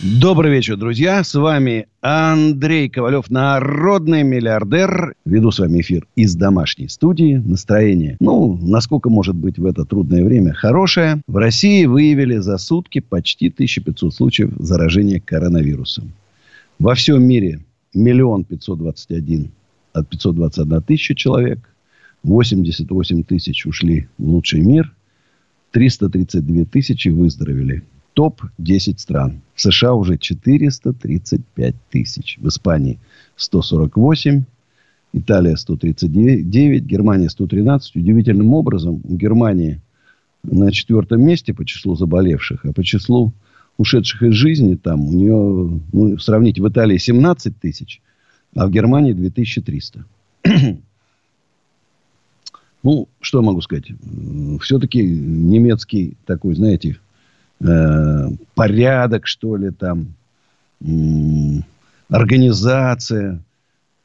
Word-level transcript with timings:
Добрый 0.00 0.52
вечер, 0.52 0.76
друзья. 0.76 1.24
С 1.24 1.34
вами 1.34 1.88
Андрей 2.02 2.88
Ковалев, 2.88 3.30
народный 3.30 4.22
миллиардер. 4.22 5.14
Веду 5.24 5.50
с 5.50 5.58
вами 5.58 5.80
эфир 5.80 6.06
из 6.14 6.36
домашней 6.36 6.88
студии. 6.88 7.42
Настроение, 7.44 8.16
ну, 8.20 8.56
насколько 8.62 9.10
может 9.10 9.34
быть 9.34 9.58
в 9.58 9.66
это 9.66 9.84
трудное 9.84 10.24
время, 10.24 10.52
хорошее. 10.52 11.20
В 11.26 11.36
России 11.38 11.84
выявили 11.84 12.36
за 12.36 12.58
сутки 12.58 13.00
почти 13.00 13.48
1500 13.48 14.14
случаев 14.14 14.52
заражения 14.60 15.18
коронавирусом. 15.18 16.12
Во 16.78 16.94
всем 16.94 17.24
мире 17.24 17.58
миллион 17.92 18.44
пятьсот 18.44 18.78
двадцать 18.78 19.10
один 19.10 19.50
от 19.92 20.08
521 20.08 20.80
тысяча 20.82 21.16
человек. 21.16 21.58
88 22.22 23.24
тысяч 23.24 23.66
ушли 23.66 24.06
в 24.16 24.28
лучший 24.28 24.60
мир. 24.60 24.94
332 25.72 26.66
тысячи 26.66 27.08
выздоровели 27.08 27.82
топ-10 28.14 28.98
стран. 28.98 29.40
В 29.54 29.60
США 29.60 29.94
уже 29.94 30.18
435 30.18 31.74
тысяч. 31.90 32.38
В 32.40 32.48
Испании 32.48 32.98
148. 33.36 34.44
Италия 35.12 35.56
139. 35.56 36.84
Германия 36.84 37.28
113. 37.28 37.96
Удивительным 37.96 38.54
образом 38.54 39.00
у 39.04 39.16
Германии 39.16 39.80
на 40.42 40.70
четвертом 40.72 41.22
месте 41.22 41.54
по 41.54 41.64
числу 41.64 41.96
заболевших, 41.96 42.64
а 42.64 42.72
по 42.72 42.82
числу 42.84 43.32
ушедших 43.76 44.22
из 44.22 44.34
жизни 44.34 44.74
там 44.74 45.06
у 45.06 45.12
нее, 45.12 45.80
ну, 45.92 46.18
сравнить, 46.18 46.58
в 46.58 46.68
Италии 46.68 46.98
17 46.98 47.58
тысяч, 47.58 48.00
а 48.54 48.66
в 48.66 48.70
Германии 48.70 49.12
2300. 49.12 50.04
ну, 52.82 53.08
что 53.20 53.42
могу 53.42 53.60
сказать? 53.60 53.92
Все-таки 54.60 55.02
немецкий 55.02 56.16
такой, 56.26 56.54
знаете, 56.54 56.98
э, 57.60 58.28
порядок, 58.54 59.26
что 59.26 59.56
ли, 59.56 59.70
там, 59.70 60.14
организация. 62.08 63.40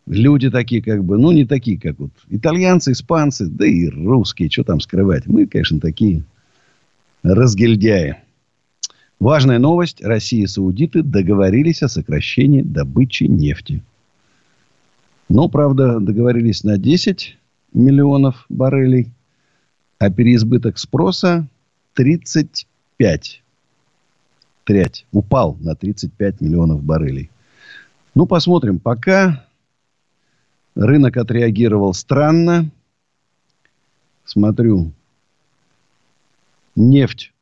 Люди 0.06 0.50
такие, 0.50 0.82
как 0.82 1.04
бы, 1.04 1.18
ну, 1.18 1.32
не 1.32 1.46
такие, 1.46 1.80
как 1.80 1.98
вот 1.98 2.12
итальянцы, 2.30 2.92
испанцы, 2.92 3.48
да 3.48 3.66
и 3.66 3.88
русские, 3.88 4.50
что 4.50 4.64
там 4.64 4.82
скрывать. 4.82 5.28
Мы, 5.28 5.48
конечно, 5.48 5.80
такие 5.80 6.24
разгильдяи. 7.24 8.18
Важная 9.20 9.60
новость. 9.60 10.04
Россия 10.04 10.44
и 10.44 10.48
саудиты 10.48 11.04
договорились 11.04 11.84
о 11.84 11.88
сокращении 11.88 12.62
добычи 12.62 13.24
нефти. 13.24 13.82
Но, 15.30 15.48
правда, 15.48 16.02
договорились 16.02 16.66
на 16.66 16.78
10 16.78 17.38
миллионов 17.74 18.46
баррелей, 18.50 19.12
а 20.00 20.12
переизбыток 20.12 20.78
спроса 20.78 21.48
35 21.94 23.43
трять. 24.64 25.06
Упал 25.12 25.58
на 25.60 25.76
35 25.76 26.42
миллионов 26.42 26.84
баррелей. 26.84 27.30
Ну, 28.16 28.26
посмотрим. 28.26 28.80
Пока 28.80 29.46
рынок 30.76 31.18
отреагировал 31.18 31.94
странно. 31.94 32.70
Смотрю. 34.26 34.92
Нефть 36.76 37.34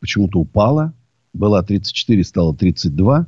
почему-то 0.00 0.38
упала. 0.38 0.92
Была 1.32 1.62
34, 1.62 2.24
стала 2.24 2.54
32. 2.54 3.26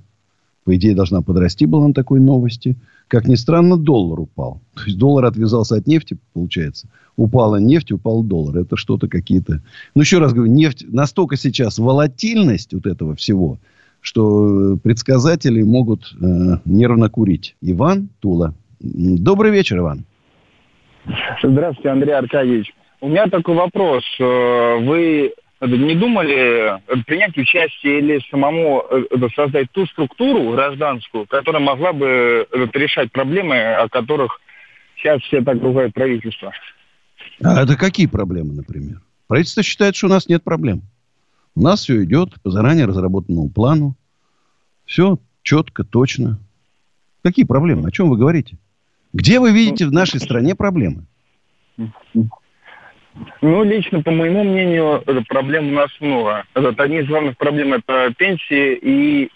По 0.64 0.76
идее, 0.76 0.94
должна 0.94 1.22
подрасти 1.22 1.66
была 1.66 1.88
на 1.88 1.94
такой 1.94 2.20
новости. 2.20 2.76
Как 3.08 3.26
ни 3.28 3.34
странно, 3.34 3.76
доллар 3.76 4.20
упал. 4.20 4.60
То 4.74 4.84
есть, 4.86 4.98
доллар 4.98 5.26
отвязался 5.26 5.76
от 5.76 5.86
нефти, 5.86 6.16
получается. 6.32 6.88
Упала 7.16 7.56
нефть, 7.56 7.92
упал 7.92 8.22
доллар. 8.22 8.58
Это 8.58 8.76
что-то 8.76 9.08
какие-то... 9.08 9.60
Ну, 9.94 10.02
еще 10.02 10.18
раз 10.18 10.32
говорю, 10.32 10.50
нефть... 10.50 10.84
Настолько 10.88 11.36
сейчас 11.36 11.78
волатильность 11.78 12.72
вот 12.72 12.86
этого 12.86 13.14
всего, 13.14 13.58
что 14.00 14.76
предсказатели 14.82 15.62
могут 15.62 16.12
э, 16.20 16.58
нервно 16.64 17.08
курить. 17.08 17.56
Иван 17.60 18.08
Тула. 18.20 18.54
Добрый 18.80 19.52
вечер, 19.52 19.78
Иван. 19.78 20.04
Здравствуйте, 21.42 21.90
Андрей 21.90 22.14
Аркадьевич. 22.14 22.74
У 23.00 23.08
меня 23.08 23.26
такой 23.26 23.54
вопрос. 23.54 24.02
Э, 24.18 24.84
вы 24.84 25.34
не 25.66 25.94
думали 25.94 26.76
э, 26.76 27.02
принять 27.06 27.36
участие 27.36 27.98
или 27.98 28.20
самому 28.30 28.84
э, 28.90 29.28
создать 29.34 29.70
ту 29.72 29.86
структуру 29.86 30.52
гражданскую, 30.52 31.26
которая 31.26 31.62
могла 31.62 31.92
бы 31.92 32.46
э, 32.50 32.66
решать 32.72 33.12
проблемы, 33.12 33.56
о 33.74 33.88
которых 33.88 34.40
сейчас 34.96 35.20
все 35.22 35.42
так 35.42 35.60
ругают 35.62 35.94
правительство? 35.94 36.52
А 37.42 37.62
это 37.62 37.76
какие 37.76 38.06
проблемы, 38.06 38.54
например? 38.54 39.00
Правительство 39.26 39.62
считает, 39.62 39.96
что 39.96 40.06
у 40.06 40.10
нас 40.10 40.28
нет 40.28 40.42
проблем. 40.42 40.82
У 41.54 41.62
нас 41.62 41.80
все 41.80 42.02
идет 42.04 42.30
по 42.42 42.50
заранее 42.50 42.86
разработанному 42.86 43.48
плану. 43.48 43.96
Все 44.84 45.18
четко, 45.42 45.84
точно. 45.84 46.38
Какие 47.22 47.44
проблемы? 47.44 47.88
О 47.88 47.90
чем 47.90 48.10
вы 48.10 48.16
говорите? 48.16 48.58
Где 49.12 49.38
вы 49.40 49.52
видите 49.52 49.86
в 49.86 49.92
нашей 49.92 50.20
стране 50.20 50.54
проблемы? 50.54 51.06
Ну, 53.42 53.62
лично, 53.62 54.02
по 54.02 54.10
моему 54.10 54.42
мнению, 54.44 55.02
проблем 55.28 55.68
у 55.68 55.72
нас 55.72 55.90
много. 56.00 56.44
Одни 56.54 56.98
из 56.98 57.06
главных 57.06 57.36
проблем– 57.36 57.72
это 57.74 58.12
пенсии 58.16 58.78
и 58.82 59.30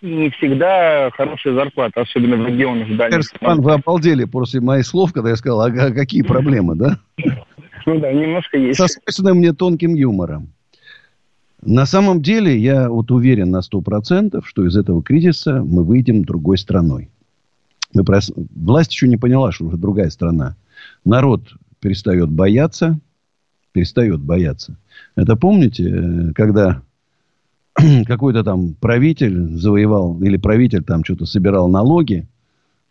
не 0.00 0.30
всегда 0.30 1.10
хорошая 1.10 1.54
зарплата, 1.54 2.02
особенно 2.02 2.36
в 2.36 2.46
регионах 2.46 2.96
дальних. 2.96 3.24
Степан, 3.24 3.60
вы 3.60 3.72
обалдели 3.72 4.24
после 4.24 4.60
моих 4.60 4.86
слов, 4.86 5.12
когда 5.12 5.30
я 5.30 5.36
сказал, 5.36 5.62
а 5.62 5.70
какие 5.70 6.22
проблемы, 6.22 6.76
да? 6.76 7.00
Ну 7.86 7.98
да, 7.98 8.12
немножко 8.12 8.56
есть. 8.58 8.78
Со 8.78 8.86
свойственным 8.86 9.38
мне 9.38 9.52
тонким 9.52 9.94
юмором. 9.94 10.52
На 11.60 11.86
самом 11.86 12.22
деле, 12.22 12.56
я 12.56 12.88
вот 12.88 13.10
уверен 13.10 13.50
на 13.50 13.62
сто 13.62 13.80
процентов, 13.80 14.46
что 14.46 14.64
из 14.64 14.76
этого 14.76 15.02
кризиса 15.02 15.64
мы 15.64 15.82
выйдем 15.82 16.24
другой 16.24 16.58
страной. 16.58 17.10
Мы 17.94 18.04
прос... 18.04 18.30
Власть 18.54 18.92
еще 18.92 19.08
не 19.08 19.16
поняла, 19.16 19.50
что 19.50 19.64
уже 19.64 19.76
другая 19.76 20.10
страна. 20.10 20.54
Народ 21.04 21.42
перестает 21.80 22.28
бояться, 22.28 23.00
перестает 23.72 24.20
бояться. 24.20 24.76
Это 25.16 25.36
помните, 25.36 25.88
э, 25.88 26.32
когда 26.34 26.82
какой-то 28.06 28.44
там 28.44 28.74
правитель 28.74 29.56
завоевал, 29.56 30.20
или 30.22 30.36
правитель 30.36 30.82
там 30.82 31.04
что-то 31.04 31.26
собирал 31.26 31.68
налоги, 31.68 32.26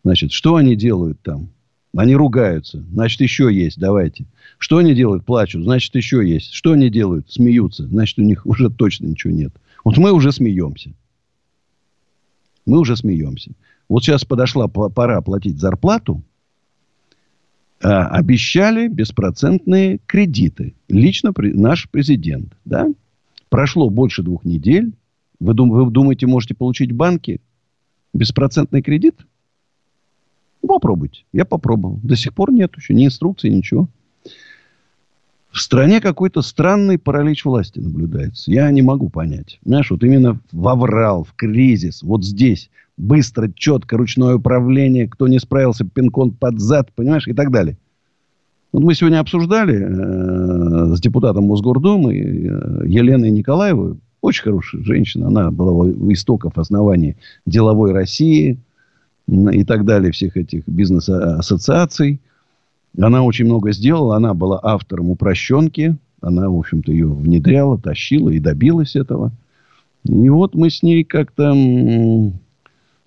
значит, 0.03 0.31
что 0.31 0.55
они 0.55 0.75
делают 0.75 1.19
там? 1.21 1.49
Они 1.95 2.15
ругаются. 2.15 2.83
Значит, 2.91 3.21
еще 3.21 3.53
есть, 3.53 3.79
давайте. 3.79 4.25
Что 4.57 4.77
они 4.77 4.93
делают? 4.93 5.25
Плачут. 5.25 5.63
Значит, 5.63 5.95
еще 5.95 6.27
есть. 6.27 6.53
Что 6.53 6.73
они 6.73 6.89
делают? 6.89 7.31
Смеются. 7.31 7.87
Значит, 7.87 8.19
у 8.19 8.23
них 8.23 8.45
уже 8.45 8.69
точно 8.69 9.07
ничего 9.07 9.33
нет. 9.33 9.53
Вот 9.83 9.97
мы 9.97 10.11
уже 10.11 10.31
смеемся. 10.31 10.91
Мы 12.65 12.79
уже 12.79 12.97
смеемся. 12.97 13.51
Вот 13.87 14.03
сейчас 14.03 14.25
подошла 14.25 14.67
пора 14.67 15.21
платить 15.21 15.59
зарплату. 15.59 16.21
А, 17.81 18.07
обещали 18.07 18.87
беспроцентные 18.87 19.99
кредиты. 20.05 20.73
Лично 20.87 21.33
при, 21.33 21.53
наш 21.53 21.89
президент. 21.89 22.53
Да? 22.65 22.87
Прошло 23.49 23.89
больше 23.89 24.23
двух 24.23 24.45
недель. 24.45 24.93
Вы, 25.39 25.53
дум, 25.53 25.69
вы 25.69 25.89
думаете, 25.91 26.25
можете 26.25 26.55
получить 26.55 26.91
в 26.91 26.95
банке 26.95 27.39
беспроцентный 28.13 28.81
кредит? 28.81 29.15
Попробуйте. 30.61 31.23
Я 31.31 31.45
попробовал. 31.45 31.99
До 32.03 32.15
сих 32.15 32.33
пор 32.33 32.51
нет 32.51 32.75
еще 32.75 32.93
ни 32.93 33.05
инструкции, 33.05 33.49
ничего. 33.49 33.87
В 35.51 35.59
стране 35.59 36.01
какой-то 36.01 36.41
странный 36.41 36.97
паралич 36.97 37.45
власти 37.45 37.79
наблюдается. 37.79 38.51
Я 38.51 38.69
не 38.71 38.81
могу 38.81 39.09
понять. 39.09 39.59
Знаешь, 39.63 39.91
вот 39.91 40.03
именно 40.03 40.39
в 40.51 40.67
аврал, 40.67 41.23
в 41.23 41.33
кризис, 41.33 42.03
вот 42.03 42.25
здесь 42.25 42.69
быстро, 42.97 43.49
четко, 43.55 43.97
ручное 43.97 44.35
управление, 44.35 45.07
кто 45.07 45.27
не 45.27 45.39
справился, 45.39 45.85
пин-код 45.85 46.37
под 46.37 46.59
зад, 46.59 46.91
понимаешь, 46.93 47.27
и 47.27 47.33
так 47.33 47.51
далее. 47.51 47.77
Вот 48.73 48.83
мы 48.83 48.95
сегодня 48.95 49.19
обсуждали 49.19 49.75
э, 49.79 50.95
с 50.95 50.99
депутатом 50.99 51.45
Мосгордумы 51.45 52.15
э, 52.15 52.87
Еленой 52.87 53.31
Николаевой, 53.31 53.97
очень 54.21 54.43
хорошая 54.43 54.83
женщина, 54.83 55.27
она 55.27 55.51
была 55.51 55.71
у 55.71 56.11
истоков 56.11 56.57
основания 56.57 57.15
деловой 57.45 57.93
России 57.93 58.57
и 59.27 59.63
так 59.63 59.85
далее, 59.85 60.11
всех 60.11 60.37
этих 60.37 60.67
бизнес-ассоциаций. 60.67 62.19
Она 62.99 63.23
очень 63.23 63.45
много 63.45 63.71
сделала, 63.71 64.15
она 64.15 64.33
была 64.33 64.59
автором 64.61 65.11
упрощенки, 65.11 65.95
она, 66.21 66.49
в 66.49 66.57
общем-то, 66.57 66.91
ее 66.91 67.07
внедряла, 67.07 67.77
тащила 67.77 68.29
и 68.29 68.39
добилась 68.39 68.95
этого. 68.95 69.31
И 70.03 70.29
вот 70.29 70.55
мы 70.55 70.69
с 70.69 70.81
ней 70.81 71.03
как-то 71.03 71.53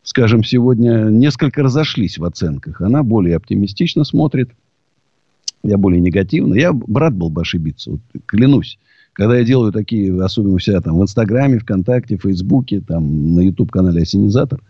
скажем, 0.02 0.44
сегодня 0.44 1.04
несколько 1.04 1.62
разошлись 1.62 2.18
в 2.18 2.24
оценках. 2.24 2.80
Она 2.80 3.02
более 3.02 3.36
оптимистично 3.36 4.04
смотрит. 4.04 4.50
Я 5.62 5.76
более 5.76 6.00
негативно. 6.00 6.54
Я 6.54 6.72
брат 6.72 7.14
был 7.14 7.30
бы 7.30 7.42
ошибиться. 7.42 7.92
Вот, 7.92 8.00
клянусь. 8.26 8.78
Когда 9.12 9.36
я 9.38 9.44
делаю 9.44 9.72
такие, 9.72 10.22
особенно 10.22 10.54
у 10.54 10.58
себя 10.58 10.80
там 10.80 10.98
в 10.98 11.02
Инстаграме, 11.02 11.58
ВКонтакте, 11.58 12.16
Фейсбуке, 12.16 12.80
там 12.80 13.34
на 13.34 13.40
YouTube-канале 13.40 14.02
«Осенизатор», 14.02 14.62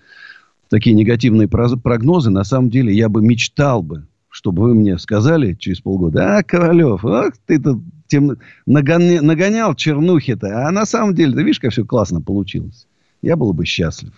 такие 0.68 0.94
негативные 0.94 1.46
прогнозы, 1.46 2.30
на 2.30 2.44
самом 2.44 2.70
деле 2.70 2.94
я 2.94 3.08
бы 3.08 3.22
мечтал 3.22 3.82
бы, 3.82 4.06
чтобы 4.28 4.62
вы 4.62 4.74
мне 4.74 4.98
сказали 4.98 5.54
через 5.54 5.80
полгода, 5.80 6.38
а, 6.38 6.42
Ковалев, 6.42 7.04
ах, 7.04 7.34
ты 7.46 7.60
тут 7.60 7.82
тем 8.06 8.38
нагоня, 8.66 9.20
нагонял 9.22 9.74
чернухи-то, 9.74 10.66
а 10.66 10.70
на 10.70 10.86
самом 10.86 11.14
деле, 11.14 11.34
ты 11.34 11.42
видишь, 11.42 11.60
как 11.60 11.72
все 11.72 11.84
классно 11.84 12.20
получилось. 12.20 12.86
Я 13.22 13.36
был 13.36 13.52
бы 13.52 13.66
счастлив. 13.66 14.12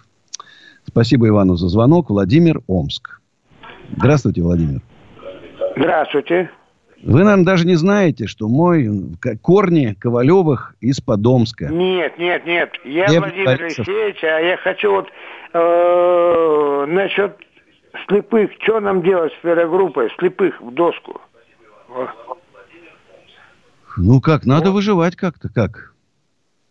Спасибо 0.87 1.29
Ивану 1.29 1.57
за 1.57 1.69
звонок. 1.69 2.11
Владимир 2.11 2.61
Омск. 2.67 3.21
Здравствуйте, 3.97 4.43
Владимир. 4.43 4.81
Здравствуйте. 5.77 6.51
Вы, 7.03 7.25
наверное, 7.25 7.45
даже 7.45 7.67
не 7.67 7.75
знаете, 7.75 8.27
что 8.27 8.49
мой 8.49 8.89
корни 9.43 9.97
Ковалевых 9.99 10.77
из 10.81 11.01
Подомска. 11.01 11.67
Нет, 11.67 12.17
нет, 12.19 12.47
нет. 12.47 12.71
Я, 12.85 13.07
я 13.07 13.21
Владимир 13.21 13.49
Алексеевич, 13.49 14.23
а 14.23 14.39
я 14.39 14.57
хочу 14.57 14.93
вот 14.93 15.09
э, 15.53 16.87
насчет 16.89 17.37
слепых. 18.07 18.51
Что 18.63 18.79
нам 18.81 19.03
делать 19.03 19.33
с 19.43 19.69
группой 19.69 20.11
слепых 20.19 20.61
в 20.61 20.73
доску? 20.73 21.21
Ну 23.97 24.21
как, 24.21 24.47
надо 24.47 24.71
вот. 24.71 24.77
выживать 24.77 25.17
как-то, 25.17 25.49
как? 25.49 25.93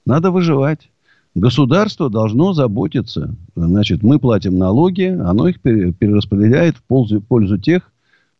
Надо 0.05 0.31
выживать. 0.31 0.89
Государство 1.33 2.09
должно 2.09 2.53
заботиться. 2.53 3.35
Значит, 3.55 4.03
мы 4.03 4.19
платим 4.19 4.57
налоги, 4.57 5.05
оно 5.05 5.47
их 5.47 5.61
перераспределяет 5.61 6.77
в 6.77 6.83
пользу, 6.83 7.21
пользу 7.21 7.57
тех, 7.57 7.91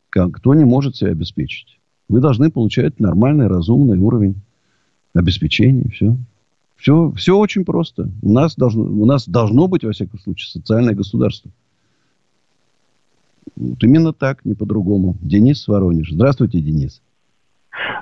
кто 0.09 0.53
не 0.53 0.65
может 0.65 0.97
себя 0.97 1.11
обеспечить. 1.11 1.79
Вы 2.09 2.19
должны 2.19 2.51
получать 2.51 2.99
нормальный, 2.99 3.47
разумный 3.47 3.97
уровень 3.97 4.41
обеспечения. 5.13 5.89
Все. 5.89 6.17
Все, 6.75 7.11
все 7.15 7.37
очень 7.37 7.63
просто. 7.63 8.09
У 8.21 8.31
нас, 8.31 8.55
должно, 8.55 8.83
у 8.83 9.05
нас 9.05 9.29
должно 9.29 9.67
быть, 9.67 9.83
во 9.83 9.91
всяком 9.91 10.19
случае, 10.19 10.49
социальное 10.49 10.95
государство. 10.95 11.51
Вот 13.55 13.81
именно 13.83 14.11
так, 14.11 14.43
не 14.43 14.55
по-другому. 14.55 15.15
Денис 15.21 15.67
Воронеж. 15.67 16.11
Здравствуйте, 16.11 16.59
Денис. 16.59 17.01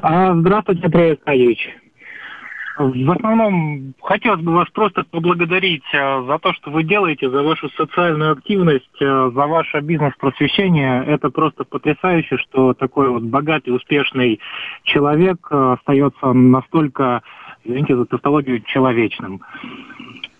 А, 0.01 0.33
здравствуйте, 0.39 0.81
Петр 0.83 0.97
Аркадьевич. 0.97 1.59
В 2.79 3.11
основном 3.11 3.93
хотелось 4.01 4.39
бы 4.39 4.53
вас 4.53 4.69
просто 4.69 5.03
поблагодарить 5.03 5.83
э, 5.91 6.23
за 6.25 6.39
то, 6.39 6.53
что 6.53 6.71
вы 6.71 6.83
делаете, 6.83 7.29
за 7.29 7.43
вашу 7.43 7.69
социальную 7.71 8.31
активность, 8.31 9.01
э, 9.01 9.31
за 9.35 9.47
ваше 9.47 9.81
бизнес-просвещение. 9.81 11.03
Это 11.03 11.29
просто 11.29 11.65
потрясающе, 11.65 12.37
что 12.37 12.73
такой 12.73 13.09
вот 13.09 13.23
богатый, 13.23 13.71
успешный 13.71 14.39
человек 14.83 15.45
э, 15.51 15.75
остается 15.77 16.31
настолько, 16.31 17.21
извините 17.65 17.97
за 17.97 18.05
тавтологию, 18.05 18.61
человечным. 18.61 19.41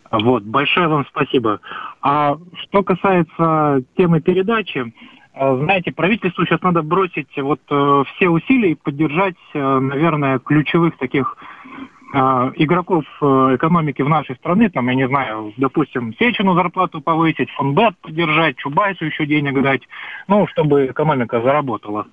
Вот, 0.09 0.43
большое 0.43 0.87
вам 0.87 1.05
спасибо. 1.09 1.59
А 2.01 2.37
что 2.63 2.83
касается 2.83 3.83
темы 3.97 4.21
передачи, 4.21 4.93
знаете, 5.35 5.91
правительству 5.91 6.45
сейчас 6.45 6.61
надо 6.61 6.81
бросить 6.81 7.37
вот 7.37 7.61
все 7.65 8.29
усилия 8.29 8.71
и 8.71 8.75
поддержать, 8.75 9.35
наверное, 9.53 10.39
ключевых 10.39 10.97
таких 10.97 11.37
игроков 12.11 13.05
э, 13.21 13.25
экономики 13.55 14.01
в 14.01 14.09
нашей 14.09 14.35
стране, 14.35 14.69
там, 14.69 14.87
я 14.87 14.95
не 14.95 15.07
знаю, 15.07 15.53
допустим, 15.57 16.13
Сечину 16.17 16.55
зарплату 16.55 17.01
повысить, 17.01 17.49
фонбет 17.51 17.97
поддержать, 18.01 18.57
Чубайсу 18.57 19.05
еще 19.05 19.25
денег 19.25 19.61
дать, 19.61 19.81
ну, 20.27 20.47
чтобы 20.47 20.87
экономика 20.87 21.41
заработала. 21.41 22.07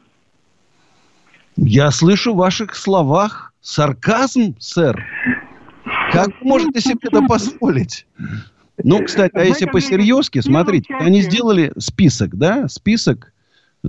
Я 1.56 1.90
слышу 1.90 2.34
в 2.34 2.36
ваших 2.36 2.74
словах 2.74 3.54
сарказм, 3.62 4.54
сэр. 4.58 5.02
Как 6.12 6.28
вы 6.40 6.46
можете 6.46 6.80
себе 6.80 6.98
это 7.02 7.22
позволить? 7.22 8.06
Ну, 8.84 9.02
кстати, 9.02 9.34
а 9.34 9.44
если 9.44 9.64
по-серьезки, 9.64 10.40
смотрите, 10.40 10.94
они 10.96 11.22
сделали 11.22 11.72
список, 11.78 12.36
да, 12.36 12.68
список 12.68 13.32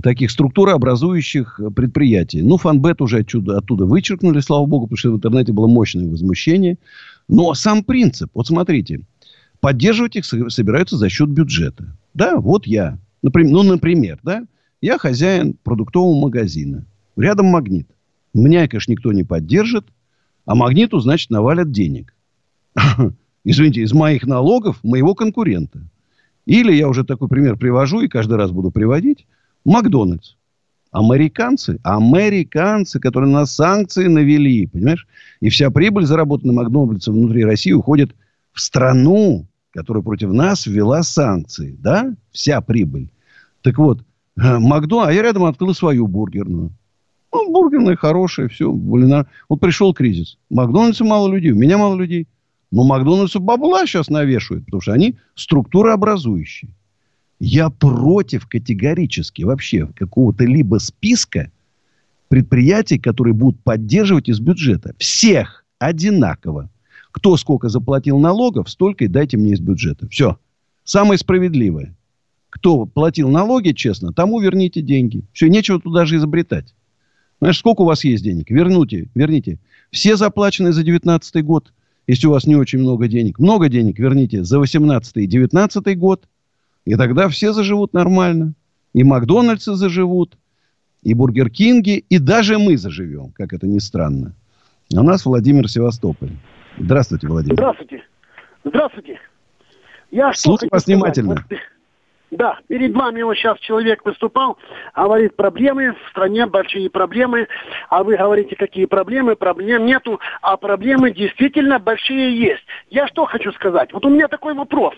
таких 0.02 0.30
структурообразующих 0.30 1.60
предприятий. 1.74 2.42
Ну, 2.42 2.56
фанбет 2.56 3.00
уже 3.00 3.18
отсюда, 3.18 3.58
оттуда 3.58 3.84
вычеркнули, 3.84 4.40
слава 4.40 4.66
богу, 4.66 4.86
потому 4.86 4.96
что 4.96 5.12
в 5.12 5.16
интернете 5.16 5.52
было 5.52 5.66
мощное 5.66 6.08
возмущение. 6.08 6.78
Но 7.28 7.54
сам 7.54 7.82
принцип, 7.82 8.30
вот 8.34 8.46
смотрите, 8.46 9.00
поддерживать 9.60 10.16
их 10.16 10.24
собираются 10.24 10.96
за 10.96 11.08
счет 11.08 11.28
бюджета. 11.28 11.96
Да, 12.14 12.36
вот 12.36 12.66
я. 12.66 12.98
Например, 13.22 13.52
ну, 13.52 13.62
например, 13.64 14.18
да, 14.22 14.44
я 14.80 14.98
хозяин 14.98 15.54
продуктового 15.62 16.20
магазина. 16.20 16.84
Рядом 17.16 17.46
магнит. 17.46 17.88
Меня, 18.32 18.68
конечно, 18.68 18.92
никто 18.92 19.12
не 19.12 19.24
поддержит, 19.24 19.86
а 20.46 20.54
магниту, 20.54 21.00
значит, 21.00 21.30
навалят 21.30 21.72
денег. 21.72 22.14
Извините, 23.44 23.82
из 23.82 23.92
моих 23.92 24.26
налогов 24.26 24.78
моего 24.82 25.14
конкурента. 25.14 25.80
Или 26.46 26.72
я 26.72 26.88
уже 26.88 27.04
такой 27.04 27.28
пример 27.28 27.56
привожу 27.56 28.00
и 28.00 28.08
каждый 28.08 28.36
раз 28.36 28.50
буду 28.50 28.70
приводить. 28.70 29.26
Макдональдс. 29.64 30.34
Американцы, 30.90 31.78
американцы, 31.82 32.98
которые 32.98 33.30
на 33.30 33.44
санкции 33.44 34.06
навели, 34.06 34.66
понимаешь? 34.66 35.06
И 35.40 35.50
вся 35.50 35.70
прибыль, 35.70 36.06
заработанная 36.06 36.54
Макдональдсом 36.54 37.14
внутри 37.14 37.44
России, 37.44 37.72
уходит 37.72 38.14
в 38.52 38.60
страну, 38.60 39.46
которая 39.72 40.02
против 40.02 40.32
нас 40.32 40.66
ввела 40.66 41.02
санкции. 41.02 41.76
Да? 41.78 42.14
Вся 42.32 42.60
прибыль. 42.62 43.10
Так 43.62 43.78
вот, 43.78 44.00
э, 44.40 44.58
Макдональдс, 44.58 45.10
а 45.10 45.12
я 45.12 45.22
рядом 45.22 45.44
открыл 45.44 45.74
свою 45.74 46.06
бургерную. 46.06 46.72
Ну, 47.32 47.52
бургерная 47.52 47.96
хорошая, 47.96 48.48
все. 48.48 48.72
Блин, 48.72 49.26
вот 49.48 49.60
пришел 49.60 49.92
кризис. 49.92 50.38
Макдональдсу 50.48 51.04
мало 51.04 51.28
людей, 51.28 51.52
у 51.52 51.56
меня 51.56 51.76
мало 51.76 51.96
людей. 51.96 52.26
Но 52.70 52.84
Макдональдсу 52.84 53.40
бабла 53.40 53.86
сейчас 53.86 54.08
навешивают, 54.08 54.64
потому 54.64 54.80
что 54.80 54.92
они 54.92 55.16
структурообразующие. 55.34 56.70
Я 57.40 57.70
против 57.70 58.46
категорически 58.46 59.42
вообще 59.42 59.86
какого-то 59.94 60.44
либо 60.44 60.78
списка 60.78 61.52
предприятий, 62.28 62.98
которые 62.98 63.32
будут 63.32 63.60
поддерживать 63.62 64.28
из 64.28 64.40
бюджета. 64.40 64.94
Всех 64.98 65.64
одинаково. 65.78 66.68
Кто 67.12 67.36
сколько 67.36 67.68
заплатил 67.68 68.18
налогов, 68.18 68.68
столько 68.68 69.04
и 69.04 69.08
дайте 69.08 69.36
мне 69.36 69.52
из 69.52 69.60
бюджета. 69.60 70.08
Все. 70.08 70.38
Самое 70.84 71.18
справедливое. 71.18 71.94
Кто 72.50 72.86
платил 72.86 73.28
налоги 73.28 73.72
честно, 73.72 74.12
тому 74.12 74.40
верните 74.40 74.82
деньги. 74.82 75.22
Все, 75.32 75.48
нечего 75.48 75.80
тут 75.80 75.94
даже 75.94 76.16
изобретать. 76.16 76.74
Знаешь, 77.40 77.58
сколько 77.58 77.82
у 77.82 77.84
вас 77.84 78.02
есть 78.04 78.24
денег? 78.24 78.50
Верните, 78.50 79.08
верните. 79.14 79.58
Все 79.92 80.16
заплаченные 80.16 80.72
за 80.72 80.82
2019 80.82 81.44
год, 81.44 81.72
если 82.08 82.26
у 82.26 82.30
вас 82.30 82.46
не 82.46 82.56
очень 82.56 82.80
много 82.80 83.06
денег. 83.06 83.38
Много 83.38 83.68
денег 83.68 83.98
верните 83.98 84.42
за 84.42 84.56
2018 84.56 85.16
и 85.18 85.20
2019 85.28 85.98
год– 85.98 86.26
и 86.88 86.96
тогда 86.96 87.28
все 87.28 87.52
заживут 87.52 87.92
нормально. 87.92 88.54
И 88.94 89.04
Макдональдсы 89.04 89.74
заживут, 89.74 90.38
и 91.02 91.12
Бургер 91.12 91.50
Кинги, 91.50 91.98
и 92.08 92.18
даже 92.18 92.58
мы 92.58 92.78
заживем, 92.78 93.30
как 93.32 93.52
это 93.52 93.66
ни 93.66 93.78
странно. 93.78 94.34
А 94.96 95.00
у 95.00 95.02
нас 95.02 95.26
Владимир 95.26 95.68
Севастополь. 95.68 96.30
Здравствуйте, 96.78 97.28
Владимир. 97.28 97.56
Здравствуйте. 97.56 98.02
Здравствуйте. 98.64 99.20
Я 100.10 100.32
Слушаю 100.32 100.70
вас 100.72 100.86
внимательно. 100.86 101.44
Да, 102.30 102.58
перед 102.68 102.94
вами 102.94 103.20
вот 103.20 103.36
сейчас 103.36 103.58
человек 103.58 104.02
выступал, 104.06 104.56
говорит, 104.96 105.36
проблемы 105.36 105.92
в 105.92 106.10
стране, 106.10 106.46
большие 106.46 106.88
проблемы, 106.88 107.48
а 107.90 108.02
вы 108.02 108.16
говорите, 108.16 108.56
какие 108.56 108.86
проблемы, 108.86 109.36
проблем 109.36 109.84
нету, 109.84 110.20
а 110.40 110.56
проблемы 110.56 111.10
действительно 111.10 111.78
большие 111.78 112.34
есть. 112.34 112.64
Я 112.88 113.08
что 113.08 113.26
хочу 113.26 113.52
сказать? 113.52 113.92
Вот 113.92 114.06
у 114.06 114.08
меня 114.08 114.28
такой 114.28 114.54
вопрос 114.54 114.94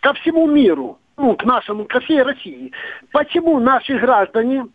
ко 0.00 0.14
всему 0.14 0.46
миру 0.46 0.98
ну, 1.16 1.36
к 1.36 1.44
нашему, 1.44 1.84
ко 1.84 2.00
всей 2.00 2.22
России. 2.22 2.72
Почему 3.12 3.58
наши 3.60 3.98
граждане 3.98 4.66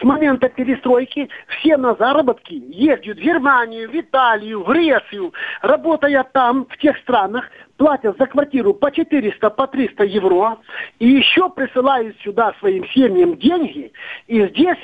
с 0.00 0.04
момента 0.04 0.48
перестройки 0.48 1.28
все 1.48 1.76
на 1.76 1.94
заработки 1.94 2.54
ездят 2.68 3.18
в 3.18 3.20
Германию, 3.20 3.90
в 3.90 3.94
Италию, 3.94 4.62
в 4.62 4.68
Грецию, 4.68 5.32
работая 5.62 6.24
там, 6.24 6.66
в 6.66 6.76
тех 6.78 6.96
странах, 6.98 7.44
платят 7.76 8.16
за 8.18 8.26
квартиру 8.26 8.74
по 8.74 8.90
400, 8.90 9.50
по 9.50 9.66
300 9.66 10.04
евро, 10.04 10.58
и 10.98 11.08
еще 11.08 11.50
присылают 11.50 12.16
сюда 12.20 12.54
своим 12.60 12.86
семьям 12.90 13.36
деньги, 13.36 13.92
и 14.26 14.46
здесь 14.48 14.78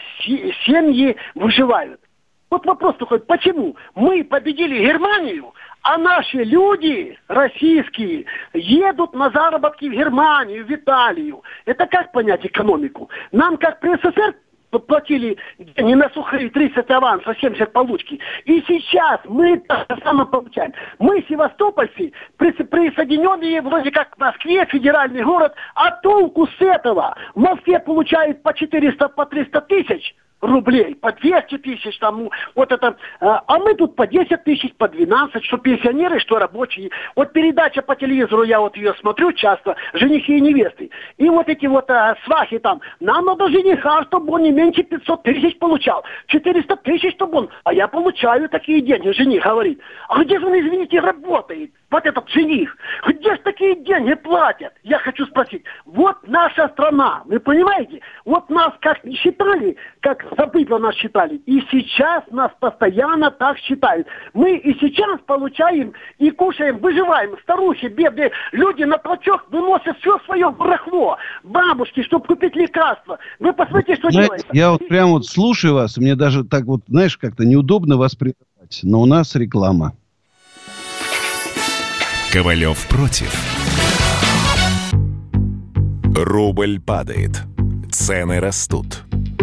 семьи 0.66 1.16
выживают. 1.35 2.00
Вот 2.50 2.66
вопрос 2.66 2.97
такой, 2.99 3.21
почему 3.21 3.76
мы 3.94 4.23
победили 4.23 4.78
Германию, 4.78 5.52
а 5.85 5.99
наши 5.99 6.38
люди, 6.38 7.17
российские, 7.29 8.25
едут 8.55 9.12
на 9.12 9.31
заработки 9.31 9.85
в 9.85 9.93
Германию, 9.93 10.64
в 10.64 10.71
Италию. 10.71 11.43
Это 11.67 11.87
как 11.87 12.11
понять 12.11 12.45
экономику? 12.45 13.11
Нам, 13.33 13.59
как 13.59 13.81
при 13.81 13.95
СССР, 13.97 14.35
платили 14.79 15.37
не 15.76 15.95
на 15.95 16.09
сухие 16.09 16.49
30 16.49 16.91
аванса, 16.91 17.35
70 17.38 17.73
получки. 17.73 18.19
И 18.47 18.64
сейчас 18.67 19.21
мы 19.25 19.59
так 19.59 20.03
само 20.03 20.25
получаем. 20.25 20.73
Мы, 20.99 21.23
севастопольцы, 21.29 22.12
присоединенные 22.38 23.61
вроде 23.61 23.91
как 23.91 24.11
к 24.11 24.19
Москве, 24.19 24.67
федеральный 24.67 25.23
город, 25.23 25.55
а 25.75 25.91
толку 26.00 26.47
с 26.47 26.61
этого? 26.61 27.14
В 27.35 27.41
Москве 27.41 27.79
получают 27.79 28.43
по 28.43 28.55
400, 28.55 29.09
по 29.11 29.26
300 29.26 29.61
тысяч, 29.61 30.14
рублей, 30.45 30.95
по 30.95 31.13
200 31.13 31.59
тысяч, 31.59 31.99
там, 31.99 32.29
вот 32.55 32.73
это, 32.73 32.97
а, 33.21 33.43
а 33.47 33.59
мы 33.59 33.75
тут 33.75 33.97
по 33.97 34.07
10 34.07 34.45
тысяч, 34.45 34.75
по 34.77 34.89
12, 34.89 35.45
что 35.45 35.59
пенсионеры, 35.59 36.21
что 36.21 36.39
рабочие. 36.39 36.91
Вот 37.17 37.33
передача 37.33 37.83
по 37.83 37.97
телевизору, 37.97 38.43
я 38.43 38.61
вот 38.61 38.77
ее 38.77 38.95
смотрю 39.01 39.33
часто, 39.33 39.77
женихи 39.95 40.37
и 40.37 40.41
невесты. 40.41 40.91
И 41.17 41.29
вот 41.29 41.49
эти 41.49 41.67
вот 41.67 41.91
а, 41.91 42.17
свахи 42.25 42.59
там, 42.59 42.81
нам 43.01 43.25
надо 43.25 43.49
жениха, 43.49 44.03
чтобы 44.05 44.33
он 44.35 44.43
не 44.43 44.53
меньше 44.53 44.83
500 44.83 45.23
тысяч 45.23 45.59
получал, 45.59 46.05
400 46.29 46.77
тысяч, 46.77 47.15
чтобы 47.15 47.39
он, 47.39 47.49
а 47.65 47.73
я 47.73 47.89
получаю 47.89 48.49
такие 48.49 48.81
деньги, 48.81 49.11
жених 49.11 49.45
говорит. 49.45 49.81
А 50.09 50.23
где 50.23 50.39
же 50.39 50.47
он, 50.47 50.59
извините, 50.59 51.01
работает? 51.01 51.71
вот 51.95 52.07
этот 52.07 52.29
жених, 52.29 52.77
где 53.07 53.37
же 53.37 53.41
такие 53.45 53.77
деньги 53.77 54.15
платят? 54.15 54.73
Я 54.83 54.99
хочу 54.99 55.27
спросить, 55.27 55.63
вот 55.85 56.17
наша 56.27 56.69
страна, 56.71 57.23
вы 57.27 57.39
понимаете? 57.39 58.01
Вот 58.25 58.51
нас 58.51 58.73
как 58.81 59.05
не 59.05 59.15
считали, 59.15 59.77
как 60.01 60.25
забыто 60.37 60.79
нас 60.79 60.95
считали, 60.95 61.37
и 61.47 61.61
сейчас 61.71 62.25
нас 62.31 62.50
постоянно 62.61 63.31
так 63.31 63.59
считают. 63.59 64.07
Мы 64.33 64.57
и 64.57 64.79
сейчас 64.79 65.21
получаем 65.26 65.93
и 66.19 66.31
кушаем, 66.31 66.79
выживаем. 66.79 67.37
Старухи, 67.43 67.87
бедные 67.87 68.31
люди 68.53 68.85
на 68.85 68.99
плачок 68.99 69.47
выносят 69.50 69.99
все 69.99 70.19
свое 70.26 70.50
барахло. 70.50 71.17
Бабушки, 71.43 72.03
чтобы 72.03 72.26
купить 72.26 72.55
лекарства. 72.57 73.19
Вы 73.38 73.53
посмотрите, 73.53 73.97
что 73.97 74.11
Знаете, 74.11 74.29
делается. 74.29 74.49
Я 74.53 74.71
вот 74.73 74.88
прям 74.88 75.11
вот 75.11 75.26
слушаю 75.26 75.75
вас, 75.75 75.97
мне 75.97 76.14
даже 76.14 76.45
так 76.45 76.64
вот, 76.64 76.83
знаешь, 76.88 77.17
как-то 77.17 77.45
неудобно 77.45 77.97
вас 77.97 78.14
прерывать, 78.14 78.81
но 78.83 79.00
у 79.00 79.07
нас 79.07 79.35
реклама. 79.35 79.93
Ковалев 82.33 82.88
против. 82.88 83.33
Рубль 86.17 86.81
падает. 86.81 87.43
Цены 87.91 88.41
растут. 88.41 89.05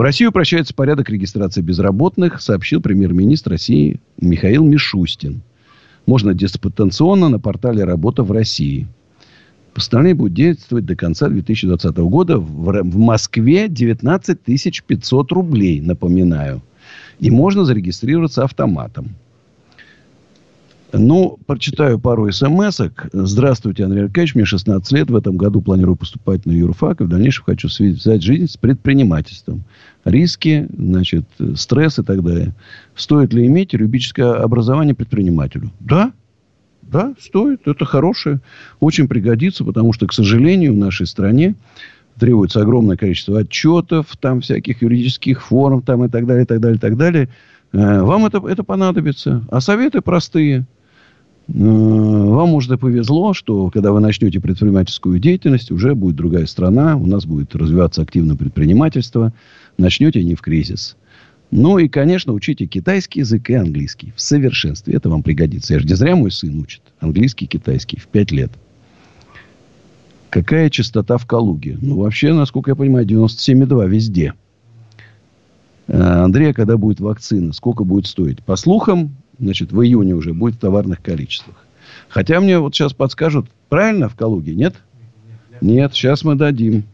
В 0.00 0.02
Россию 0.02 0.32
прощается 0.32 0.72
порядок 0.72 1.10
регистрации 1.10 1.60
безработных, 1.60 2.40
сообщил 2.40 2.80
премьер-министр 2.80 3.50
России 3.50 4.00
Михаил 4.18 4.64
Мишустин. 4.64 5.42
Можно 6.06 6.32
дистанционно 6.32 7.28
на 7.28 7.38
портале 7.38 7.84
«Работа 7.84 8.22
в 8.22 8.32
России». 8.32 8.88
Постановление 9.74 10.14
будет 10.14 10.32
действовать 10.32 10.86
до 10.86 10.96
конца 10.96 11.28
2020 11.28 11.94
года. 11.98 12.38
В 12.38 12.96
Москве 12.96 13.68
19 13.68 14.38
500 14.86 15.32
рублей, 15.32 15.82
напоминаю. 15.82 16.62
И 17.18 17.30
можно 17.30 17.66
зарегистрироваться 17.66 18.44
автоматом. 18.44 19.16
Ну, 20.92 21.38
прочитаю 21.46 21.98
пару 21.98 22.30
смс 22.32 22.80
-ок. 22.80 23.08
Здравствуйте, 23.12 23.84
Андрей 23.84 24.04
Аркадьевич. 24.04 24.34
Мне 24.34 24.44
16 24.44 24.92
лет. 24.92 25.10
В 25.10 25.16
этом 25.16 25.36
году 25.36 25.62
планирую 25.62 25.96
поступать 25.96 26.46
на 26.46 26.52
юрфак. 26.52 27.00
И 27.00 27.04
в 27.04 27.08
дальнейшем 27.08 27.44
хочу 27.44 27.68
связать 27.68 28.22
жизнь 28.22 28.48
с 28.48 28.56
предпринимательством. 28.56 29.62
Риски, 30.04 30.66
значит, 30.76 31.26
стресс 31.54 31.98
и 31.98 32.02
так 32.02 32.22
далее. 32.24 32.54
Стоит 32.96 33.32
ли 33.32 33.46
иметь 33.46 33.72
юридическое 33.72 34.32
образование 34.32 34.94
предпринимателю? 34.94 35.70
Да. 35.80 36.12
Да, 36.82 37.14
стоит. 37.20 37.68
Это 37.68 37.84
хорошее. 37.84 38.40
Очень 38.80 39.06
пригодится, 39.06 39.64
потому 39.64 39.92
что, 39.92 40.06
к 40.06 40.12
сожалению, 40.12 40.72
в 40.72 40.76
нашей 40.76 41.06
стране 41.06 41.54
требуется 42.18 42.60
огромное 42.60 42.96
количество 42.96 43.38
отчетов, 43.38 44.06
там 44.18 44.40
всяких 44.40 44.82
юридических 44.82 45.40
форм, 45.42 45.82
там 45.82 46.04
и 46.04 46.08
так 46.08 46.26
далее, 46.26 46.42
и 46.42 46.46
так 46.46 46.60
далее, 46.60 46.76
и 46.76 46.80
так 46.80 46.96
далее. 46.96 47.28
Э, 47.72 48.02
вам 48.02 48.26
это, 48.26 48.42
это 48.46 48.64
понадобится. 48.64 49.44
А 49.50 49.60
советы 49.60 50.00
простые. 50.00 50.66
Э, 51.52 51.58
вам, 51.58 52.58
и 52.58 52.76
повезло, 52.76 53.34
что 53.34 53.70
когда 53.70 53.92
вы 53.92 54.00
начнете 54.00 54.40
предпринимательскую 54.40 55.18
деятельность, 55.18 55.70
уже 55.70 55.94
будет 55.94 56.16
другая 56.16 56.46
страна, 56.46 56.96
у 56.96 57.06
нас 57.06 57.26
будет 57.26 57.54
развиваться 57.56 58.02
активное 58.02 58.36
предпринимательство, 58.36 59.32
начнете 59.76 60.22
не 60.22 60.34
в 60.34 60.42
кризис. 60.42 60.96
Ну 61.50 61.78
и, 61.78 61.88
конечно, 61.88 62.32
учите 62.32 62.66
китайский 62.66 63.20
язык 63.20 63.50
и 63.50 63.54
английский 63.54 64.12
в 64.14 64.20
совершенстве. 64.20 64.94
Это 64.94 65.10
вам 65.10 65.24
пригодится. 65.24 65.74
Я 65.74 65.80
же 65.80 65.86
не 65.86 65.94
зря 65.94 66.14
мой 66.14 66.30
сын 66.30 66.56
учит 66.60 66.82
английский, 67.00 67.46
китайский 67.46 67.98
в 67.98 68.06
пять 68.06 68.30
лет. 68.30 68.52
Какая 70.28 70.70
частота 70.70 71.18
в 71.18 71.26
Калуге? 71.26 71.76
Ну, 71.82 71.98
вообще, 71.98 72.32
насколько 72.32 72.70
я 72.70 72.76
понимаю, 72.76 73.04
97,2 73.04 73.88
везде. 73.88 74.34
Э, 75.88 76.00
Андрей, 76.00 76.52
когда 76.52 76.76
будет 76.76 77.00
вакцина, 77.00 77.52
сколько 77.52 77.82
будет 77.82 78.06
стоить? 78.06 78.40
По 78.44 78.54
слухам, 78.54 79.16
значит, 79.40 79.72
в 79.72 79.82
июне 79.82 80.14
уже 80.14 80.32
будет 80.32 80.54
в 80.54 80.60
товарных 80.60 81.02
количествах. 81.02 81.56
Хотя 82.08 82.40
мне 82.40 82.58
вот 82.58 82.74
сейчас 82.74 82.92
подскажут, 82.92 83.46
правильно 83.68 84.08
в 84.08 84.16
Калуге, 84.16 84.54
нет? 84.54 84.74
Нет, 85.60 85.94
сейчас 85.94 86.24
мы 86.24 86.36
дадим. 86.36 86.84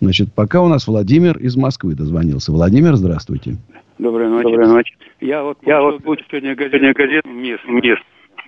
Значит, 0.00 0.32
пока 0.32 0.62
у 0.62 0.68
нас 0.68 0.86
Владимир 0.86 1.36
из 1.38 1.56
Москвы 1.56 1.94
дозвонился. 1.94 2.52
Владимир, 2.52 2.94
здравствуйте. 2.94 3.56
Доброй 3.98 4.28
ночи. 4.28 4.44
Доброй 4.44 4.68
ночи. 4.68 4.96
Я 5.20 5.42
вот, 5.42 5.58
я 5.62 5.80
вот 5.82 6.20
сегодня 6.30 6.54
газету, 6.54 6.92
газет, 6.94 7.24
мест, 7.26 7.64
мест, 7.66 8.02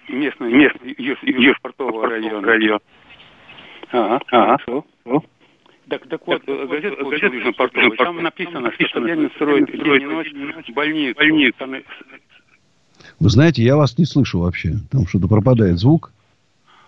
местный, 0.09 0.53
местный, 0.53 0.95
юж, 0.97 1.19
южпортового 1.23 2.09
района. 2.09 2.47
района. 2.47 2.81
Ага, 3.91 4.21
ага. 4.31 4.59
Хорошо. 4.65 4.85
Так, 5.89 6.07
так 6.07 6.25
вот, 6.25 6.45
так, 6.45 6.69
газета 6.69 7.03
вот, 7.03 7.11
газета 7.11 7.35
Южный 7.35 7.53
Портовый, 7.53 7.97
там 7.97 8.23
написано, 8.23 8.71
что 8.71 8.89
Собянин 8.93 9.29
строит 9.35 9.67
день 9.73 10.03
и 10.03 10.07
ночь 10.07 10.71
больницу. 10.73 11.19
больницу. 11.19 11.57
Вы 13.21 13.29
знаете, 13.29 13.63
я 13.63 13.77
вас 13.77 13.99
не 13.99 14.07
слышу 14.07 14.41
вообще. 14.41 14.77
Там 14.91 15.07
что-то 15.07 15.29
пропадает 15.29 15.79
звук. 15.79 16.11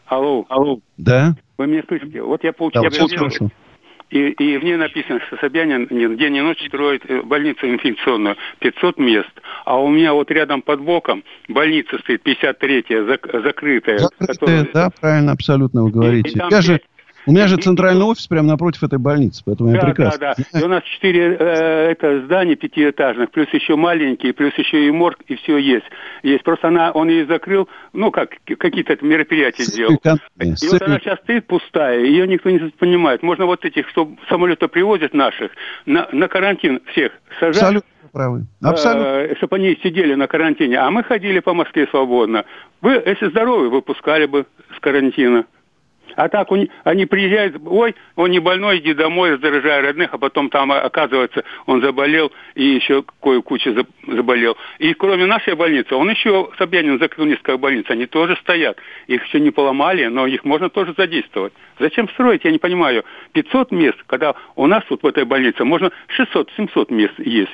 Алло. 0.07 0.47
Алло. 0.49 0.81
Да? 0.97 1.37
Вы 1.59 1.67
меня 1.67 1.83
слышите? 1.87 2.23
Вот 2.23 2.43
я 2.43 2.53
получил... 2.53 2.83
Да, 2.83 2.89
вот 2.89 3.13
хорошо. 3.13 3.51
И, 4.11 4.29
и 4.29 4.59
в 4.59 4.65
ней 4.65 4.77
написано, 4.77 5.21
что 5.27 5.39
Собянин 5.39 5.87
день 5.89 6.37
и 6.37 6.41
ночь 6.43 6.63
строит 6.69 7.03
э, 7.09 7.23
больницу 7.23 7.67
инфекционную, 7.67 8.37
500 8.59 8.99
мест. 8.99 9.31
А 9.65 9.81
у 9.81 9.89
меня 9.89 10.13
вот 10.13 10.31
рядом 10.31 10.61
под 10.61 10.83
боком 10.83 11.25
больница 11.49 11.99
стоит, 12.01 12.23
53-я, 12.27 13.05
зак, 13.05 13.27
закрытая. 13.43 13.99
Закрытая, 13.99 14.27
которая... 14.27 14.69
да, 14.75 14.91
правильно, 15.01 15.33
абсолютно 15.33 15.85
вы 15.85 15.91
говорите. 15.91 16.29
И, 16.29 16.39
и 16.39 16.43
я 16.51 16.61
же... 16.61 16.81
У 17.27 17.33
меня 17.33 17.47
же 17.47 17.57
центральный 17.57 18.05
офис 18.05 18.27
прямо 18.27 18.49
напротив 18.49 18.83
этой 18.83 18.99
больницы, 18.99 19.43
поэтому 19.45 19.71
да, 19.71 19.77
я 19.77 19.85
прекрасно. 19.85 20.19
Да, 20.19 20.35
да. 20.53 20.61
И 20.61 20.63
у 20.63 20.69
нас 20.69 20.83
четыре 20.85 21.37
э, 21.39 21.91
это 21.93 22.23
здания 22.25 22.57
пятиэтажных, 22.57 23.31
плюс 23.31 23.49
еще 23.53 23.77
маленькие, 23.77 24.33
плюс 24.33 24.53
еще 24.55 24.87
и 24.87 24.91
морг, 24.91 25.19
и 25.29 25.37
все 25.37 25.57
есть. 25.57 25.87
Есть. 26.23 26.43
Просто 26.43 26.69
она, 26.69 26.91
он 26.91 27.09
ее 27.09 27.27
закрыл, 27.27 27.69
ну 27.93 28.11
как, 28.11 28.31
какие-то 28.45 28.97
мероприятия 29.05 29.65
сделал. 29.65 29.95
И 29.95 30.69
вот 30.71 30.83
она 30.83 30.99
сейчас 30.99 31.19
стоит 31.21 31.47
пустая, 31.47 32.01
ее 32.01 32.27
никто 32.27 32.51
не 32.51 32.59
понимает. 32.71 33.23
Можно 33.23 33.47
вот 33.47 33.65
этих, 33.65 33.89
что 33.89 34.11
самолеты 34.29 34.67
привозят 34.69 35.15
наших, 35.15 35.53
на, 35.87 36.09
на 36.13 36.29
карантин 36.29 36.81
всех 36.93 37.13
сажать. 37.39 37.63
Абсолютно 37.63 37.91
правы. 38.13 38.47
Э, 38.63 38.67
Абсолютно. 38.67 39.07
Э, 39.07 39.37
чтобы 39.37 39.57
они 39.57 39.79
сидели 39.83 40.15
на 40.15 40.27
карантине. 40.27 40.79
А 40.79 40.91
мы 40.91 41.03
ходили 41.03 41.41
по 41.41 41.55
Москве 41.55 41.87
свободно. 41.89 42.45
Вы, 42.81 43.03
если 43.05 43.29
здоровы, 43.29 43.71
выпускали 43.71 44.27
бы 44.27 44.47
с 44.77 44.81
карантина. 44.81 45.47
А 46.17 46.29
так 46.29 46.51
он, 46.51 46.69
они 46.85 47.07
приезжают, 47.07 47.57
ой, 47.65 47.95
он 48.17 48.31
не 48.31 48.39
больной, 48.39 48.79
иди 48.79 48.95
домой, 48.95 49.39
заражая 49.39 49.83
родных, 49.83 50.13
а 50.13 50.19
потом 50.19 50.51
там, 50.51 50.73
оказывается, 50.73 51.45
он 51.67 51.81
заболел 51.81 52.33
и 52.55 52.65
еще 52.65 53.05
кое-куча 53.23 53.75
заболел. 54.07 54.57
И 54.79 54.95
кроме 54.95 55.27
нашей 55.27 55.55
больницы, 55.55 55.95
он 55.95 56.11
еще, 56.11 56.51
Собянин 56.59 56.99
закрыл 56.99 57.27
несколько 57.27 57.57
больниц, 57.57 57.87
они 57.89 58.07
тоже 58.07 58.37
стоят. 58.43 58.79
Их 59.07 59.25
еще 59.27 59.41
не 59.41 59.51
поломали, 59.51 60.07
но 60.07 60.27
их 60.27 60.45
можно 60.45 60.69
тоже 60.71 60.95
задействовать. 60.97 61.53
Зачем 61.79 62.09
строить, 62.11 62.45
я 62.45 62.53
не 62.53 62.59
понимаю. 62.59 63.05
500 63.33 63.73
мест, 63.73 63.99
когда 64.07 64.35
у 64.57 64.67
нас 64.67 64.85
тут 64.89 65.03
в 65.03 65.07
этой 65.07 65.25
больнице 65.25 65.65
можно 65.65 65.91
600-700 66.19 66.93
мест 66.93 67.15
есть. 67.19 67.53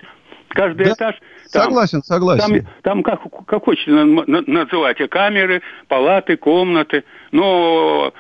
Каждый 0.49 0.87
да, 0.87 0.93
этаж... 0.93 1.17
Там, 1.53 1.65
согласен, 1.65 2.03
согласен. 2.03 2.65
Там, 2.83 3.03
там 3.03 3.03
как, 3.03 3.21
как 3.47 3.65
хочешь 3.65 3.87
называть, 3.87 4.99
камеры, 5.09 5.63
палаты, 5.89 6.37
комнаты. 6.37 7.05
Но 7.33 8.13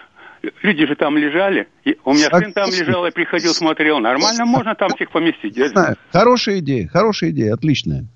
люди 0.62 0.86
же 0.86 0.96
там 0.96 1.16
лежали. 1.16 1.68
У 2.04 2.12
меня 2.12 2.28
сын 2.30 2.52
там 2.52 2.70
лежал, 2.70 3.04
я 3.04 3.12
приходил, 3.12 3.52
смотрел. 3.52 3.98
Нормально 3.98 4.44
можно 4.44 4.74
там 4.74 4.88
всех 4.90 5.10
поместить. 5.10 5.56
Я 5.56 5.68
знаю. 5.68 5.96
Хорошая 6.12 6.58
идея, 6.58 6.88
хорошая 6.88 7.30
идея, 7.30 7.54
отличная. 7.54 8.06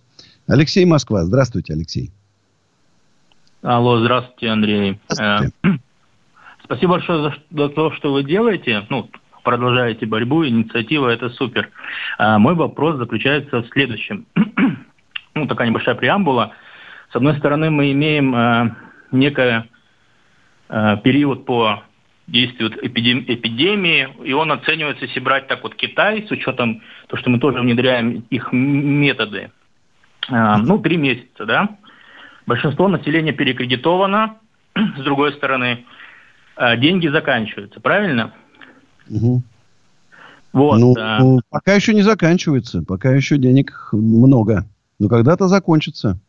Алексей 0.46 0.84
Москва. 0.84 1.24
Здравствуйте, 1.24 1.72
Алексей. 1.72 2.10
Алло, 3.62 4.00
здравствуйте, 4.00 4.48
Андрей. 4.48 4.98
Здравствуйте. 5.08 5.54
Э, 5.62 5.68
спасибо 6.64 6.92
большое 6.92 7.22
за, 7.22 7.34
за 7.50 7.68
то, 7.68 7.92
что 7.92 8.12
вы 8.12 8.24
делаете. 8.24 8.84
Ну, 8.90 9.08
продолжаете 9.44 10.06
борьбу, 10.06 10.46
инициатива, 10.46 11.08
это 11.08 11.30
супер. 11.30 11.70
А 12.18 12.38
мой 12.38 12.54
вопрос 12.54 12.96
заключается 12.96 13.62
в 13.62 13.68
следующем. 13.68 14.26
ну, 15.34 15.46
такая 15.46 15.68
небольшая 15.68 15.94
преамбула. 15.94 16.54
С 17.12 17.16
одной 17.16 17.36
стороны, 17.38 17.70
мы 17.70 17.92
имеем 17.92 18.34
э, 18.34 18.74
некий 19.12 19.68
э, 20.68 20.96
период 21.04 21.44
по 21.44 21.82
действию 22.26 22.70
эпидем, 22.82 23.24
эпидемии, 23.26 24.08
и 24.24 24.32
он 24.32 24.52
оценивается, 24.52 25.04
если 25.04 25.20
брать 25.20 25.48
так 25.48 25.62
вот 25.62 25.74
Китай, 25.74 26.24
с 26.26 26.30
учетом 26.30 26.82
того, 27.08 27.20
что 27.20 27.30
мы 27.30 27.38
тоже 27.38 27.60
внедряем 27.60 28.24
их 28.30 28.52
методы, 28.52 29.50
э, 30.30 30.56
ну, 30.58 30.78
три 30.78 30.96
месяца, 30.96 31.44
да. 31.44 31.68
Большинство 32.46 32.88
населения 32.88 33.32
перекредитовано, 33.32 34.36
с 34.74 35.02
другой 35.02 35.32
стороны, 35.34 35.84
э, 36.56 36.76
деньги 36.78 37.08
заканчиваются, 37.08 37.80
правильно? 37.80 38.32
Угу. 39.10 39.42
Вот, 40.52 40.78
ну, 40.78 40.94
а... 40.98 41.38
пока 41.48 41.74
еще 41.74 41.94
не 41.94 42.02
заканчивается, 42.02 42.82
пока 42.82 43.10
еще 43.10 43.38
денег 43.38 43.88
много. 43.92 44.66
Но 44.98 45.08
когда-то 45.08 45.48
закончится. 45.48 46.20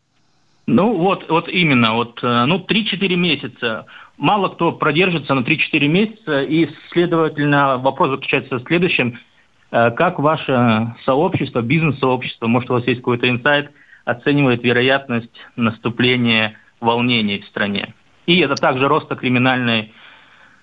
Ну, 0.66 0.98
вот, 0.98 1.30
вот 1.30 1.50
именно, 1.50 1.94
вот, 1.94 2.20
э, 2.24 2.46
ну, 2.46 2.60
3-4 2.60 3.16
месяца. 3.16 3.86
Мало 4.18 4.50
кто 4.50 4.72
продержится 4.72 5.34
на 5.34 5.42
3-4 5.42 5.88
месяца, 5.88 6.42
и, 6.42 6.70
следовательно, 6.92 7.78
вопрос 7.78 8.12
заключается 8.12 8.60
в 8.60 8.64
следующем. 8.64 9.20
Э, 9.72 9.92
как 9.92 10.20
ваше 10.20 10.96
сообщество, 11.04 11.62
бизнес-сообщество, 11.62 12.48
может, 12.48 12.70
у 12.70 12.74
вас 12.74 12.88
есть 12.88 13.02
какой-то 13.02 13.30
инсайт, 13.30 13.72
оценивает 14.06 14.64
вероятность 14.64 15.32
наступления 15.58 16.56
волнений 16.80 17.40
в 17.40 17.46
стране? 17.48 17.94
И 18.26 18.40
это 18.40 18.56
также 18.56 18.88
роста 18.88 19.16
криминальной 19.16 19.92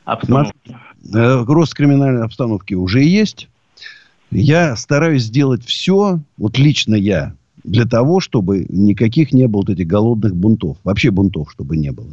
обстановки. 0.05 0.79
Э, 1.15 1.45
рост 1.47 1.75
криминальной 1.75 2.25
обстановки 2.25 2.73
уже 2.73 3.03
есть. 3.03 3.49
Я 4.31 4.77
стараюсь 4.77 5.25
сделать 5.25 5.65
все, 5.67 6.21
вот 6.39 6.57
лично 6.57 6.95
я, 6.95 7.35
для 7.65 7.85
того, 7.85 8.21
чтобы 8.21 8.67
никаких 8.69 9.33
не 9.33 9.47
было 9.47 9.63
вот 9.63 9.71
этих 9.71 9.87
голодных 9.87 10.35
бунтов. 10.35 10.79
Вообще 10.85 11.11
бунтов, 11.11 11.51
чтобы 11.51 11.77
не 11.77 11.91
было. 11.93 12.11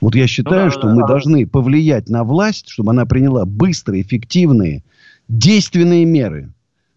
Вот 0.00 0.14
я 0.14 0.26
считаю, 0.26 0.66
ну, 0.66 0.70
да, 0.70 0.70
что 0.70 0.82
да, 0.88 0.94
мы 0.94 1.00
да. 1.02 1.06
должны 1.08 1.46
повлиять 1.46 2.08
на 2.08 2.24
власть, 2.24 2.68
чтобы 2.68 2.90
она 2.90 3.04
приняла 3.04 3.44
быстрые, 3.44 4.02
эффективные, 4.02 4.82
действенные 5.28 6.04
меры. 6.04 6.48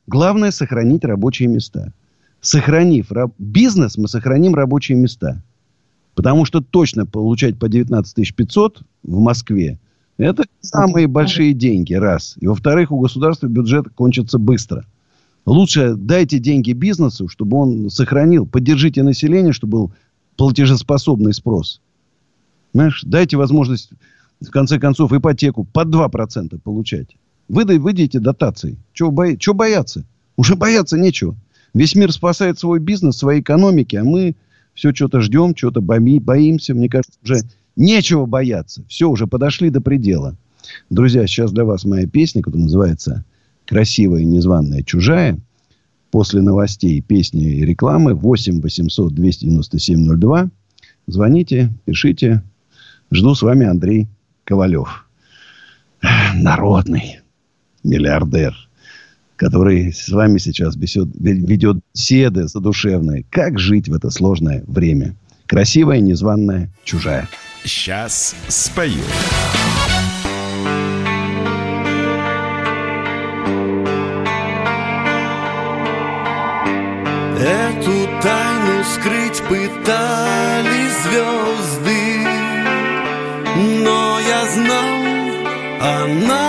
Главное 0.07 0.51
сохранить 0.51 1.03
рабочие 1.03 1.49
места. 1.49 1.91
Сохранив 2.41 3.11
раб... 3.11 3.33
бизнес, 3.37 3.97
мы 3.97 4.07
сохраним 4.07 4.55
рабочие 4.55 4.97
места. 4.97 5.41
Потому 6.15 6.45
что 6.45 6.61
точно 6.61 7.05
получать 7.05 7.57
по 7.57 7.67
19 7.67 8.35
500 8.35 8.81
в 9.03 9.19
Москве 9.19 9.79
это 10.17 10.43
самые 10.61 11.07
большие 11.07 11.53
деньги, 11.53 11.93
раз. 11.93 12.35
И 12.39 12.47
во-вторых, 12.47 12.91
у 12.91 12.99
государства 12.99 13.47
бюджет 13.47 13.89
кончится 13.95 14.37
быстро. 14.37 14.85
Лучше 15.45 15.95
дайте 15.95 16.39
деньги 16.39 16.71
бизнесу, 16.71 17.27
чтобы 17.27 17.57
он 17.57 17.89
сохранил. 17.89 18.45
Поддержите 18.45 19.03
население, 19.03 19.53
чтобы 19.53 19.71
был 19.71 19.93
платежеспособный 20.37 21.33
спрос. 21.33 21.81
Знаешь, 22.73 23.03
дайте 23.05 23.37
возможность, 23.37 23.91
в 24.41 24.49
конце 24.49 24.79
концов, 24.79 25.13
ипотеку 25.13 25.63
под 25.65 25.89
2% 25.89 26.59
получать. 26.59 27.15
Выдай, 27.49 27.77
выдайте 27.77 28.19
дотации. 28.19 28.77
Чего, 28.93 29.11
бои, 29.11 29.37
чего 29.37 29.53
бояться? 29.53 30.05
Уже 30.37 30.55
бояться 30.55 30.97
нечего. 30.97 31.35
Весь 31.73 31.95
мир 31.95 32.11
спасает 32.11 32.57
свой 32.57 32.79
бизнес, 32.79 33.17
свои 33.17 33.41
экономики, 33.41 33.95
а 33.95 34.03
мы 34.03 34.35
все 34.73 34.93
что-то 34.93 35.21
ждем, 35.21 35.55
что-то 35.55 35.81
боимся. 35.81 36.73
Мне 36.73 36.89
кажется, 36.89 37.19
уже 37.23 37.41
Нечего 37.75 38.25
бояться. 38.25 38.83
Все, 38.87 39.09
уже 39.09 39.27
подошли 39.27 39.69
до 39.69 39.81
предела. 39.81 40.35
Друзья, 40.89 41.25
сейчас 41.25 41.51
для 41.51 41.65
вас 41.65 41.85
моя 41.85 42.07
песня, 42.07 42.41
которая 42.41 42.65
называется 42.65 43.25
«Красивая 43.73 44.23
незваная 44.23 44.83
чужая». 44.83 45.39
После 46.11 46.43
новостей, 46.43 47.01
песни 47.01 47.55
и 47.55 47.65
рекламы 47.65 48.13
8 48.13 48.61
800 48.61 49.11
297 49.15 50.15
02. 50.15 50.51
Звоните, 51.07 51.73
пишите. 51.83 52.43
Жду 53.11 53.33
с 53.33 53.41
вами 53.41 53.65
Андрей 53.65 54.07
Ковалев. 54.43 55.07
Народный 56.35 57.21
миллиардер, 57.83 58.55
который 59.37 59.91
с 59.91 60.07
вами 60.09 60.37
сейчас 60.37 60.75
бесед, 60.75 61.07
ведет 61.15 61.77
беседы 61.95 62.47
задушевные. 62.47 63.25
Как 63.31 63.57
жить 63.57 63.89
в 63.89 63.95
это 63.95 64.11
сложное 64.11 64.63
время? 64.67 65.15
Красивая, 65.47 65.99
незваная, 65.99 66.71
чужая. 66.83 67.27
Сейчас 67.63 68.35
спою. 68.49 69.01
Эту 77.43 78.07
тайну 78.21 78.83
скрыть 78.85 79.41
пытались 79.49 80.97
звезды. 81.03 82.03
Но 83.83 84.19
я 84.21 84.45
знал, 84.55 84.93
она 85.81 86.42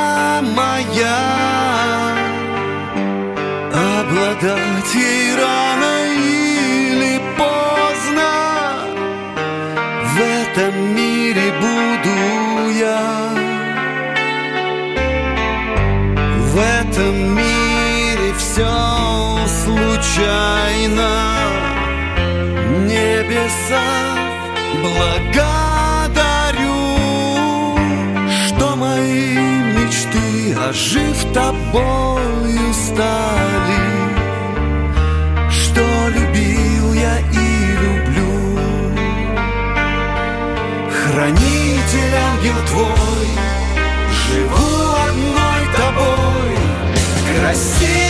случайно 20.14 21.10
Небеса 22.86 23.82
благодарю 24.82 25.98
Что 28.46 28.76
мои 28.76 29.36
мечты, 29.74 30.56
ожив 30.68 31.32
тобою, 31.32 32.72
стали. 32.72 33.84
Что 35.50 35.82
любил 36.08 36.92
я 36.94 37.18
и 37.18 37.76
люблю. 37.82 38.58
Хранитель 40.90 42.14
ангел 42.30 42.58
твой 42.68 43.28
Живу 44.12 44.94
одной 45.08 45.62
тобой. 45.76 46.56
Красивая, 47.40 48.03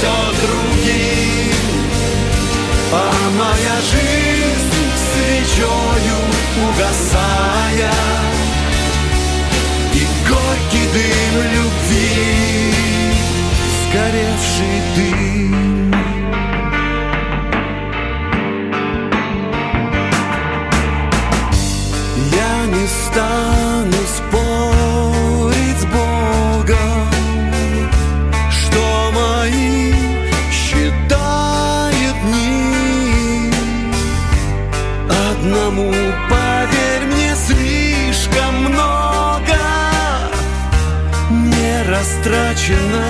все 0.00 0.06
другим. 0.42 1.52
А 2.92 3.12
моя 3.38 3.76
жизнь 3.92 4.72
свечою 5.12 6.18
угасая. 6.68 7.92
И 9.92 10.06
горький 10.26 10.86
дым 10.94 11.42
любви 11.52 12.74
Сгоревший 13.82 14.82
дым 14.96 15.69
растраченной 42.70 42.92
любви. 42.92 43.09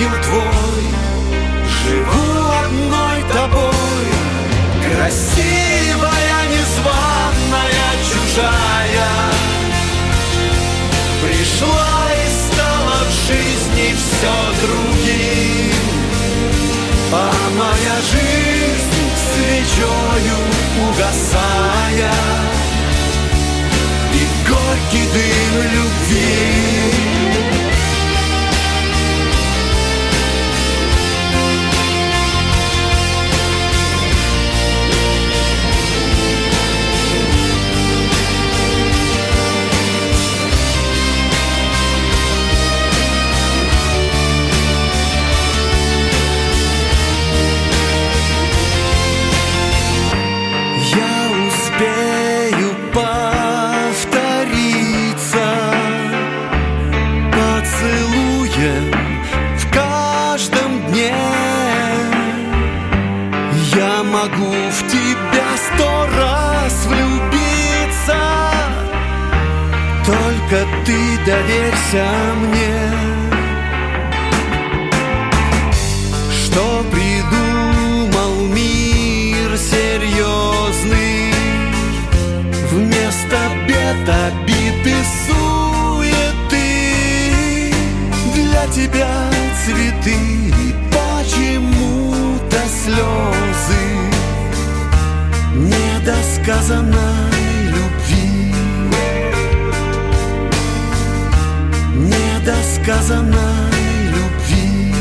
Ангел 0.00 0.22
твой, 0.22 0.84
живу 1.68 2.52
одной 2.64 3.22
тобой, 3.34 4.06
красивая, 4.80 6.40
незваная, 6.48 7.90
чужая. 8.08 9.10
Пришла 11.22 12.08
и 12.14 12.28
стала 12.48 12.98
в 13.04 13.12
жизни 13.28 13.94
все 13.94 14.34
другим, 14.62 15.74
а 17.12 17.32
моя 17.58 17.96
жизнь 18.10 19.04
свечою 19.34 20.38
угасая 20.88 22.14
и 24.14 24.48
горький 24.48 25.06
дым 25.12 25.62
любви. 25.74 26.79
Доверься 71.26 72.06
мне. 72.38 72.74
Что 76.32 76.84
придумал 76.90 78.46
мир 78.46 79.56
серьезный? 79.56 81.34
Вместо 82.70 83.38
бед, 83.66 84.08
обид 84.08 84.86
и 84.86 85.02
суеты. 85.26 86.68
Для 88.34 88.64
тебя 88.68 89.12
цветы 89.64 90.18
и 90.46 90.74
почему-то 90.90 92.60
слезы. 92.84 93.84
Недосказанной 95.54 97.29
Недосказанной 102.90 104.08
любви 104.08 104.92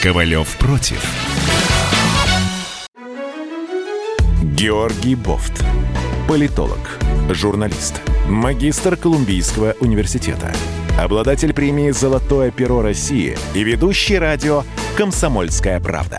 Ковалев 0.00 0.56
против. 0.56 1.04
Георгий 4.40 5.16
Бофт. 5.16 5.64
Политолог, 6.28 6.78
журналист, 7.30 8.00
магистр 8.28 8.96
Колумбийского 8.96 9.74
университета, 9.80 10.54
обладатель 10.96 11.52
премии 11.52 11.90
«Золотое 11.90 12.52
перо 12.52 12.82
России» 12.82 13.36
и 13.52 13.64
ведущий 13.64 14.18
радио 14.18 14.62
«Комсомольская 14.96 15.80
правда». 15.80 16.18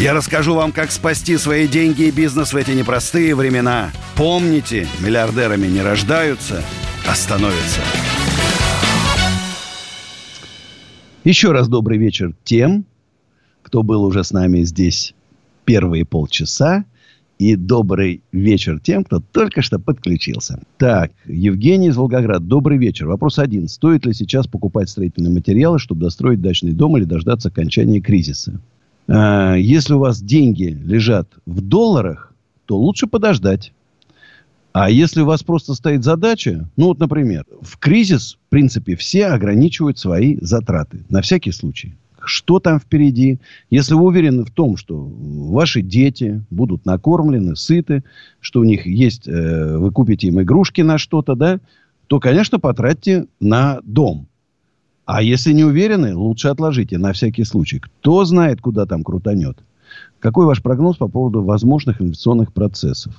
Я 0.00 0.14
расскажу 0.14 0.54
вам, 0.54 0.72
как 0.72 0.92
спасти 0.92 1.36
свои 1.36 1.68
деньги 1.68 2.04
и 2.04 2.10
бизнес 2.10 2.54
в 2.54 2.56
эти 2.56 2.70
непростые 2.70 3.34
времена. 3.34 3.90
Помните, 4.16 4.88
миллиардерами 5.04 5.66
не 5.66 5.82
рождаются, 5.82 6.62
а 7.06 7.14
становятся. 7.14 7.82
Еще 11.22 11.52
раз 11.52 11.68
добрый 11.68 11.98
вечер 11.98 12.32
тем, 12.44 12.86
кто 13.62 13.82
был 13.82 14.02
уже 14.02 14.24
с 14.24 14.32
нами 14.32 14.62
здесь 14.62 15.14
первые 15.66 16.06
полчаса. 16.06 16.86
И 17.38 17.54
добрый 17.54 18.22
вечер 18.32 18.80
тем, 18.80 19.04
кто 19.04 19.20
только 19.20 19.60
что 19.60 19.78
подключился. 19.78 20.62
Так, 20.78 21.12
Евгений 21.26 21.88
из 21.88 21.96
Волгограда. 21.98 22.44
Добрый 22.44 22.78
вечер. 22.78 23.06
Вопрос 23.06 23.38
один. 23.38 23.68
Стоит 23.68 24.06
ли 24.06 24.14
сейчас 24.14 24.46
покупать 24.46 24.88
строительные 24.88 25.32
материалы, 25.32 25.78
чтобы 25.78 26.00
достроить 26.00 26.40
дачный 26.40 26.72
дом 26.72 26.96
или 26.96 27.04
дождаться 27.04 27.48
окончания 27.48 28.00
кризиса? 28.00 28.60
А, 29.10 29.54
Если 29.56 29.92
у 29.94 29.98
вас 29.98 30.22
деньги 30.22 30.78
лежат 30.84 31.28
в 31.44 31.60
долларах, 31.60 32.32
то 32.66 32.78
лучше 32.78 33.06
подождать. 33.08 33.72
А 34.72 34.88
если 34.88 35.22
у 35.22 35.26
вас 35.26 35.42
просто 35.42 35.74
стоит 35.74 36.04
задача, 36.04 36.68
ну 36.76 36.86
вот, 36.86 37.00
например, 37.00 37.44
в 37.60 37.76
кризис, 37.78 38.38
в 38.46 38.50
принципе, 38.50 38.94
все 38.94 39.26
ограничивают 39.26 39.98
свои 39.98 40.36
затраты. 40.40 41.04
На 41.08 41.22
всякий 41.22 41.50
случай. 41.50 41.96
Что 42.24 42.60
там 42.60 42.78
впереди? 42.78 43.40
Если 43.70 43.94
вы 43.94 44.02
уверены 44.04 44.44
в 44.44 44.52
том, 44.52 44.76
что 44.76 44.96
ваши 44.96 45.82
дети 45.82 46.44
будут 46.50 46.86
накормлены, 46.86 47.56
сыты, 47.56 48.04
что 48.38 48.60
у 48.60 48.64
них 48.64 48.86
есть, 48.86 49.26
э, 49.26 49.76
вы 49.76 49.90
купите 49.90 50.28
им 50.28 50.40
игрушки 50.40 50.82
на 50.82 50.98
что-то, 50.98 51.34
да, 51.34 51.58
то, 52.06 52.20
конечно, 52.20 52.60
потратьте 52.60 53.26
на 53.40 53.80
дом. 53.82 54.28
А 55.12 55.22
если 55.22 55.52
не 55.52 55.64
уверены, 55.64 56.14
лучше 56.14 56.46
отложите 56.46 56.96
на 56.96 57.12
всякий 57.12 57.42
случай. 57.42 57.80
Кто 57.80 58.24
знает, 58.24 58.60
куда 58.60 58.86
там 58.86 59.02
крутанет. 59.02 59.58
Какой 60.20 60.46
ваш 60.46 60.62
прогноз 60.62 60.98
по 60.98 61.08
поводу 61.08 61.42
возможных 61.42 62.00
инвестиционных 62.00 62.52
процессов? 62.52 63.12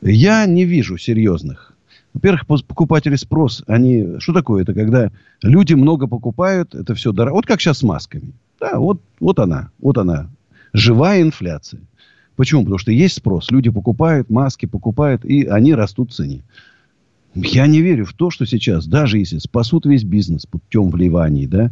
Я 0.00 0.46
не 0.46 0.64
вижу 0.64 0.96
серьезных. 0.96 1.74
Во-первых, 2.14 2.46
покупатели 2.46 3.16
спрос, 3.16 3.62
они... 3.66 4.18
Что 4.20 4.32
такое? 4.32 4.62
Это 4.62 4.72
когда 4.72 5.10
люди 5.42 5.74
много 5.74 6.06
покупают, 6.06 6.74
это 6.74 6.94
все 6.94 7.12
дорого. 7.12 7.34
Вот 7.34 7.44
как 7.46 7.60
сейчас 7.60 7.80
с 7.80 7.82
масками. 7.82 8.32
Да, 8.58 8.78
вот, 8.78 8.98
вот 9.20 9.38
она, 9.38 9.68
вот 9.82 9.98
она. 9.98 10.30
Живая 10.72 11.20
инфляция. 11.20 11.82
Почему? 12.36 12.62
Потому 12.62 12.78
что 12.78 12.90
есть 12.90 13.16
спрос. 13.16 13.50
Люди 13.50 13.68
покупают, 13.68 14.30
маски 14.30 14.64
покупают, 14.64 15.26
и 15.26 15.44
они 15.44 15.74
растут 15.74 16.10
в 16.10 16.14
цене. 16.14 16.42
Я 17.34 17.66
не 17.66 17.80
верю 17.80 18.04
в 18.04 18.12
то, 18.12 18.30
что 18.30 18.44
сейчас, 18.46 18.86
даже 18.86 19.18
если 19.18 19.38
спасут 19.38 19.86
весь 19.86 20.04
бизнес 20.04 20.46
путем 20.46 20.90
вливаний, 20.90 21.46
да, 21.46 21.70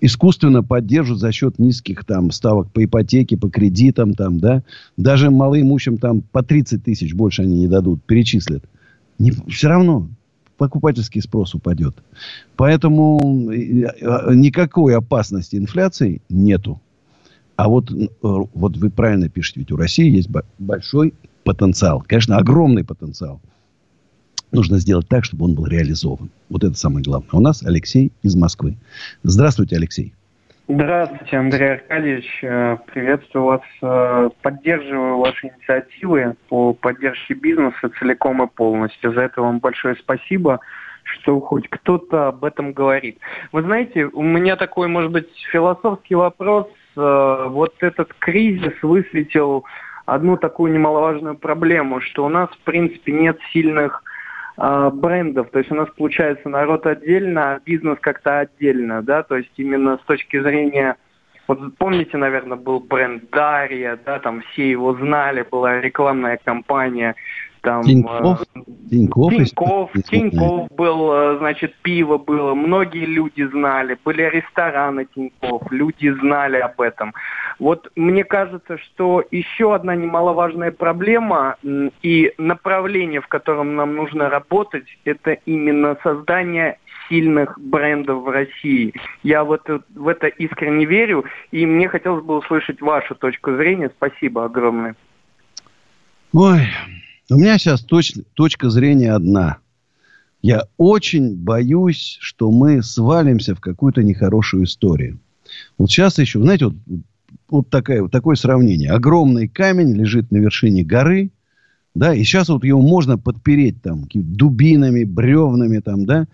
искусственно 0.00 0.62
поддержат 0.62 1.18
за 1.18 1.32
счет 1.32 1.58
низких 1.58 2.04
там 2.04 2.30
ставок 2.30 2.70
по 2.72 2.84
ипотеке, 2.84 3.36
по 3.36 3.50
кредитам, 3.50 4.14
там, 4.14 4.38
да, 4.38 4.62
даже 4.96 5.30
малоимущим 5.30 5.98
там 5.98 6.22
по 6.22 6.42
30 6.42 6.84
тысяч 6.84 7.14
больше 7.14 7.42
они 7.42 7.60
не 7.60 7.68
дадут, 7.68 8.02
перечислят. 8.04 8.64
Не, 9.18 9.32
все 9.48 9.68
равно 9.68 10.08
покупательский 10.56 11.20
спрос 11.20 11.54
упадет. 11.54 11.96
Поэтому 12.56 13.50
э, 13.52 13.84
э, 14.00 14.34
никакой 14.34 14.96
опасности 14.96 15.56
инфляции 15.56 16.22
нету. 16.28 16.80
А 17.56 17.68
вот, 17.68 17.90
э, 17.90 18.06
вот 18.20 18.76
вы 18.76 18.90
правильно 18.90 19.28
пишете, 19.28 19.60
ведь 19.60 19.72
у 19.72 19.76
России 19.76 20.10
есть 20.10 20.30
большой 20.58 21.14
потенциал. 21.44 22.04
Конечно, 22.06 22.36
огромный 22.36 22.84
потенциал. 22.84 23.40
Нужно 24.52 24.76
сделать 24.78 25.08
так, 25.08 25.24
чтобы 25.24 25.46
он 25.46 25.54
был 25.54 25.66
реализован. 25.66 26.30
Вот 26.50 26.62
это 26.62 26.74
самое 26.74 27.02
главное. 27.02 27.30
У 27.32 27.40
нас 27.40 27.62
Алексей 27.64 28.12
из 28.22 28.36
Москвы. 28.36 28.76
Здравствуйте, 29.22 29.76
Алексей. 29.76 30.12
Здравствуйте, 30.68 31.36
Андрей 31.38 31.72
Аркадьевич. 31.72 32.26
Э, 32.42 32.76
приветствую 32.92 33.44
вас. 33.46 33.62
Э, 33.80 34.28
поддерживаю 34.42 35.18
ваши 35.18 35.48
инициативы 35.48 36.36
по 36.48 36.74
поддержке 36.74 37.34
бизнеса 37.34 37.90
целиком 37.98 38.42
и 38.42 38.46
полностью. 38.46 39.12
За 39.14 39.22
это 39.22 39.40
вам 39.40 39.58
большое 39.58 39.96
спасибо 39.96 40.60
что 41.04 41.40
хоть 41.40 41.68
кто-то 41.68 42.28
об 42.28 42.44
этом 42.44 42.72
говорит. 42.72 43.18
Вы 43.50 43.62
знаете, 43.62 44.06
у 44.06 44.22
меня 44.22 44.54
такой, 44.54 44.86
может 44.86 45.10
быть, 45.10 45.28
философский 45.50 46.14
вопрос. 46.14 46.68
Э, 46.96 47.46
вот 47.48 47.74
этот 47.80 48.12
кризис 48.18 48.74
высветил 48.82 49.64
одну 50.06 50.36
такую 50.36 50.72
немаловажную 50.72 51.36
проблему, 51.36 52.00
что 52.00 52.24
у 52.24 52.28
нас, 52.28 52.50
в 52.50 52.58
принципе, 52.64 53.12
нет 53.12 53.38
сильных 53.52 54.02
брендов. 54.56 55.50
То 55.50 55.58
есть 55.58 55.70
у 55.70 55.74
нас 55.74 55.88
получается 55.96 56.48
народ 56.48 56.86
отдельно, 56.86 57.54
а 57.54 57.60
бизнес 57.64 57.98
как-то 58.00 58.40
отдельно, 58.40 59.02
да, 59.02 59.22
то 59.22 59.36
есть 59.36 59.52
именно 59.56 59.98
с 59.98 60.06
точки 60.06 60.40
зрения 60.40 60.96
вот 61.48 61.76
помните, 61.76 62.16
наверное, 62.16 62.56
был 62.56 62.80
бренд 62.80 63.28
Дарья, 63.30 63.98
да, 64.04 64.20
там 64.20 64.42
все 64.42 64.70
его 64.70 64.94
знали, 64.94 65.44
была 65.50 65.80
рекламная 65.80 66.38
кампания 66.42 67.16
там 67.62 67.82
Тиньков, 67.82 68.42
э, 68.54 68.60
Тиньков, 68.90 69.32
Тиньков, 69.32 69.90
Тиньков 70.10 70.68
был, 70.72 71.12
э, 71.12 71.38
значит, 71.38 71.74
пиво 71.82 72.18
было, 72.18 72.54
многие 72.54 73.06
люди 73.06 73.42
знали, 73.44 73.96
были 74.04 74.22
рестораны 74.22 75.06
Тиньков, 75.14 75.70
люди 75.70 76.10
знали 76.20 76.58
об 76.58 76.80
этом. 76.80 77.14
Вот 77.58 77.90
мне 77.96 78.24
кажется, 78.24 78.78
что 78.78 79.24
еще 79.30 79.74
одна 79.74 79.94
немаловажная 79.94 80.72
проблема 80.72 81.56
и 82.02 82.32
направление, 82.36 83.20
в 83.20 83.28
котором 83.28 83.76
нам 83.76 83.94
нужно 83.94 84.28
работать, 84.28 84.86
это 85.04 85.32
именно 85.46 85.96
создание 86.02 86.78
сильных 87.08 87.58
брендов 87.58 88.24
в 88.24 88.28
России. 88.28 88.94
Я 89.22 89.44
в 89.44 89.52
это, 89.52 89.82
в 89.94 90.08
это 90.08 90.26
искренне 90.26 90.84
верю, 90.84 91.24
и 91.50 91.66
мне 91.66 91.88
хотелось 91.88 92.24
бы 92.24 92.36
услышать 92.38 92.80
вашу 92.80 93.14
точку 93.14 93.54
зрения. 93.56 93.90
Спасибо 93.96 94.44
огромное. 94.44 94.94
Ой, 96.32 96.66
у 97.34 97.38
меня 97.38 97.58
сейчас 97.58 97.82
точ, 97.82 98.14
точка 98.34 98.70
зрения 98.70 99.12
одна. 99.12 99.58
Я 100.42 100.64
очень 100.76 101.36
боюсь, 101.36 102.18
что 102.20 102.50
мы 102.50 102.82
свалимся 102.82 103.54
в 103.54 103.60
какую-то 103.60 104.02
нехорошую 104.02 104.64
историю. 104.64 105.20
Вот 105.78 105.90
сейчас 105.90 106.18
еще, 106.18 106.40
знаете, 106.40 106.66
вот, 106.66 106.74
вот 107.48 107.70
такая, 107.70 108.02
вот 108.02 108.10
такое 108.10 108.34
сравнение. 108.36 108.90
Огромный 108.90 109.46
камень 109.46 109.94
лежит 109.94 110.30
на 110.32 110.38
вершине 110.38 110.82
горы, 110.82 111.30
да, 111.94 112.14
и 112.14 112.24
сейчас 112.24 112.48
вот 112.48 112.64
его 112.64 112.80
можно 112.80 113.18
подпереть 113.18 113.82
там 113.82 114.06
дубинами, 114.12 115.04
бревнами 115.04 115.78
там, 115.78 116.06
да, 116.06 116.26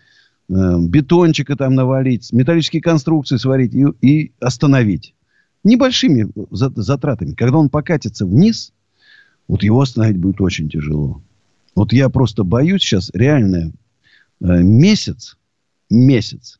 э, 0.48 0.52
бетончика 0.80 1.56
там 1.56 1.74
навалить, 1.74 2.32
металлические 2.32 2.80
конструкции 2.80 3.36
сварить 3.36 3.74
и, 3.74 3.84
и 4.00 4.32
остановить. 4.40 5.14
Небольшими 5.64 6.30
затратами. 6.50 7.34
Когда 7.34 7.58
он 7.58 7.68
покатится 7.68 8.24
вниз, 8.24 8.72
вот 9.48 9.62
его 9.62 9.80
остановить 9.80 10.18
будет 10.18 10.40
очень 10.40 10.68
тяжело. 10.68 11.22
Вот 11.74 11.92
я 11.92 12.08
просто 12.08 12.44
боюсь 12.44 12.82
сейчас 12.82 13.10
реально 13.12 13.72
э, 14.40 14.62
месяц, 14.62 15.36
месяц 15.90 16.58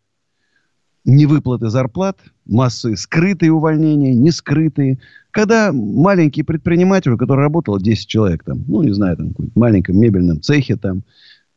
невыплаты 1.08 1.70
зарплат, 1.70 2.18
массы 2.46 2.96
скрытые 2.96 3.52
увольнения, 3.52 4.14
не 4.14 4.30
скрытые. 4.30 4.98
Когда 5.30 5.72
маленький 5.72 6.42
предприниматель, 6.42 7.16
который 7.16 7.40
работал 7.40 7.78
10 7.78 8.06
человек 8.06 8.44
там, 8.44 8.64
ну, 8.68 8.82
не 8.82 8.92
знаю, 8.92 9.16
там, 9.16 9.32
в 9.36 9.58
маленьком 9.58 9.98
мебельном 9.98 10.40
цехе 10.40 10.76
там, 10.76 11.02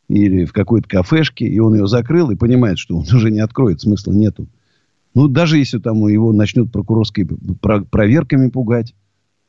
или 0.08 0.46
в 0.46 0.54
какой-то 0.54 0.88
кафешке, 0.88 1.46
и 1.46 1.60
он 1.60 1.76
ее 1.76 1.88
закрыл 1.88 2.32
и 2.32 2.36
понимает, 2.36 2.80
что 2.80 2.98
он 2.98 3.06
уже 3.14 3.30
не 3.30 3.40
откроет, 3.40 3.82
смысла 3.82 4.14
нету. 4.14 4.48
Ну, 5.14 5.28
даже 5.28 5.58
если 5.58 5.78
там 5.78 6.08
его 6.08 6.32
начнут 6.32 6.72
прокурорскими 6.72 7.38
проверками 7.92 8.50
пугать. 8.50 8.96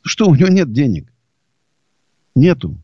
Что, 0.05 0.29
у 0.29 0.35
него 0.35 0.49
нет 0.49 0.73
денег. 0.73 1.12
Нету. 2.35 2.77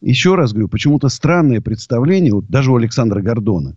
Еще 0.00 0.34
раз 0.34 0.52
говорю, 0.52 0.68
почему-то 0.68 1.08
странное 1.08 1.60
представление, 1.60 2.32
вот 2.32 2.46
даже 2.48 2.70
у 2.70 2.76
Александра 2.76 3.20
Гордона, 3.20 3.76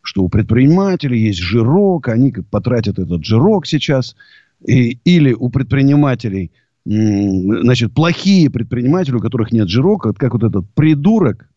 что 0.00 0.22
у 0.22 0.28
предпринимателей 0.28 1.20
есть 1.20 1.40
жирок, 1.40 2.08
они 2.08 2.32
потратят 2.32 2.98
этот 2.98 3.24
жирок 3.24 3.66
сейчас, 3.66 4.16
и, 4.64 4.98
или 5.04 5.32
у 5.32 5.48
предпринимателей, 5.48 6.52
значит, 6.84 7.92
плохие 7.92 8.48
предприниматели, 8.48 9.16
у 9.16 9.20
которых 9.20 9.52
нет 9.52 9.68
жирока, 9.68 10.12
как 10.12 10.34
вот 10.34 10.44
этот 10.44 10.70
придурок 10.70 11.48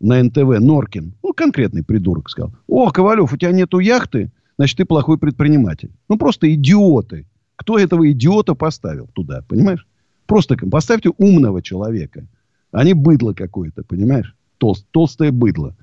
на 0.00 0.22
НТВ, 0.22 0.58
Норкин, 0.58 1.14
ну, 1.22 1.32
конкретный 1.32 1.84
придурок 1.84 2.28
сказал, 2.28 2.52
о, 2.66 2.90
Ковалев, 2.90 3.32
у 3.32 3.36
тебя 3.36 3.52
нету 3.52 3.78
яхты, 3.78 4.32
значит, 4.58 4.76
ты 4.76 4.84
плохой 4.84 5.18
предприниматель. 5.18 5.92
Ну, 6.08 6.18
просто 6.18 6.52
идиоты. 6.52 7.26
Кто 7.54 7.78
этого 7.78 8.10
идиота 8.10 8.54
поставил 8.54 9.08
туда, 9.12 9.44
понимаешь? 9.48 9.86
Просто 10.26 10.56
поставьте 10.68 11.10
умного 11.16 11.62
человека– 11.62 12.26
они 12.72 12.94
быдло 12.94 13.32
какое-то, 13.32 13.84
понимаешь? 13.84 14.34
Толст, 14.58 14.86
толстое 14.90 15.30
быдло. 15.30 15.76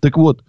Так 0.00 0.16
вот, 0.16 0.44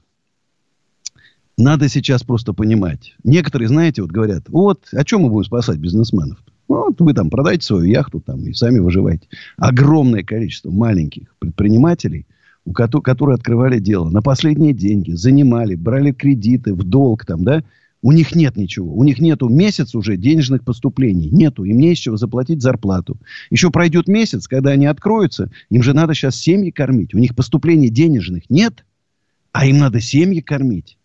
надо 1.57 1.87
сейчас 1.87 2.23
просто 2.23 2.53
понимать. 2.53 3.15
Некоторые, 3.23 3.69
знаете, 3.69 4.01
вот 4.01 4.11
говорят, 4.11 4.43
вот, 4.49 4.87
о 4.91 5.03
чем 5.05 5.21
мы 5.21 5.29
будем 5.29 5.45
спасать 5.45 5.77
бизнесменов? 5.77 6.37
Вот 6.67 6.99
вы 6.99 7.13
там 7.13 7.29
продайте 7.29 7.65
свою 7.65 7.85
яхту 7.85 8.19
там 8.19 8.45
и 8.45 8.53
сами 8.53 8.79
выживайте. 8.79 9.27
Огромное 9.57 10.23
количество 10.23 10.71
маленьких 10.71 11.35
предпринимателей, 11.39 12.25
у 12.65 12.73
которые 12.73 13.35
открывали 13.35 13.79
дело 13.79 14.09
на 14.09 14.21
последние 14.21 14.73
деньги, 14.73 15.11
занимали, 15.11 15.75
брали 15.75 16.11
кредиты 16.11 16.73
в 16.73 16.83
долг 16.83 17.25
там, 17.25 17.43
да, 17.43 17.63
у 18.01 18.11
них 18.11 18.35
нет 18.35 18.55
ничего. 18.55 18.93
У 18.93 19.03
них 19.03 19.19
нету 19.19 19.49
месяц 19.49 19.95
уже 19.95 20.15
денежных 20.15 20.63
поступлений. 20.63 21.29
Нету. 21.31 21.63
Им 21.63 21.79
не 21.79 21.93
из 21.93 21.97
чего 21.97 22.17
заплатить 22.17 22.61
зарплату. 22.61 23.17
Еще 23.49 23.71
пройдет 23.71 24.07
месяц, 24.07 24.47
когда 24.47 24.71
они 24.71 24.85
откроются. 24.85 25.51
Им 25.69 25.81
же 25.81 25.93
надо 25.93 26.13
сейчас 26.13 26.35
семьи 26.35 26.69
кормить. 26.69 27.15
У 27.15 27.17
них 27.17 27.35
поступлений 27.35 27.89
денежных 27.89 28.49
нет. 28.49 28.85
А 29.51 29.65
им 29.65 29.79
надо 29.79 30.01
семьи 30.01 30.41
кормить. 30.41 30.97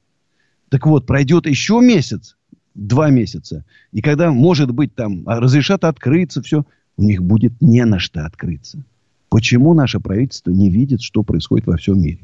Так 0.69 0.87
вот, 0.87 1.07
пройдет 1.07 1.47
еще 1.47 1.81
месяц, 1.81 2.37
два 2.75 3.11
месяца. 3.11 3.65
И 3.93 4.03
когда, 4.03 4.31
может 4.31 4.71
быть, 4.71 4.95
там 4.95 5.23
а, 5.27 5.41
разрешат 5.41 5.85
открыться, 5.85 6.43
все, 6.43 6.65
у 6.97 7.03
них 7.03 7.23
будет 7.23 7.61
не 7.61 7.85
на 7.85 7.99
что 7.99 8.27
открыться. 8.27 8.85
Почему 9.31 9.75
наше 9.75 10.01
правительство 10.01 10.51
не 10.51 10.71
видит, 10.71 11.03
что 11.03 11.23
происходит 11.23 11.67
во 11.67 11.77
всем 11.77 12.01
мире? 12.01 12.21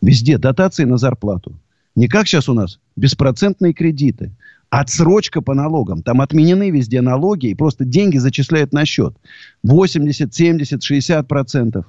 Везде 0.00 0.38
дотации 0.38 0.84
на 0.84 0.98
зарплату. 0.98 1.58
Не 1.96 2.08
как 2.08 2.26
сейчас 2.26 2.48
у 2.48 2.54
нас 2.54 2.78
беспроцентные 2.96 3.72
кредиты. 3.72 4.32
Отсрочка 4.70 5.40
по 5.40 5.54
налогам. 5.54 6.02
Там 6.02 6.20
отменены 6.20 6.70
везде 6.70 7.00
налоги 7.00 7.46
и 7.46 7.54
просто 7.54 7.84
деньги 7.84 8.18
зачисляют 8.18 8.72
на 8.72 8.84
счет. 8.84 9.16
80, 9.62 10.34
70, 10.34 10.82
60 10.82 11.26
процентов. 11.26 11.86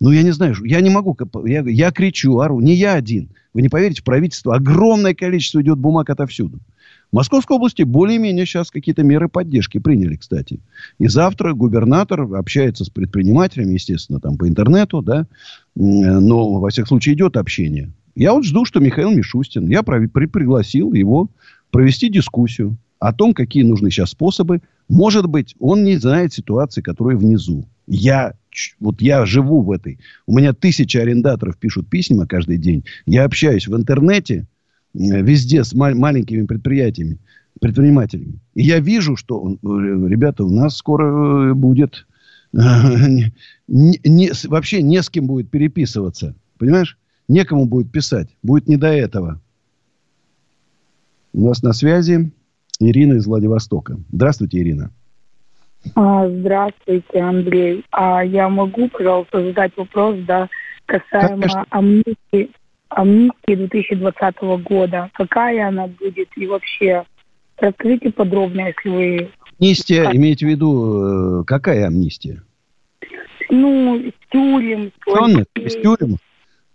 Ну, 0.00 0.10
я 0.10 0.22
не 0.22 0.30
знаю, 0.30 0.54
я 0.64 0.80
не 0.80 0.90
могу, 0.90 1.16
я, 1.44 1.60
я 1.60 1.92
кричу, 1.92 2.38
ору, 2.38 2.60
не 2.60 2.74
я 2.74 2.94
один. 2.94 3.28
Вы 3.52 3.62
не 3.62 3.68
поверите, 3.68 4.00
в 4.00 4.04
правительство 4.04 4.56
огромное 4.56 5.14
количество 5.14 5.60
идет 5.60 5.78
бумаг 5.78 6.08
отовсюду. 6.08 6.58
В 7.12 7.16
Московской 7.16 7.56
области 7.56 7.82
более-менее 7.82 8.46
сейчас 8.46 8.70
какие-то 8.70 9.02
меры 9.02 9.28
поддержки 9.28 9.78
приняли, 9.78 10.16
кстати. 10.16 10.60
И 10.98 11.08
завтра 11.08 11.54
губернатор 11.54 12.22
общается 12.34 12.84
с 12.84 12.88
предпринимателями, 12.88 13.74
естественно, 13.74 14.20
там 14.20 14.38
по 14.38 14.48
интернету, 14.48 15.02
да. 15.02 15.26
Но, 15.74 16.60
во 16.60 16.70
всяком 16.70 16.88
случае, 16.88 17.16
идет 17.16 17.36
общение. 17.36 17.92
Я 18.20 18.34
вот 18.34 18.44
жду, 18.44 18.66
что 18.66 18.80
Михаил 18.80 19.12
Мишустин, 19.12 19.66
я 19.68 19.82
при, 19.82 20.06
при, 20.06 20.26
пригласил 20.26 20.92
его 20.92 21.30
провести 21.70 22.10
дискуссию 22.10 22.76
о 22.98 23.14
том, 23.14 23.32
какие 23.32 23.62
нужны 23.62 23.90
сейчас 23.90 24.10
способы. 24.10 24.60
Может 24.90 25.24
быть, 25.24 25.54
он 25.58 25.84
не 25.84 25.96
знает 25.96 26.34
ситуации, 26.34 26.82
которая 26.82 27.16
внизу. 27.16 27.66
Я, 27.86 28.34
вот 28.78 29.00
я 29.00 29.24
живу 29.24 29.62
в 29.62 29.70
этой. 29.70 30.00
У 30.26 30.36
меня 30.36 30.52
тысячи 30.52 30.98
арендаторов 30.98 31.56
пишут 31.56 31.88
письма 31.88 32.26
каждый 32.26 32.58
день. 32.58 32.84
Я 33.06 33.24
общаюсь 33.24 33.66
в 33.66 33.74
интернете 33.74 34.46
э, 34.92 35.22
везде 35.22 35.64
с 35.64 35.72
ма- 35.72 35.94
маленькими 35.94 36.44
предприятиями, 36.44 37.16
предпринимателями. 37.58 38.38
И 38.52 38.64
я 38.64 38.80
вижу, 38.80 39.16
что, 39.16 39.50
э, 39.50 39.56
ребята, 39.62 40.44
у 40.44 40.50
нас 40.50 40.76
скоро 40.76 41.52
э, 41.52 41.54
будет... 41.54 42.06
Не, 42.52 44.00
не, 44.02 44.30
вообще 44.48 44.82
не 44.82 45.00
с 45.00 45.08
кем 45.08 45.26
будет 45.28 45.48
переписываться. 45.48 46.34
Понимаешь? 46.58 46.98
Некому 47.30 47.66
будет 47.66 47.90
писать. 47.90 48.28
Будет 48.42 48.68
не 48.68 48.76
до 48.76 48.88
этого. 48.88 49.40
У 51.32 51.46
нас 51.46 51.62
на 51.62 51.72
связи 51.72 52.32
Ирина 52.80 53.14
из 53.14 53.26
Владивостока. 53.26 53.98
Здравствуйте, 54.12 54.58
Ирина. 54.58 54.90
А, 55.94 56.28
здравствуйте, 56.28 57.20
Андрей. 57.20 57.84
А 57.92 58.24
я 58.24 58.48
могу, 58.48 58.88
пожалуйста, 58.88 59.42
задать 59.42 59.72
вопрос, 59.76 60.16
да, 60.26 60.48
касаемо 60.86 61.66
амнистии, 61.70 62.50
амнистии 62.88 63.54
2020 63.54 64.40
года. 64.64 65.10
Какая 65.14 65.68
она 65.68 65.86
будет 65.86 66.28
и 66.36 66.46
вообще? 66.46 67.04
Расскажите 67.56 68.10
подробно, 68.10 68.68
если 68.68 68.88
вы 68.88 69.30
Амнистия, 69.60 70.10
имеете 70.14 70.46
в 70.46 70.48
виду, 70.48 71.42
э, 71.42 71.44
какая 71.44 71.86
амнистия? 71.86 72.42
Ну, 73.50 74.10
тюрем. 74.30 74.90
Тюрем. 75.04 76.16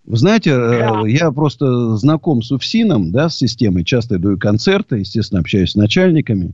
Вы 0.05 0.17
знаете, 0.17 0.51
э, 0.51 0.79
да. 0.79 1.07
я 1.07 1.31
просто 1.31 1.95
знаком 1.97 2.43
с 2.43 2.51
УФСИНом, 2.51 3.11
да, 3.11 3.29
с 3.29 3.37
системой. 3.37 3.83
Часто 3.83 4.19
даю 4.19 4.37
концерты, 4.37 4.97
естественно, 4.97 5.41
общаюсь 5.41 5.71
с 5.71 5.75
начальниками. 5.75 6.53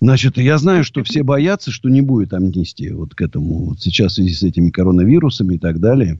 Значит, 0.00 0.36
я 0.36 0.58
знаю, 0.58 0.82
что 0.82 1.04
все 1.04 1.22
боятся, 1.22 1.70
что 1.70 1.88
не 1.88 2.00
будет 2.00 2.34
амнистии 2.34 2.90
вот 2.90 3.14
к 3.14 3.20
этому. 3.20 3.66
Вот 3.66 3.80
сейчас 3.80 4.12
в 4.12 4.14
связи 4.16 4.34
с 4.34 4.42
этими 4.42 4.70
коронавирусами 4.70 5.54
и 5.54 5.58
так 5.58 5.78
далее. 5.78 6.18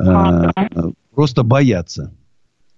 А, 0.00 0.50
просто 1.14 1.44
боятся. 1.44 2.12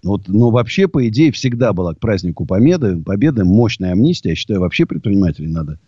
Вот, 0.03 0.29
но 0.29 0.51
вообще, 0.51 0.89
по 0.89 1.09
идее, 1.09 1.33
всегда 1.33 1.73
была 1.73 1.95
к 1.95 2.01
празднику 2.01 2.45
Победы, 2.45 2.99
Победы 2.99 3.45
мощная 3.45 3.93
амнистия. 3.93 4.31
Я 4.31 4.35
считаю, 4.35 4.61
вообще 4.61 4.85
предпринимателей 4.85 5.49
надо. 5.49 5.79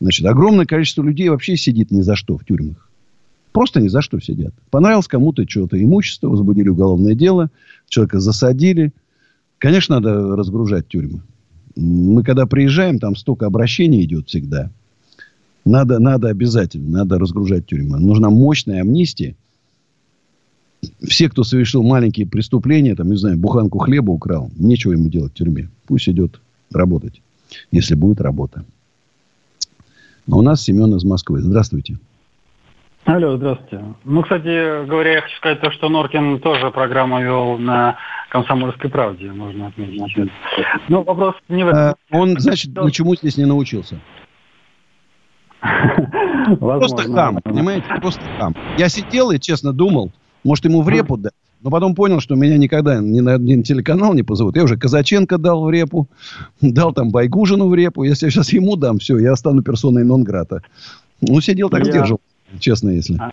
Значит, 0.00 0.24
огромное 0.26 0.66
количество 0.66 1.02
людей 1.02 1.28
вообще 1.28 1.56
сидит 1.56 1.90
ни 1.90 2.02
за 2.02 2.14
что 2.14 2.38
в 2.38 2.44
тюрьмах. 2.44 2.88
Просто 3.56 3.80
ни 3.80 3.88
за 3.88 4.02
что 4.02 4.20
сидят. 4.20 4.52
Понравилось 4.68 5.08
кому-то 5.08 5.48
что-то 5.48 5.82
имущество, 5.82 6.28
возбудили 6.28 6.68
уголовное 6.68 7.14
дело, 7.14 7.50
человека 7.88 8.20
засадили. 8.20 8.92
Конечно, 9.56 9.94
надо 9.94 10.36
разгружать 10.36 10.88
тюрьмы. 10.88 11.22
Мы 11.74 12.22
когда 12.22 12.44
приезжаем, 12.44 12.98
там 12.98 13.16
столько 13.16 13.46
обращений 13.46 14.04
идет 14.04 14.28
всегда. 14.28 14.70
Надо, 15.64 15.98
надо 16.00 16.28
обязательно, 16.28 16.98
надо 16.98 17.18
разгружать 17.18 17.64
тюрьмы. 17.64 17.98
Нужна 17.98 18.28
мощная 18.28 18.82
амнистия. 18.82 19.36
Все, 21.00 21.30
кто 21.30 21.42
совершил 21.42 21.82
маленькие 21.82 22.26
преступления, 22.26 22.94
там, 22.94 23.10
не 23.10 23.16
знаю, 23.16 23.38
буханку 23.38 23.78
хлеба 23.78 24.10
украл, 24.10 24.50
нечего 24.58 24.92
ему 24.92 25.08
делать 25.08 25.32
в 25.32 25.36
тюрьме. 25.36 25.70
Пусть 25.86 26.10
идет 26.10 26.42
работать, 26.70 27.22
если 27.72 27.94
будет 27.94 28.20
работа. 28.20 28.66
Но 30.26 30.36
у 30.36 30.42
нас 30.42 30.60
Семен 30.60 30.94
из 30.94 31.04
Москвы. 31.04 31.40
Здравствуйте. 31.40 31.98
Алло, 33.06 33.36
здравствуйте. 33.36 33.84
Ну, 34.04 34.22
кстати 34.22 34.84
говоря, 34.84 35.12
я 35.12 35.20
хочу 35.20 35.36
сказать 35.36 35.60
то, 35.60 35.70
что 35.70 35.88
Норкин 35.88 36.40
тоже 36.40 36.72
программу 36.72 37.22
вел 37.22 37.56
на 37.56 37.96
«Комсомольской 38.30 38.90
правде», 38.90 39.30
можно 39.30 39.68
отметить. 39.68 40.28
Ну, 40.88 41.04
вопрос 41.04 41.36
не 41.48 41.62
в 41.62 41.68
этом. 41.68 41.80
А, 41.80 41.94
он, 42.10 42.34
значит, 42.40 42.76
ничему 42.76 43.14
здесь 43.14 43.36
не 43.36 43.44
научился. 43.44 44.00
Просто 46.58 47.04
хам, 47.12 47.38
понимаете? 47.44 47.86
Просто 48.00 48.22
хам. 48.40 48.56
Я 48.76 48.88
сидел 48.88 49.30
и 49.30 49.38
честно 49.38 49.72
думал, 49.72 50.10
может, 50.42 50.64
ему 50.64 50.82
в 50.82 50.88
репу 50.88 51.16
дать. 51.16 51.32
Но 51.62 51.70
потом 51.70 51.94
понял, 51.94 52.18
что 52.18 52.34
меня 52.34 52.58
никогда 52.58 52.98
ни 53.00 53.20
на 53.20 53.34
один 53.34 53.62
телеканал 53.62 54.14
не 54.14 54.24
позовут. 54.24 54.56
Я 54.56 54.64
уже 54.64 54.76
Казаченко 54.76 55.38
дал 55.38 55.64
в 55.64 55.70
репу, 55.70 56.08
дал 56.60 56.92
там 56.92 57.12
Байгужину 57.12 57.68
в 57.68 57.74
репу. 57.76 58.02
Если 58.02 58.26
я 58.26 58.30
сейчас 58.32 58.52
ему 58.52 58.74
дам, 58.74 58.98
все, 58.98 59.16
я 59.18 59.36
стану 59.36 59.62
персоной 59.62 60.04
нон-грата. 60.04 60.62
Ну, 61.20 61.40
сидел 61.40 61.70
так, 61.70 61.84
сдерживал 61.84 62.20
честно 62.58 62.90
если. 62.90 63.18
А, 63.18 63.32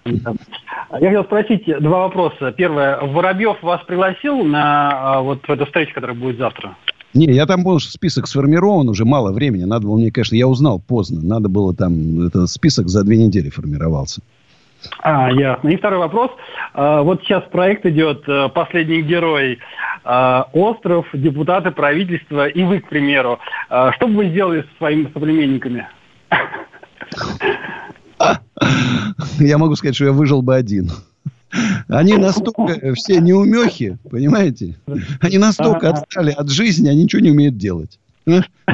я 0.99 1.07
хотел 1.07 1.23
спросить 1.23 1.65
два 1.81 1.99
вопроса. 1.99 2.51
Первое, 2.51 2.99
Воробьев 3.01 3.61
вас 3.61 3.81
пригласил 3.85 4.43
на 4.43 4.91
а, 4.91 5.21
вот 5.21 5.47
эту 5.47 5.65
встречу, 5.65 5.93
которая 5.93 6.15
будет 6.15 6.37
завтра? 6.37 6.75
Не, 7.13 7.25
я 7.25 7.45
там 7.45 7.63
понял, 7.63 7.79
что 7.79 7.91
список 7.91 8.27
сформирован 8.27 8.89
уже, 8.89 9.05
мало 9.05 9.31
времени. 9.31 9.63
Надо 9.65 9.85
было 9.85 9.97
мне, 9.97 10.11
конечно, 10.11 10.35
я 10.35 10.47
узнал 10.47 10.79
поздно. 10.79 11.21
Надо 11.21 11.47
было 11.47 11.75
там, 11.75 12.27
этот 12.27 12.49
список 12.49 12.87
за 12.87 13.03
две 13.03 13.17
недели 13.17 13.49
формировался. 13.49 14.21
А, 14.99 15.31
ясно. 15.31 15.69
И 15.69 15.77
второй 15.77 15.99
вопрос. 15.99 16.31
А, 16.73 17.03
вот 17.03 17.21
сейчас 17.23 17.43
проект 17.51 17.85
идет 17.85 18.27
э, 18.27 18.49
«Последний 18.49 19.01
герой». 19.01 19.59
Остров, 20.05 21.05
депутаты, 21.13 21.71
правительства 21.71 22.45
и 22.45 22.61
вы, 22.63 22.81
к 22.81 22.89
примеру. 22.89 23.39
Что 23.67 24.05
бы 24.05 24.15
вы 24.15 24.29
сделали 24.31 24.63
со 24.63 24.77
своими 24.79 25.05
соплеменниками? 25.13 25.87
Я 29.39 29.57
могу 29.57 29.75
сказать, 29.75 29.95
что 29.95 30.05
я 30.05 30.11
выжил 30.11 30.41
бы 30.41 30.55
один. 30.55 30.91
Они 31.87 32.17
настолько 32.17 32.93
все 32.95 33.19
неумехи, 33.19 33.97
понимаете? 34.09 34.75
Они 35.21 35.37
настолько 35.37 35.89
отстали 35.89 36.31
от 36.31 36.49
жизни, 36.49 36.89
они 36.89 37.03
ничего 37.03 37.21
не 37.21 37.31
умеют 37.31 37.57
делать. 37.57 37.99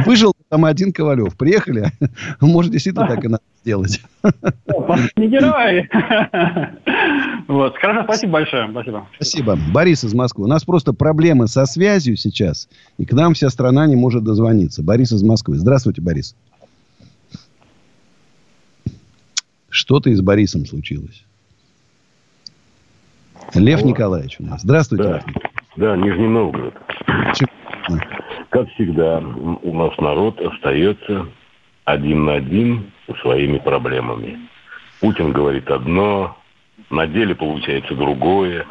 Выжил 0.05 0.33
там 0.49 0.65
один 0.65 0.93
Ковалев. 0.93 1.35
Приехали, 1.35 1.91
может, 2.39 2.71
действительно 2.71 3.07
так 3.07 3.23
и 3.23 3.27
надо 3.27 3.43
сделать. 3.63 4.01
Не 5.15 5.27
герой. 5.27 5.89
Вот. 7.47 7.75
Хорошо, 7.77 8.03
спасибо 8.03 8.33
большое. 8.33 8.69
Спасибо. 8.69 9.07
Спасибо. 9.15 9.57
Борис 9.73 10.03
из 10.03 10.13
Москвы. 10.13 10.45
У 10.45 10.47
нас 10.47 10.63
просто 10.63 10.93
проблемы 10.93 11.47
со 11.47 11.65
связью 11.65 12.15
сейчас, 12.15 12.69
и 12.99 13.05
к 13.05 13.13
нам 13.13 13.33
вся 13.33 13.49
страна 13.49 13.88
не 13.88 13.95
может 13.95 14.23
дозвониться. 14.23 14.83
Борис 14.83 15.12
из 15.12 15.23
Москвы. 15.23 15.55
Здравствуйте, 15.55 16.01
Борис. 16.01 16.35
Что-то 19.69 20.10
и 20.10 20.13
с 20.13 20.21
Борисом 20.21 20.65
случилось. 20.65 21.23
Лев 23.53 23.84
Николаевич 23.84 24.38
у 24.39 24.43
нас. 24.43 24.62
Здравствуйте. 24.62 25.03
Да, 25.03 25.23
да 25.75 25.97
Нижний 25.97 26.27
Новгород. 26.27 26.73
Как 28.49 28.67
всегда, 28.71 29.19
у 29.19 29.73
нас 29.73 29.97
народ 29.97 30.39
остается 30.41 31.27
один 31.86 32.25
на 32.25 32.36
один 32.36 32.91
со 33.08 33.15
своими 33.21 33.58
проблемами. 33.58 34.39
Путин 35.01 35.32
говорит 35.32 35.69
одно, 35.69 36.36
на 36.89 37.08
деле 37.08 37.36
получается 37.36 37.95
другое. 37.95 38.65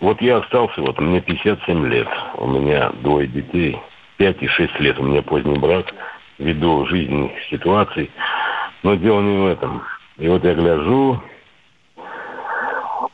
Вот 0.00 0.20
я 0.20 0.38
остался, 0.38 0.80
вот 0.80 1.00
мне 1.00 1.20
57 1.20 1.86
лет, 1.86 2.08
у 2.36 2.46
меня 2.46 2.90
двое 3.02 3.28
детей, 3.28 3.78
5 4.18 4.42
и 4.42 4.48
6 4.48 4.80
лет, 4.80 4.98
у 4.98 5.04
меня 5.04 5.22
поздний 5.22 5.58
брак, 5.58 5.94
ввиду 6.38 6.86
жизненных 6.86 7.32
ситуаций. 7.50 8.10
Но 8.82 8.94
дело 8.96 9.20
не 9.20 9.38
в 9.38 9.46
этом. 9.46 9.82
И 10.18 10.28
вот 10.28 10.44
я 10.44 10.54
гляжу, 10.54 11.22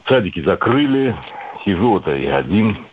садики 0.07 0.42
закрыли, 0.42 1.16
сижу 1.64 1.90
вот 1.90 2.07
я 2.07 2.38
один 2.38 2.87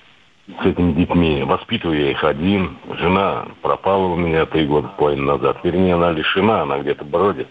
с 0.62 0.66
этими 0.66 0.94
детьми, 0.94 1.44
воспитываю 1.44 2.00
я 2.00 2.12
их 2.12 2.24
один. 2.24 2.78
Жена 3.00 3.48
пропала 3.62 4.06
у 4.08 4.16
меня 4.16 4.46
три 4.46 4.68
года 4.68 4.90
половиной 4.98 5.38
назад. 5.38 5.58
Вернее, 5.64 5.96
она 5.96 6.12
лишена, 6.12 6.64
она 6.64 6.80
где-то 6.80 7.04
бродит. 7.04 7.48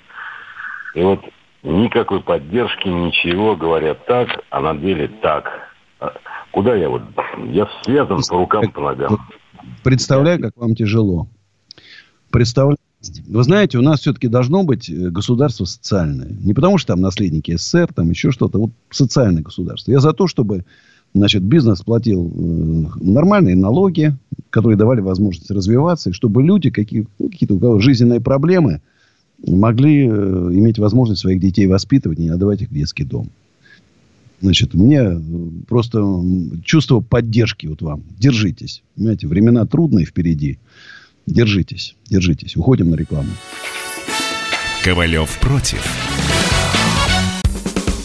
И 0.95 1.03
вот 1.03 1.21
никакой 1.63 2.21
поддержки, 2.21 2.87
ничего, 2.87 3.57
говорят 3.57 4.07
так, 4.07 4.29
а 4.51 4.61
на 4.61 4.75
деле 4.77 5.09
так. 5.23 5.51
А 5.99 6.13
куда 6.53 6.77
я 6.77 6.89
вот? 6.89 7.03
Я 7.47 7.69
связан 7.83 8.21
по 8.29 8.37
рукам, 8.37 8.71
по 8.71 8.81
ногам. 8.81 9.19
Представляю, 9.83 10.41
как 10.41 10.57
вам 10.57 10.75
тяжело. 10.75 11.27
Представляю, 12.31 12.79
вы 13.27 13.43
знаете, 13.43 13.79
у 13.79 13.83
нас 13.83 14.01
все-таки 14.01 14.29
должно 14.29 14.65
быть 14.65 14.89
э, 14.91 15.11
государство 15.11 15.65
социальное. 15.65 16.31
Не 16.41 16.55
потому, 16.55 16.79
что 16.79 16.95
там 16.95 17.01
наследники 17.01 17.57
СССР, 17.57 17.93
там 17.95 18.11
еще 18.11 18.31
что-то. 18.31 18.59
Вот 18.59 18.71
социальное 18.91 19.43
государство. 19.43 19.91
Я 19.91 20.01
за 20.01 20.13
то, 20.13 20.27
чтобы 20.27 20.65
значит, 21.15 21.43
бизнес 21.43 21.83
платил 21.83 22.27
э, 22.27 23.05
нормальные 23.05 23.57
налоги, 23.57 24.17
которые 24.51 24.77
давали 24.77 25.01
возможность 25.01 25.51
развиваться, 25.51 26.11
и 26.11 26.13
чтобы 26.13 26.43
люди, 26.43 26.71
какие, 26.71 27.07
ну, 27.19 27.29
какие-то 27.29 27.55
у 27.55 27.59
кого 27.59 27.79
жизненные 27.79 28.21
проблемы, 28.21 28.81
могли 29.47 30.07
э, 30.07 30.11
иметь 30.11 30.79
возможность 30.79 31.21
своих 31.23 31.41
детей 31.41 31.67
воспитывать, 31.67 32.19
не 32.19 32.29
отдавать 32.29 32.63
их 32.63 32.71
в 32.71 32.75
детский 32.75 33.05
дом. 33.05 33.31
Значит, 34.41 34.75
мне 34.75 35.01
э, 35.01 35.21
просто 35.69 36.05
чувство 36.65 37.01
поддержки 37.01 37.67
вот 37.67 37.83
вам. 37.83 38.03
Держитесь. 38.19 38.83
Понимаете, 38.97 39.27
времена 39.27 39.65
трудные 39.67 40.05
впереди. 40.05 40.59
Держитесь, 41.27 41.97
держитесь. 42.09 42.57
Уходим 42.57 42.91
на 42.91 42.97
рекламу. 42.97 43.31
Ковалев 44.85 45.39
против. 45.41 46.14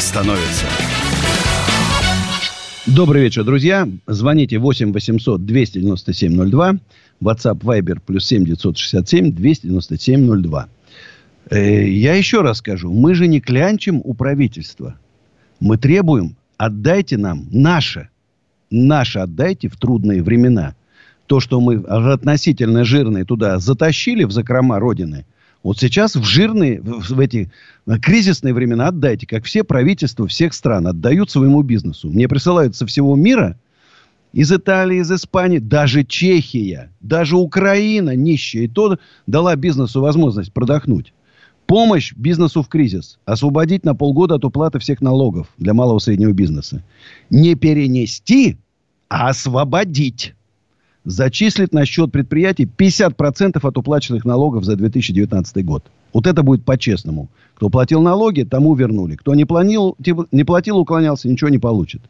становятся. 0.00 0.66
Добрый 2.86 3.22
вечер, 3.22 3.44
друзья. 3.44 3.88
Звоните 4.06 4.58
8 4.58 4.92
800 4.92 5.44
297 5.44 6.50
02. 6.50 6.76
WhatsApp 7.22 7.58
Viber 7.60 8.00
плюс 8.04 8.26
7 8.26 8.44
967 8.44 9.32
297 9.32 10.42
02. 10.42 10.68
Э, 11.50 11.88
я 11.88 12.14
еще 12.14 12.42
раз 12.42 12.58
скажу. 12.58 12.92
Мы 12.92 13.14
же 13.14 13.26
не 13.26 13.40
клянчим 13.40 14.00
у 14.02 14.14
правительства. 14.14 14.96
Мы 15.60 15.78
требуем, 15.78 16.36
отдайте 16.56 17.16
нам 17.16 17.46
наше. 17.50 18.08
Наше 18.70 19.20
отдайте 19.20 19.68
в 19.68 19.76
трудные 19.76 20.22
времена– 20.22 20.74
то, 21.32 21.40
что 21.40 21.62
мы 21.62 21.76
относительно 21.76 22.84
жирные 22.84 23.24
туда 23.24 23.58
затащили 23.58 24.24
в 24.24 24.32
закрома 24.32 24.78
Родины, 24.78 25.24
вот 25.62 25.78
сейчас 25.78 26.16
в 26.16 26.24
жирные, 26.24 26.80
в, 26.82 27.18
эти 27.20 27.50
кризисные 28.00 28.52
времена 28.52 28.88
отдайте, 28.88 29.26
как 29.26 29.44
все 29.44 29.62
правительства 29.62 30.26
всех 30.26 30.54
стран 30.54 30.88
отдают 30.88 31.30
своему 31.30 31.62
бизнесу. 31.62 32.10
Мне 32.10 32.28
присылают 32.28 32.74
со 32.74 32.86
всего 32.86 33.14
мира, 33.14 33.56
из 34.32 34.50
Италии, 34.50 35.00
из 35.00 35.12
Испании, 35.12 35.58
даже 35.58 36.04
Чехия, 36.04 36.90
даже 37.00 37.36
Украина 37.36 38.16
нищая, 38.16 38.62
и 38.62 38.68
то 38.68 38.98
дала 39.26 39.54
бизнесу 39.56 40.00
возможность 40.00 40.52
продохнуть. 40.52 41.12
Помощь 41.66 42.12
бизнесу 42.16 42.62
в 42.62 42.68
кризис. 42.68 43.18
Освободить 43.24 43.84
на 43.84 43.94
полгода 43.94 44.36
от 44.36 44.44
уплаты 44.44 44.78
всех 44.78 45.00
налогов 45.00 45.48
для 45.58 45.74
малого 45.74 45.98
и 45.98 46.00
среднего 46.00 46.32
бизнеса. 46.32 46.82
Не 47.30 47.54
перенести, 47.54 48.56
а 49.08 49.28
освободить 49.28 50.34
зачислит 51.04 51.72
на 51.72 51.84
счет 51.84 52.12
предприятий 52.12 52.64
50% 52.64 53.58
от 53.62 53.78
уплаченных 53.78 54.24
налогов 54.24 54.64
за 54.64 54.76
2019 54.76 55.64
год. 55.64 55.84
Вот 56.12 56.26
это 56.26 56.42
будет 56.42 56.64
по-честному. 56.64 57.28
Кто 57.54 57.70
платил 57.70 58.02
налоги, 58.02 58.42
тому 58.42 58.74
вернули. 58.74 59.16
Кто 59.16 59.34
не, 59.34 59.44
планил, 59.44 59.96
типа, 60.02 60.26
не 60.32 60.44
платил, 60.44 60.78
уклонялся, 60.78 61.28
ничего 61.28 61.48
не 61.48 61.58
получит. 61.58 62.02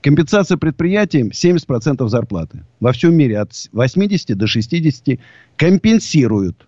Компенсация 0.00 0.56
предприятиям 0.56 1.28
70% 1.28 2.08
зарплаты. 2.08 2.64
Во 2.80 2.92
всем 2.92 3.14
мире 3.14 3.38
от 3.38 3.52
80 3.72 4.36
до 4.36 4.46
60 4.46 5.18
компенсируют. 5.56 6.66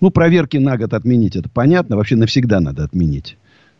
Ну, 0.00 0.10
проверки 0.10 0.56
на 0.56 0.76
год 0.76 0.94
отменить, 0.94 1.36
это 1.36 1.48
понятно. 1.48 1.96
Вообще 1.96 2.16
навсегда 2.16 2.60
надо 2.60 2.84
отменить. 2.84 3.36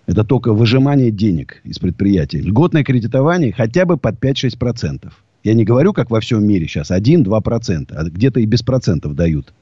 Это 0.07 0.25
только 0.25 0.53
выжимание 0.53 1.11
денег 1.11 1.61
из 1.65 1.79
предприятий. 1.79 2.41
Льготное 2.41 2.85
кредитование 2.85 3.53
хотя 3.53 3.85
бы 3.85 3.97
под 3.97 4.19
5-6%. 4.19 5.13
Я 5.45 5.55
не 5.55 5.65
говорю, 5.65 5.93
как 5.93 6.11
во 6.11 6.21
всем 6.21 6.47
мире 6.47 6.67
сейчас, 6.69 6.91
1-2%, 6.91 7.93
а 7.95 8.05
где-то 8.05 8.41
и 8.41 8.47
без 8.47 8.63
процентов 8.63 9.15
дают. 9.15 9.53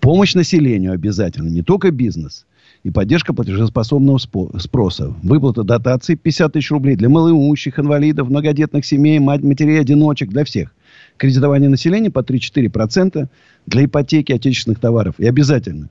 Помощь 0.00 0.34
населению 0.34 0.92
обязательно, 0.92 1.48
не 1.48 1.62
только 1.62 1.90
бизнес. 1.90 2.44
И 2.82 2.90
поддержка 2.90 3.32
платежеспособного 3.32 4.18
спроса. 4.18 5.14
Выплата 5.22 5.62
дотаций 5.64 6.16
50 6.16 6.52
тысяч 6.52 6.70
рублей 6.70 6.96
для 6.96 7.08
малоимущих, 7.08 7.78
инвалидов, 7.78 8.28
многодетных 8.28 8.84
семей, 8.84 9.18
мать, 9.18 9.42
матерей, 9.42 9.80
одиночек, 9.80 10.28
для 10.28 10.44
всех. 10.44 10.70
Кредитование 11.16 11.70
населения 11.70 12.10
по 12.10 12.18
3-4% 12.18 13.28
для 13.64 13.84
ипотеки 13.86 14.32
отечественных 14.32 14.80
товаров. 14.80 15.14
И 15.16 15.26
обязательно 15.26 15.88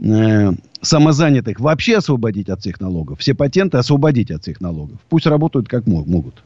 э, 0.00 0.52
самозанятых 0.82 1.60
вообще 1.60 1.96
освободить 1.96 2.50
от 2.50 2.60
всех 2.60 2.78
налогов. 2.80 3.20
Все 3.20 3.34
патенты 3.34 3.78
освободить 3.78 4.30
от 4.30 4.42
всех 4.42 4.60
налогов. 4.60 4.98
Пусть 5.08 5.24
работают 5.24 5.68
как 5.68 5.86
могут. 5.86 6.42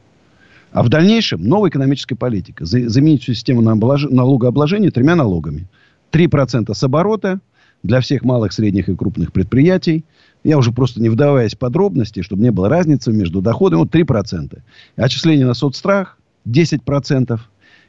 А 0.73 0.81
в 0.81 0.89
дальнейшем 0.89 1.43
новая 1.43 1.69
экономическая 1.69 2.15
политика. 2.15 2.65
Заменить 2.65 3.21
всю 3.21 3.35
систему 3.35 3.61
налогообложения 3.61 4.89
тремя 4.89 5.15
налогами. 5.15 5.67
3% 6.11 6.73
с 6.73 6.83
оборота 6.83 7.39
для 7.83 8.01
всех 8.01 8.23
малых, 8.23 8.53
средних 8.53 8.89
и 8.89 8.95
крупных 8.95 9.31
предприятий. 9.31 10.03
Я 10.43 10.57
уже 10.57 10.71
просто 10.71 10.99
не 10.99 11.09
вдаваясь 11.09 11.53
в 11.53 11.59
подробности, 11.59 12.23
чтобы 12.23 12.41
не 12.41 12.51
было 12.51 12.69
разницы 12.69 13.11
между 13.11 13.39
доходами. 13.39 13.81
Вот 13.81 13.93
3%. 13.93 14.59
Отчисление 14.95 15.45
на 15.45 15.53
соцстрах 15.53 16.17
10%. 16.47 17.39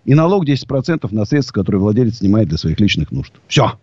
И 0.05 0.15
налог 0.15 0.47
10% 0.47 1.09
на 1.11 1.25
средства, 1.25 1.55
которые 1.55 1.81
владелец 1.81 2.19
снимает 2.19 2.49
для 2.49 2.59
своих 2.59 2.79
личных 2.81 3.13
нужд. 3.13 3.33
Все. 3.49 3.79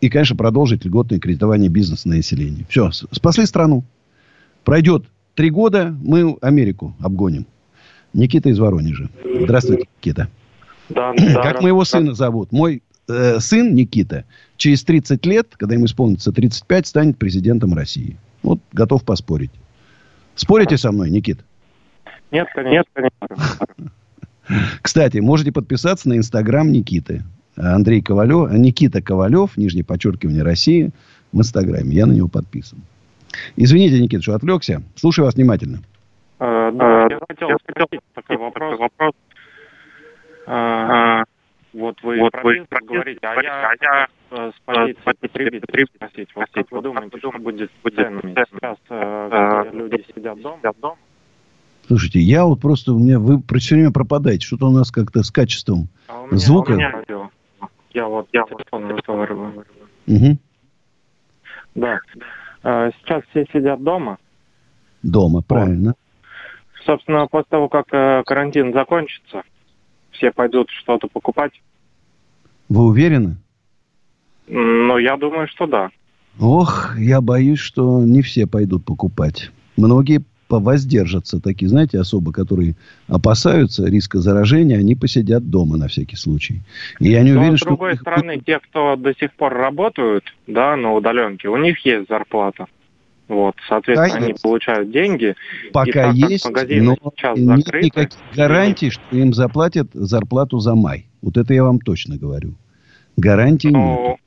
И, 0.00 0.08
конечно, 0.08 0.34
продолжить 0.34 0.84
льготное 0.84 1.20
кредитование 1.20 1.70
бизнеса 1.70 2.08
на 2.08 2.16
население. 2.16 2.66
Все. 2.68 2.90
Спасли 2.90 3.46
страну. 3.46 3.84
Пройдет 4.64 5.04
три 5.36 5.50
года, 5.50 5.96
мы 6.02 6.36
Америку 6.40 6.96
обгоним. 6.98 7.46
Никита 8.12 8.48
из 8.48 8.58
Воронежа. 8.58 9.08
Здравствуйте, 9.42 9.86
Никита. 9.98 10.28
Да, 10.88 11.12
да, 11.16 11.34
как 11.42 11.62
моего 11.62 11.84
сына 11.84 12.14
зовут? 12.14 12.52
Мой 12.52 12.82
э, 13.08 13.38
сын 13.40 13.74
Никита 13.74 14.24
через 14.56 14.82
30 14.84 15.24
лет, 15.26 15.48
когда 15.56 15.74
ему 15.74 15.86
исполнится 15.86 16.32
35, 16.32 16.86
станет 16.86 17.18
президентом 17.18 17.74
России. 17.74 18.16
Вот 18.42 18.60
готов 18.72 19.04
поспорить. 19.04 19.50
Спорите 20.34 20.76
со 20.76 20.90
мной, 20.92 21.10
Никит? 21.10 21.40
Нет, 22.30 22.48
конечно. 22.54 22.70
Нет, 22.70 22.86
конечно. 22.92 23.66
Кстати, 24.82 25.18
можете 25.18 25.52
подписаться 25.52 26.08
на 26.08 26.16
инстаграм 26.16 26.70
Никиты. 26.70 27.22
Андрей 27.56 28.00
Ковалев, 28.00 28.50
Никита 28.52 29.02
Ковалев, 29.02 29.56
нижнее 29.56 29.84
подчеркивание 29.84 30.42
России 30.42 30.90
в 31.32 31.38
инстаграме. 31.38 31.94
Я 31.94 32.06
на 32.06 32.12
него 32.12 32.28
подписан. 32.28 32.80
Извините, 33.56 34.00
Никита, 34.00 34.22
что 34.22 34.34
отвлекся. 34.34 34.82
Слушаю 34.96 35.26
вас 35.26 35.34
внимательно. 35.34 35.82
А, 36.40 36.70
да, 36.72 37.06
я 37.10 37.18
хотел 37.28 37.50
спросить 37.58 38.00
такой 38.14 38.36
вопрос. 38.38 38.78
вопрос. 38.78 39.12
А, 40.46 41.24
вот 41.74 42.02
вы 42.02 42.18
вот 42.18 42.32
про 42.32 42.42
бизнес 42.42 42.68
говорите, 42.82 43.20
а 43.22 43.42
я, 43.42 43.68
а 43.68 43.74
я 43.80 44.50
с 44.50 44.54
позиции 44.64 45.02
потребителя 45.20 45.86
спросить, 45.94 46.28
вот 46.34 46.46
как 46.50 46.72
вы 46.72 46.80
думаете, 46.80 47.18
что 47.18 47.32
будет 47.32 47.70
с 47.70 47.90
ценами? 47.94 48.34
Сейчас 48.34 48.78
э, 48.88 49.70
люди 49.72 50.04
сидят 50.14 50.40
дома. 50.40 50.96
Слушайте, 51.86 52.20
я 52.20 52.46
вот 52.46 52.60
просто, 52.60 52.94
у 52.94 52.98
меня, 52.98 53.18
вы 53.18 53.42
все 53.58 53.74
время 53.74 53.92
пропадаете. 53.92 54.46
Что-то 54.46 54.68
у 54.68 54.72
нас 54.72 54.90
как-то 54.90 55.22
с 55.22 55.30
качеством 55.30 55.88
а 56.08 56.22
у 56.22 56.26
меня, 56.28 56.38
звука. 56.38 56.72
У 56.72 56.74
меня. 56.76 56.92
Я 57.92 58.06
вот 58.06 58.28
я 58.32 58.44
телефон 58.44 58.88
разговариваю. 58.88 59.66
Угу. 60.06 60.38
Да. 61.74 61.98
Сейчас 62.62 63.24
все 63.30 63.44
сидят 63.52 63.82
дома. 63.82 64.16
Дома, 65.02 65.42
правильно. 65.42 65.94
Собственно, 66.84 67.26
после 67.26 67.48
того, 67.50 67.68
как 67.68 67.86
э, 67.92 68.22
карантин 68.24 68.72
закончится, 68.72 69.42
все 70.12 70.32
пойдут 70.32 70.70
что-то 70.70 71.08
покупать. 71.08 71.52
Вы 72.68 72.84
уверены? 72.84 73.36
Ну, 74.46 74.98
я 74.98 75.16
думаю, 75.16 75.46
что 75.48 75.66
да. 75.66 75.90
Ох, 76.38 76.96
я 76.98 77.20
боюсь, 77.20 77.58
что 77.58 78.00
не 78.00 78.22
все 78.22 78.46
пойдут 78.46 78.84
покупать. 78.84 79.50
Многие 79.76 80.22
воздержатся, 80.48 81.40
такие, 81.40 81.68
знаете, 81.68 82.00
особо, 82.00 82.32
которые 82.32 82.74
опасаются 83.06 83.86
риска 83.86 84.18
заражения, 84.18 84.78
они 84.78 84.96
посидят 84.96 85.48
дома 85.48 85.76
на 85.76 85.86
всякий 85.86 86.16
случай. 86.16 86.62
И 86.98 87.10
я 87.10 87.22
не 87.22 87.32
Но 87.32 87.40
уверен, 87.40 87.56
с 87.56 87.60
другой 87.60 87.94
что... 87.94 88.02
стороны, 88.02 88.40
те, 88.40 88.58
кто 88.58 88.96
до 88.96 89.14
сих 89.14 89.32
пор 89.34 89.52
работают, 89.54 90.24
да, 90.46 90.74
на 90.76 90.92
удаленке, 90.94 91.48
у 91.48 91.56
них 91.56 91.84
есть 91.84 92.08
зарплата. 92.08 92.66
Вот, 93.30 93.54
соответственно, 93.68 94.08
Пока 94.08 94.18
они 94.18 94.32
есть. 94.32 94.42
получают 94.42 94.90
деньги. 94.90 95.36
Пока 95.72 96.10
и 96.10 96.16
есть, 96.16 96.44
но 96.50 96.96
сейчас 97.14 97.38
нет 97.38 97.58
закрыты, 97.58 97.86
никаких 97.86 98.18
гарантий, 98.34 98.90
что 98.90 99.16
им 99.16 99.32
заплатят 99.32 99.86
зарплату 99.92 100.58
за 100.58 100.74
май. 100.74 101.06
Вот 101.22 101.36
это 101.36 101.54
я 101.54 101.62
вам 101.62 101.78
точно 101.78 102.16
говорю. 102.16 102.54
Гарантий 103.16 103.70
ну, 103.70 104.18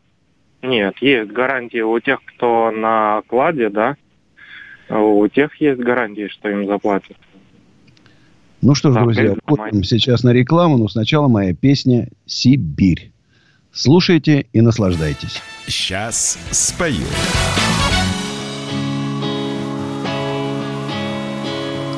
нет. 0.62 0.72
Нет, 0.72 0.96
есть 1.02 1.32
гарантии 1.32 1.82
у 1.82 2.00
тех, 2.00 2.20
кто 2.24 2.72
на 2.72 3.24
кладе, 3.28 3.70
да, 3.70 3.98
у 4.90 5.28
тех 5.28 5.54
есть 5.60 5.82
гарантии, 5.82 6.30
что 6.30 6.48
им 6.48 6.66
заплатят. 6.66 7.18
Ну 8.62 8.74
что 8.74 8.92
ж, 8.92 8.94
да, 8.94 9.02
друзья, 9.02 9.36
уходим 9.46 9.84
сейчас 9.84 10.24
на 10.24 10.30
рекламу, 10.30 10.78
но 10.78 10.88
сначала 10.88 11.28
моя 11.28 11.54
песня 11.54 12.08
«Сибирь». 12.26 13.12
Слушайте 13.74 14.46
и 14.54 14.62
наслаждайтесь. 14.62 15.42
Сейчас 15.68 16.40
спою. 16.52 17.04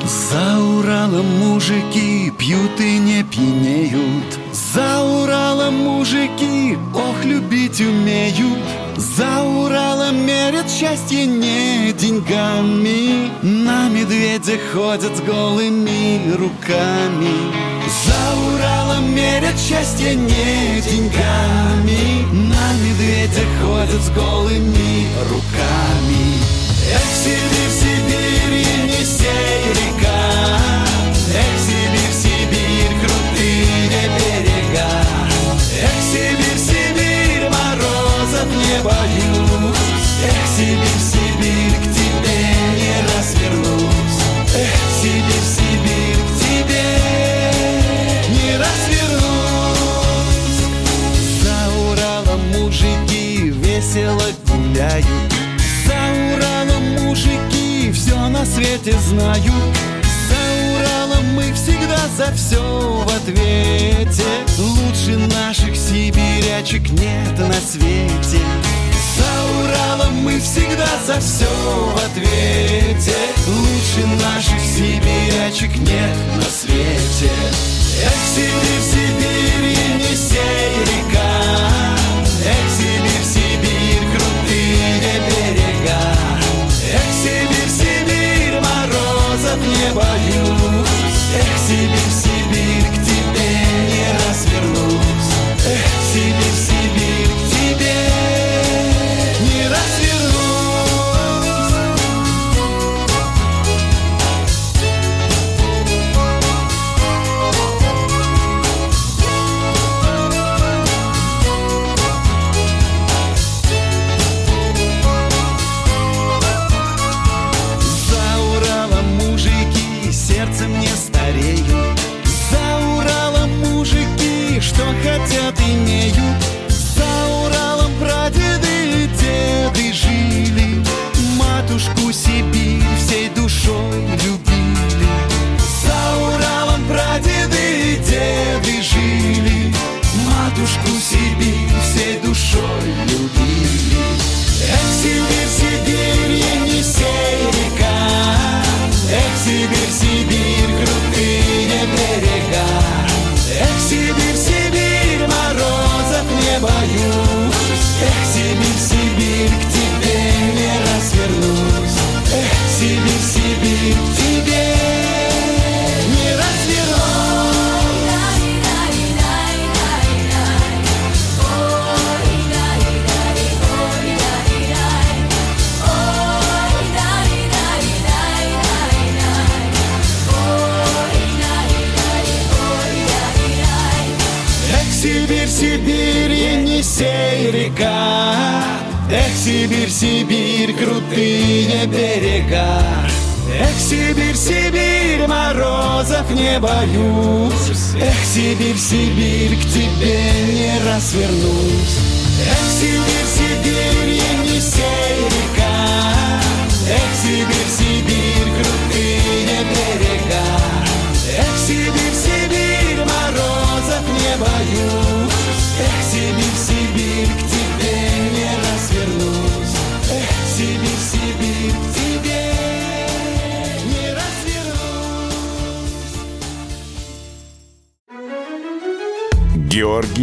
За 0.06 0.60
Уралом 0.60 1.26
мужики 1.38 2.32
пьют 2.38 2.80
и 2.80 2.98
не 2.98 3.24
пьянеют. 3.24 4.38
За 4.52 5.02
Уралом 5.02 5.74
мужики, 5.74 6.78
ох, 6.94 7.24
любить 7.24 7.80
умеют. 7.80 8.60
За 8.96 9.42
Уралом 9.42 10.24
мерят 10.24 10.70
счастье 10.70 11.26
не 11.26 11.92
деньгами. 11.92 13.32
На 13.42 13.88
медведя 13.88 14.58
ходят 14.72 15.16
с 15.16 15.20
голыми 15.22 16.32
руками. 16.34 17.36
За 18.04 18.54
Уралом 18.54 19.12
мерят 19.12 19.58
счастье 19.58 20.14
не 20.14 20.80
деньгами. 20.82 22.24
На 22.32 22.72
медведя 22.74 23.42
ходят 23.60 24.00
с 24.00 24.10
голыми 24.10 25.08
руками. 25.28 26.56
Эх, 26.88 27.02
Сибирь, 27.24 27.72
Сибирь, 27.80 28.60
Енисей, 28.60 29.72
река 29.72 29.75
Эх, 29.75 29.75
сибирячек 66.66 66.90
нет 66.90 67.38
на 67.38 67.52
свете. 67.52 68.42
За 69.16 69.62
Уралом 69.62 70.14
мы 70.16 70.40
всегда 70.40 70.88
за 71.06 71.20
все 71.20 71.46
в 71.46 71.96
ответе. 72.04 73.14
Лучше 73.46 74.06
наших 74.24 74.60
сибирячек 74.60 75.76
нет 75.76 76.16
на 76.36 76.42
свете 76.42 77.75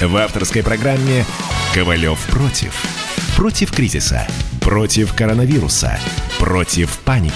В 0.00 0.16
авторской 0.16 0.62
программе 0.62 1.24
«Ковалев 1.74 2.24
против». 2.28 2.72
Против 3.36 3.72
кризиса. 3.72 4.28
Против 4.60 5.12
коронавируса. 5.12 5.98
Против 6.38 7.00
паники. 7.00 7.34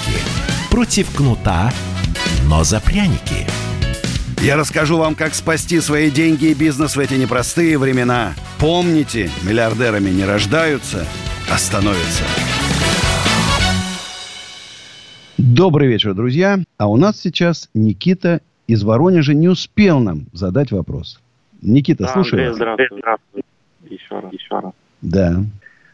Против 0.71 1.13
кнута, 1.13 1.73
но 2.47 2.63
за 2.63 2.79
пряники. 2.79 3.49
Я 4.41 4.57
расскажу 4.57 4.97
вам, 4.97 5.17
как 5.17 5.35
спасти 5.35 5.81
свои 5.81 6.09
деньги 6.09 6.47
и 6.47 6.55
бизнес 6.55 6.95
в 6.95 7.01
эти 7.01 7.15
непростые 7.15 7.79
времена. 7.79 8.35
Помните, 8.61 9.29
миллиардерами 9.43 10.11
не 10.11 10.25
рождаются, 10.25 11.05
а 11.51 11.59
становятся. 11.59 12.23
Добрый 15.37 15.89
вечер, 15.89 16.15
друзья. 16.15 16.61
А 16.79 16.87
у 16.87 16.97
нас 16.97 17.21
сейчас 17.21 17.69
Никита 17.75 18.41
из 18.69 18.85
Воронежа 18.85 19.35
не 19.35 19.49
успел 19.49 19.99
нам 19.99 20.29
задать 20.33 20.71
вопрос. 20.71 21.22
Никита, 21.63 22.05
Да, 22.05 22.09
слушай. 22.09 22.41
Андрей, 22.49 22.55
здравствуй. 22.55 22.99
здравствуй. 22.99 23.43
Еще 23.89 24.19
раз, 24.19 24.33
еще 24.33 24.59
раз. 24.59 24.73
Да. 25.01 25.33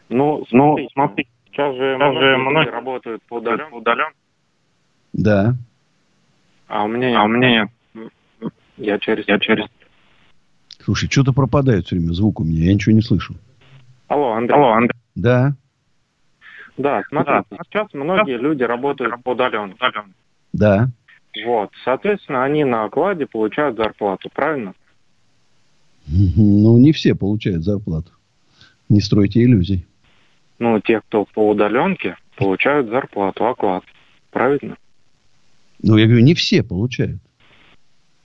Ну, 0.09 0.43
смотри, 0.49 0.89
смотри, 0.93 1.27
сейчас 1.51 1.75
же 1.75 1.95
многие 1.97 2.37
люди 2.37 2.69
работают 2.69 3.21
по 3.23 3.35
удаленке, 3.37 4.15
Да. 5.13 5.53
а 6.67 6.83
у 6.83 6.87
меня, 6.87 7.19
а 7.19 7.23
у 7.23 7.27
меня 7.27 7.69
нет. 7.93 8.11
Я 8.77 8.97
через, 8.99 9.27
я 9.27 9.37
через. 9.39 9.65
Слушай, 10.81 11.09
что-то 11.09 11.33
пропадает 11.33 11.85
все 11.85 11.97
время 11.97 12.13
звук 12.13 12.39
у 12.39 12.43
меня, 12.43 12.65
я 12.65 12.73
ничего 12.73 12.95
не 12.95 13.01
слышу. 13.01 13.35
Алло, 14.07 14.31
Андрей. 14.31 14.55
Алло, 14.55 14.71
Андрей. 14.71 14.99
Да. 15.15 15.53
Да, 16.77 17.01
смотрите, 17.09 17.43
сейчас 17.69 17.93
многие 17.93 18.37
люди 18.37 18.63
работают 18.63 19.21
по 19.23 19.31
удаленке. 19.31 19.77
Да. 20.53 20.87
Вот, 21.45 21.71
соответственно, 21.83 22.43
они 22.43 22.63
на 22.63 22.85
окладе 22.85 23.27
получают 23.27 23.75
зарплату, 23.77 24.29
правильно? 24.33 24.73
Ну, 26.11 26.77
не 26.77 26.91
все 26.91 27.13
получают 27.13 27.63
зарплату. 27.63 28.11
Не 28.89 28.99
стройте 28.99 29.43
иллюзий. 29.43 29.85
Ну, 30.57 30.79
те, 30.81 31.01
кто 31.01 31.25
по 31.25 31.49
удаленке, 31.49 32.17
получают 32.35 32.89
зарплату, 32.89 33.45
оклад. 33.45 33.83
Правильно? 34.31 34.75
Ну, 35.81 35.97
я 35.97 36.05
говорю, 36.05 36.23
не 36.23 36.33
все 36.33 36.63
получают. 36.63 37.19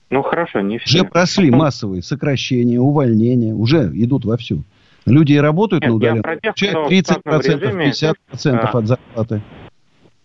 Ну, 0.09 0.21
хорошо, 0.21 0.61
не 0.61 0.79
все. 0.79 0.99
Уже 0.99 1.07
прошли 1.07 1.51
массовые 1.51 2.01
сокращения, 2.01 2.79
увольнения, 2.79 3.53
уже 3.53 3.91
идут 3.93 4.25
вовсю. 4.25 4.63
Люди 5.05 5.33
и 5.33 5.37
работают 5.37 5.83
Нет, 5.83 5.89
на 5.89 5.95
удаленке, 5.95 6.53
тех, 6.55 6.73
получают 6.73 7.07
в 7.07 7.11
штатном 7.11 7.41
30%, 7.41 7.59
режиме, 7.59 7.89
50% 7.91 8.55
а. 8.55 8.77
от 8.77 8.87
зарплаты. 8.87 9.41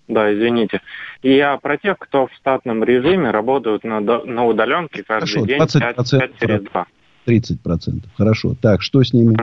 Да, 0.09 0.35
извините. 0.35 0.81
И 1.23 1.35
я 1.35 1.57
про 1.59 1.77
тех, 1.77 1.99
кто 1.99 2.27
в 2.27 2.33
штатном 2.33 2.83
режиме 2.83 3.31
работают 3.31 3.85
на, 3.85 4.01
на 4.01 4.47
удаленке 4.47 5.05
каждый 5.05 5.47
Хорошо, 5.47 5.47
день 5.47 5.61
20% 5.61 6.19
5, 6.19 6.31
через 6.41 6.63
2. 6.63 6.87
30%. 7.31 8.05
Хорошо. 8.17 8.55
Так, 8.61 8.83
что 8.83 9.03
с 9.03 9.13
ними? 9.13 9.37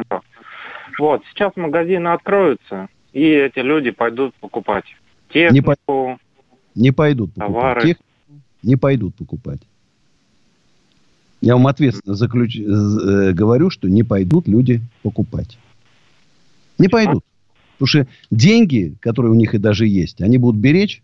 Вот, 0.99 1.21
сейчас 1.29 1.55
магазины 1.55 2.07
откроются, 2.09 2.87
и 3.13 3.23
эти 3.23 3.59
люди 3.59 3.91
пойдут 3.91 4.33
покупать 4.35 4.85
технику, 5.31 6.19
не, 6.75 6.81
не 6.81 6.91
пойдут 6.91 7.33
покупать. 7.33 7.53
Товары. 7.53 7.81
Тех... 7.81 7.97
Не 8.63 8.75
пойдут 8.75 9.15
покупать. 9.15 9.61
Я 11.41 11.55
вам 11.55 11.67
ответственно 11.67 12.15
заключ... 12.15 12.57
Э, 12.57 13.31
говорю, 13.33 13.69
что 13.69 13.87
не 13.87 14.03
пойдут 14.03 14.47
люди 14.47 14.81
покупать. 15.03 15.57
Не 16.79 16.87
пойдут. 16.87 17.23
Потому 17.77 17.87
что 17.87 18.07
деньги, 18.31 18.95
которые 18.99 19.31
у 19.31 19.35
них 19.35 19.53
и 19.53 19.59
даже 19.59 19.85
есть, 19.85 20.21
они 20.21 20.39
будут 20.39 20.59
беречь 20.59 21.03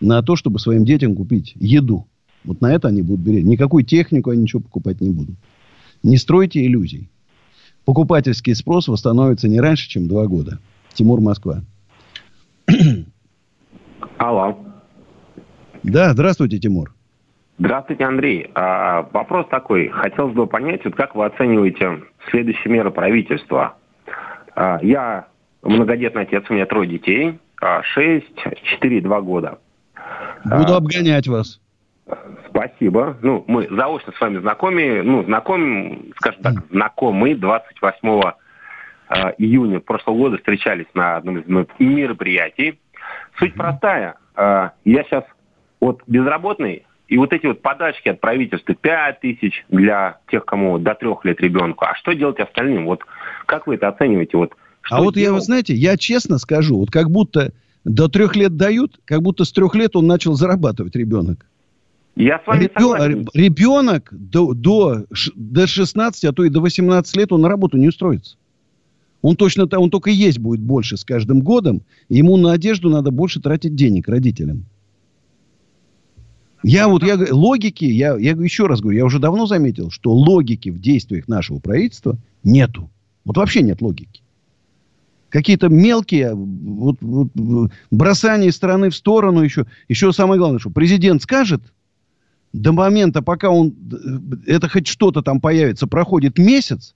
на 0.00 0.22
то, 0.22 0.36
чтобы 0.36 0.58
своим 0.58 0.84
детям 0.84 1.14
купить 1.14 1.52
еду. 1.56 2.06
Вот 2.44 2.60
на 2.60 2.72
это 2.72 2.88
они 2.88 3.02
будут 3.02 3.24
беречь. 3.24 3.44
Никакую 3.44 3.84
технику 3.84 4.30
они 4.30 4.42
ничего 4.42 4.62
покупать 4.62 5.00
не 5.00 5.10
будут. 5.10 5.36
Не 6.04 6.18
стройте 6.18 6.64
иллюзий. 6.64 7.08
Покупательский 7.86 8.54
спрос 8.54 8.88
восстановится 8.88 9.48
не 9.48 9.58
раньше, 9.58 9.88
чем 9.88 10.06
два 10.06 10.26
года. 10.26 10.58
Тимур, 10.92 11.20
Москва. 11.20 11.62
Алло. 14.18 14.56
Да, 15.82 16.12
здравствуйте, 16.12 16.58
Тимур. 16.58 16.94
Здравствуйте, 17.58 18.04
Андрей. 18.04 18.50
А, 18.54 19.08
вопрос 19.12 19.46
такой. 19.48 19.88
Хотелось 19.88 20.34
бы 20.34 20.46
понять, 20.46 20.84
вот 20.84 20.94
как 20.94 21.14
вы 21.14 21.24
оцениваете 21.24 22.02
следующие 22.30 22.72
меры 22.72 22.90
правительства? 22.90 23.76
А, 24.54 24.78
я 24.82 25.28
многодетный 25.62 26.22
отец, 26.22 26.44
у 26.50 26.54
меня 26.54 26.66
трое 26.66 26.88
детей, 26.88 27.38
а, 27.62 27.82
6, 27.82 28.26
4 28.62 29.00
2 29.00 29.20
года. 29.22 29.58
Буду 30.44 30.74
а, 30.74 30.76
обгонять 30.76 31.28
вас. 31.28 31.60
Спасибо. 32.48 33.16
Ну, 33.22 33.44
мы 33.46 33.66
заочно 33.70 34.12
с 34.12 34.20
вами 34.20 34.38
знакомы, 34.38 35.02
ну, 35.02 35.24
знакомы, 35.24 36.10
скажем 36.16 36.42
так, 36.42 36.54
знакомы 36.70 37.34
28 37.34 38.32
а, 39.08 39.34
июня 39.38 39.80
прошлого 39.80 40.16
года 40.16 40.36
встречались 40.38 40.86
на 40.94 41.16
одном 41.16 41.38
из 41.38 41.46
мероприятий. 41.78 42.78
Суть 43.38 43.54
простая. 43.54 44.16
А, 44.34 44.72
я 44.84 45.04
сейчас 45.04 45.24
вот 45.80 46.02
безработный, 46.06 46.84
и 47.08 47.18
вот 47.18 47.32
эти 47.32 47.46
вот 47.46 47.62
подачки 47.62 48.08
от 48.08 48.20
правительства 48.20 48.74
5 48.74 49.20
тысяч 49.20 49.64
для 49.68 50.18
тех, 50.30 50.44
кому 50.44 50.78
до 50.78 50.94
трех 50.94 51.24
лет 51.24 51.40
ребенку. 51.40 51.84
А 51.84 51.94
что 51.96 52.12
делать 52.12 52.40
остальным? 52.40 52.86
Вот 52.86 53.02
как 53.46 53.66
вы 53.66 53.74
это 53.74 53.88
оцениваете? 53.88 54.36
Вот, 54.36 54.54
а 54.90 55.02
вот 55.02 55.14
делать? 55.14 55.28
я, 55.28 55.32
вы 55.32 55.40
знаете, 55.40 55.74
я 55.74 55.96
честно 55.96 56.38
скажу, 56.38 56.78
вот 56.78 56.90
как 56.90 57.10
будто 57.10 57.52
до 57.84 58.08
трех 58.08 58.36
лет 58.36 58.56
дают, 58.56 58.98
как 59.04 59.22
будто 59.22 59.44
с 59.44 59.52
трех 59.52 59.74
лет 59.74 59.96
он 59.96 60.06
начал 60.06 60.34
зарабатывать 60.34 60.96
ребенок. 60.96 61.46
Я 62.16 62.38
с 62.38 62.46
вами 62.46 62.64
Ребен, 62.64 62.74
согласен. 62.78 63.28
Ребенок 63.34 64.08
до, 64.12 64.54
до, 64.54 65.04
до 65.34 65.66
16, 65.66 66.24
а 66.24 66.32
то 66.32 66.44
и 66.44 66.48
до 66.48 66.60
18 66.60 67.16
лет 67.16 67.32
он 67.32 67.40
на 67.40 67.48
работу 67.48 67.76
не 67.76 67.88
устроится. 67.88 68.36
Он 69.20 69.36
точно, 69.36 69.66
он 69.78 69.90
только 69.90 70.10
есть 70.10 70.38
будет 70.38 70.60
больше 70.60 70.96
с 70.96 71.04
каждым 71.04 71.40
годом. 71.40 71.82
Ему 72.08 72.36
на 72.36 72.52
одежду 72.52 72.90
надо 72.90 73.10
больше 73.10 73.40
тратить 73.40 73.74
денег 73.74 74.06
родителям. 74.06 74.66
Я 76.62 76.88
вот, 76.88 77.02
я, 77.02 77.18
логики, 77.30 77.84
я, 77.84 78.16
я 78.16 78.32
еще 78.32 78.66
раз 78.66 78.80
говорю, 78.80 78.98
я 78.98 79.04
уже 79.04 79.18
давно 79.18 79.46
заметил, 79.46 79.90
что 79.90 80.12
логики 80.12 80.70
в 80.70 80.80
действиях 80.80 81.26
нашего 81.26 81.58
правительства 81.58 82.16
нету. 82.42 82.90
Вот 83.24 83.36
вообще 83.36 83.62
нет 83.62 83.82
логики. 83.82 84.22
Какие-то 85.30 85.68
мелкие 85.68 86.34
вот, 86.34 86.98
вот, 87.00 87.70
бросания 87.90 88.48
из 88.48 88.56
стороны 88.56 88.90
в 88.90 88.94
сторону 88.94 89.42
еще. 89.42 89.66
Еще 89.88 90.12
самое 90.12 90.38
главное, 90.38 90.58
что 90.58 90.70
президент 90.70 91.22
скажет, 91.22 91.60
до 92.54 92.72
момента, 92.72 93.20
пока 93.20 93.50
он, 93.50 93.74
это 94.46 94.68
хоть 94.68 94.86
что-то 94.86 95.20
там 95.22 95.40
появится, 95.40 95.86
проходит 95.86 96.38
месяц, 96.38 96.94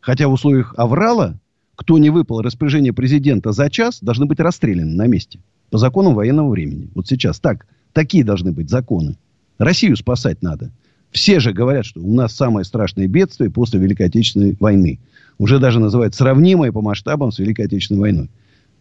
хотя 0.00 0.26
в 0.26 0.32
условиях 0.32 0.74
аврала, 0.76 1.38
кто 1.76 1.98
не 1.98 2.10
выпал 2.10 2.42
распоряжение 2.42 2.92
президента 2.92 3.52
за 3.52 3.70
час, 3.70 3.98
должны 4.00 4.26
быть 4.26 4.40
расстреляны 4.40 4.94
на 4.94 5.06
месте. 5.06 5.38
По 5.70 5.78
законам 5.78 6.14
военного 6.14 6.50
времени. 6.50 6.88
Вот 6.94 7.06
сейчас 7.06 7.38
так 7.38 7.66
Такие 7.96 8.24
должны 8.24 8.52
быть 8.52 8.68
законы. 8.68 9.16
Россию 9.56 9.96
спасать 9.96 10.42
надо. 10.42 10.70
Все 11.12 11.40
же 11.40 11.54
говорят, 11.54 11.86
что 11.86 12.02
у 12.02 12.12
нас 12.12 12.34
самое 12.34 12.62
страшное 12.62 13.06
бедствие 13.06 13.50
после 13.50 13.80
Великой 13.80 14.08
Отечественной 14.08 14.54
войны. 14.60 14.98
Уже 15.38 15.58
даже 15.58 15.80
называют 15.80 16.14
сравнимое 16.14 16.72
по 16.72 16.82
масштабам 16.82 17.32
с 17.32 17.38
Великой 17.38 17.64
Отечественной 17.64 18.02
войной. 18.02 18.30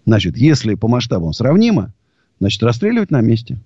Значит, 0.06 0.36
если 0.36 0.76
по 0.76 0.90
масштабам 0.90 1.32
сравнимо, 1.32 1.94
значит, 2.42 2.62
расстреливать 2.62 3.10
на 3.10 3.22
месте. 3.22 3.58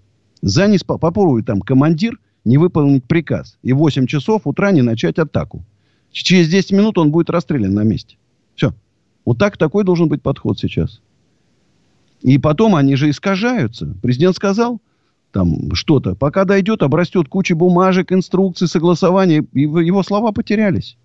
За 0.43 0.67
не 0.67 0.77
спа- 0.77 0.99
попробует 0.99 1.47
там 1.47 1.61
командир 1.61 2.19
не 2.49 2.57
выполнить 2.57 3.03
приказ. 3.03 3.57
И 3.61 3.73
в 3.73 3.77
8 3.77 4.07
часов 4.07 4.41
утра 4.45 4.71
не 4.71 4.81
начать 4.81 5.19
атаку. 5.19 5.63
Через 6.11 6.49
10 6.49 6.71
минут 6.71 6.97
он 6.97 7.11
будет 7.11 7.29
расстрелян 7.29 7.75
на 7.75 7.83
месте. 7.83 8.17
Все. 8.55 8.73
Вот 9.23 9.37
так 9.37 9.57
такой 9.57 9.83
должен 9.83 10.07
быть 10.07 10.23
подход 10.23 10.57
сейчас. 10.57 10.99
И 12.21 12.39
потом 12.39 12.75
они 12.75 12.95
же 12.95 13.11
искажаются. 13.11 13.93
Президент 14.01 14.35
сказал, 14.35 14.81
там 15.31 15.75
что-то. 15.75 16.15
Пока 16.15 16.43
дойдет, 16.43 16.81
обрастет 16.81 17.29
куча 17.29 17.55
бумажек, 17.55 18.11
инструкций, 18.11 18.67
согласований. 18.67 19.47
И 19.53 19.61
его 19.61 20.01
слова 20.01 20.31
потерялись. 20.31 20.97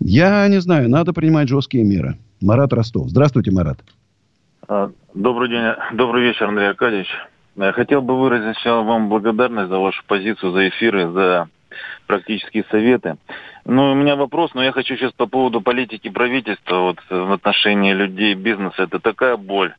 Я 0.00 0.48
не 0.48 0.60
знаю, 0.60 0.90
надо 0.90 1.12
принимать 1.12 1.48
жесткие 1.48 1.84
меры. 1.84 2.18
Марат 2.42 2.72
Ростов. 2.72 3.08
Здравствуйте, 3.08 3.52
Марат. 3.52 3.78
А, 4.66 4.90
добрый 5.14 5.48
день, 5.48 5.96
добрый 5.96 6.24
вечер, 6.24 6.48
Андрей 6.48 6.70
Аркадьевич. 6.70 7.08
Я 7.56 7.72
хотел 7.72 8.02
бы 8.02 8.18
выразить 8.18 8.56
сначала 8.56 8.82
вам 8.82 9.08
благодарность 9.08 9.68
за 9.68 9.78
вашу 9.78 10.02
позицию, 10.06 10.52
за 10.52 10.68
эфиры, 10.68 11.10
за 11.10 11.48
практические 12.06 12.64
советы. 12.70 13.16
Ну, 13.64 13.92
у 13.92 13.94
меня 13.94 14.16
вопрос, 14.16 14.52
но 14.54 14.62
я 14.62 14.72
хочу 14.72 14.96
сейчас 14.96 15.12
по 15.12 15.26
поводу 15.26 15.60
политики 15.60 16.08
правительства 16.08 16.80
вот, 16.80 16.98
в 17.08 17.32
отношении 17.32 17.92
людей, 17.92 18.34
бизнеса. 18.34 18.82
Это 18.82 18.98
такая 18.98 19.36
боль. 19.36 19.74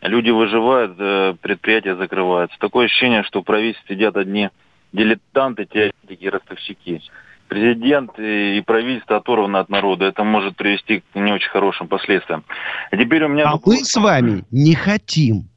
Люди 0.00 0.30
выживают, 0.30 0.96
э, 0.98 1.34
предприятия 1.40 1.96
закрываются. 1.96 2.56
Такое 2.58 2.86
ощущение, 2.86 3.24
что 3.24 3.40
в 3.40 3.44
правительстве 3.44 3.96
сидят 3.96 4.16
одни 4.16 4.50
дилетанты, 4.92 5.66
теоретики, 5.66 6.26
ростовщики. 6.26 7.02
Президент 7.48 8.18
и 8.18 8.62
правительство 8.64 9.16
оторваны 9.16 9.56
от 9.56 9.68
народа. 9.70 10.04
Это 10.04 10.22
может 10.22 10.56
привести 10.56 11.00
к 11.00 11.04
не 11.14 11.32
очень 11.32 11.48
хорошим 11.48 11.88
последствиям. 11.88 12.44
А 12.90 12.96
теперь 12.96 13.24
у 13.24 13.28
меня... 13.28 13.44
А 13.44 13.52
вопрос. 13.52 13.74
мы 13.74 13.84
с 13.84 13.96
вами 13.96 14.44
не 14.50 14.74
хотим, 14.74 15.48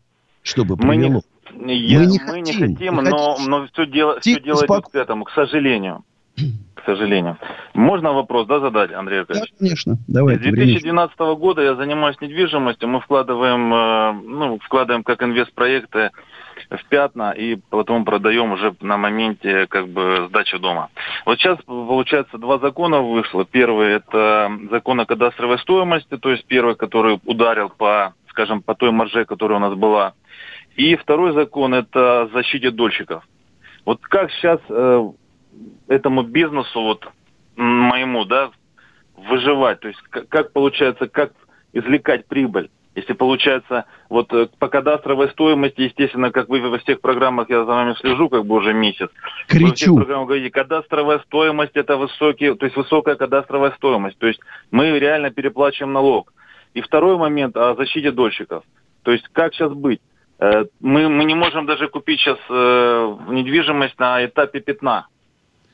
чтобы 0.42 0.78
привело. 0.78 0.94
Мы 0.94 0.96
не, 0.98 1.22
я, 1.68 2.00
мы 2.00 2.06
не 2.06 2.20
мы 2.20 2.26
хотим, 2.26 2.44
не 2.44 2.54
хотим, 2.54 2.96
не 2.96 3.02
но, 3.10 3.34
хотим. 3.34 3.52
но 3.52 3.68
все 3.68 3.86
дело, 3.86 4.20
все 4.20 4.40
дело 4.40 4.66
идет 4.66 4.86
к 4.86 4.96
этому, 4.96 5.26
к 5.26 5.32
сожалению 5.32 6.04
к 6.82 6.86
сожалению. 6.86 7.38
Можно 7.74 8.14
вопрос, 8.14 8.48
да, 8.48 8.60
задать, 8.60 8.92
Андрей 8.92 9.20
Аркадьевич? 9.20 9.52
Да, 9.52 9.58
конечно. 9.60 9.98
Давайте. 10.08 10.50
С 10.50 10.54
2012 10.54 11.20
время. 11.20 11.36
года 11.36 11.62
я 11.62 11.76
занимаюсь 11.76 12.20
недвижимостью. 12.20 12.90
Мы 12.90 13.02
вкладываем, 13.02 13.74
э, 13.74 14.12
ну, 14.28 14.60
вкладываем 14.60 15.04
как 15.04 15.22
инвестпроекты 15.22 16.12
в 16.70 16.86
пятна 16.90 17.32
и 17.32 17.58
потом 17.70 18.06
продаем 18.06 18.54
уже 18.54 18.74
на 18.82 18.98
моменте 18.98 19.68
как 19.68 19.90
бы 19.90 20.28
сдачи 20.30 20.58
дома. 20.58 20.90
Вот 21.26 21.40
сейчас, 21.40 21.58
получается, 21.66 22.38
два 22.38 22.60
закона 22.60 23.02
вышло. 23.02 23.46
Первый– 23.46 23.92
это 23.94 24.52
закон 24.70 25.00
о 25.00 25.06
кадастровой 25.06 25.60
стоимости, 25.60 26.18
то 26.18 26.30
есть 26.32 26.46
первый, 26.46 26.76
который 26.76 27.20
ударил 27.26 27.70
по, 27.70 28.14
скажем, 28.30 28.62
по 28.62 28.74
той 28.74 28.92
марже, 28.92 29.26
которая 29.26 29.60
у 29.60 29.62
нас 29.62 29.76
была. 29.76 30.14
И 30.76 30.96
второй 30.96 31.34
закон– 31.34 31.74
это 31.76 32.30
защите 32.34 32.72
дольщиков. 32.72 33.28
Вот 33.86 34.02
как 34.02 34.32
сейчас 34.32 34.60
э, 34.70 35.12
этому 35.88 36.24
бизнесу 36.24 36.82
вот 36.82 37.08
моему, 37.56 38.26
да, 38.26 38.52
выживать? 39.16 39.80
То 39.82 39.88
есть 39.90 40.02
как, 40.10 40.28
как 40.30 40.54
получается, 40.54 41.08
как 41.08 41.34
извлекать 41.74 42.28
прибыль? 42.28 42.70
Если 42.94 43.14
получается, 43.14 43.86
вот 44.10 44.34
э, 44.34 44.50
по 44.60 44.68
кадастровой 44.68 45.30
стоимости, 45.30 45.82
естественно, 45.82 46.32
как 46.32 46.50
вы 46.50 46.62
во 46.62 46.78
всех 46.80 47.00
программах, 47.00 47.50
я 47.50 47.60
за 47.60 47.72
вами 47.72 47.94
слежу 47.94 48.28
как 48.30 48.46
бы 48.46 48.56
уже 48.56 48.74
месяц. 48.74 49.10
Кричу. 49.48 49.64
Вы 49.64 49.70
во 49.70 49.76
всех 49.76 49.96
программах 49.96 50.28
говорите, 50.28 50.50
кадастровая 50.52 51.20
стоимость 51.20 51.76
это 51.76 51.96
высокий, 51.96 52.54
то 52.54 52.66
есть 52.66 52.76
высокая 52.76 53.16
кадастровая 53.16 53.72
стоимость. 53.72 54.18
То 54.18 54.28
есть 54.28 54.42
мы 54.72 55.00
реально 55.00 55.32
переплачиваем 55.32 55.94
налог. 55.94 56.34
И 56.74 56.82
второй 56.82 57.18
момент 57.18 57.56
о 57.56 57.76
защите 57.76 58.12
дольщиков. 58.12 58.64
То 59.04 59.12
есть 59.12 59.28
как 59.30 59.54
сейчас 59.54 59.74
быть? 59.74 60.02
Э, 60.42 60.66
мы, 60.80 61.08
мы 61.08 61.24
не 61.26 61.36
можем 61.36 61.66
даже 61.66 61.88
купить 61.88 62.20
сейчас 62.20 62.40
э, 62.50 63.18
недвижимость 63.30 63.98
на 64.00 64.26
этапе 64.26 64.60
пятна. 64.60 65.08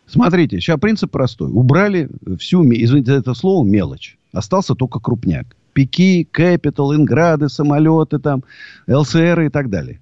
Смотрите, 0.06 0.60
сейчас 0.60 0.80
принцип 0.80 1.10
простой. 1.10 1.50
Убрали 1.52 2.10
всю, 2.38 2.64
извините 2.64 3.14
это 3.14 3.34
слово, 3.34 3.66
мелочь. 3.66 4.18
Остался 4.34 4.76
только 4.76 5.00
крупняк. 5.00 5.56
Пики, 5.74 6.28
Capital, 6.34 6.96
Инграды, 6.96 7.50
самолеты, 7.50 8.20
там, 8.20 8.44
ЛСР 8.88 9.42
и 9.42 9.50
так 9.50 9.70
далее. 9.70 10.02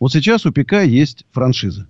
Вот 0.00 0.12
сейчас 0.12 0.46
у 0.46 0.52
ПК 0.52 0.84
есть 0.84 1.26
франшиза. 1.32 1.86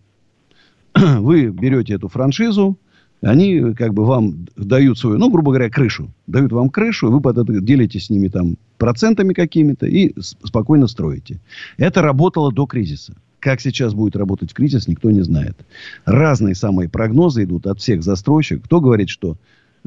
Вы 0.95 1.49
берете 1.49 1.95
эту 1.95 2.09
франшизу, 2.09 2.79
они 3.21 3.75
как 3.75 3.95
бы 3.95 4.05
вам 4.05 4.47
дают 4.57 4.99
свою, 4.99 5.19
ну, 5.19 5.31
грубо 5.31 5.51
говоря, 5.51 5.71
крышу. 5.71 6.11
Дают 6.27 6.53
вам 6.53 6.71
крышу, 6.71 7.11
вы 7.11 7.21
под 7.21 7.39
это 7.39 7.61
делитесь 7.61 8.07
с 8.07 8.11
ними 8.11 8.29
там 8.29 8.57
процентами 8.77 9.33
какими-то 9.33 9.87
и 9.87 10.14
спокойно 10.21 10.87
строите. 10.87 11.41
Это 11.77 12.03
работало 12.03 12.53
до 12.53 12.66
кризиса. 12.66 13.14
Как 13.41 13.61
сейчас 13.61 13.95
будет 13.95 14.16
работать 14.16 14.53
кризис, 14.53 14.89
никто 14.89 15.11
не 15.11 15.23
знает. 15.23 15.57
Разные 16.05 16.55
самые 16.55 16.89
прогнозы 16.89 17.45
идут 17.45 17.66
от 17.66 17.81
всех 17.81 18.03
застройщиков. 18.03 18.64
Кто 18.64 18.81
говорит, 18.81 19.09
что 19.09 19.37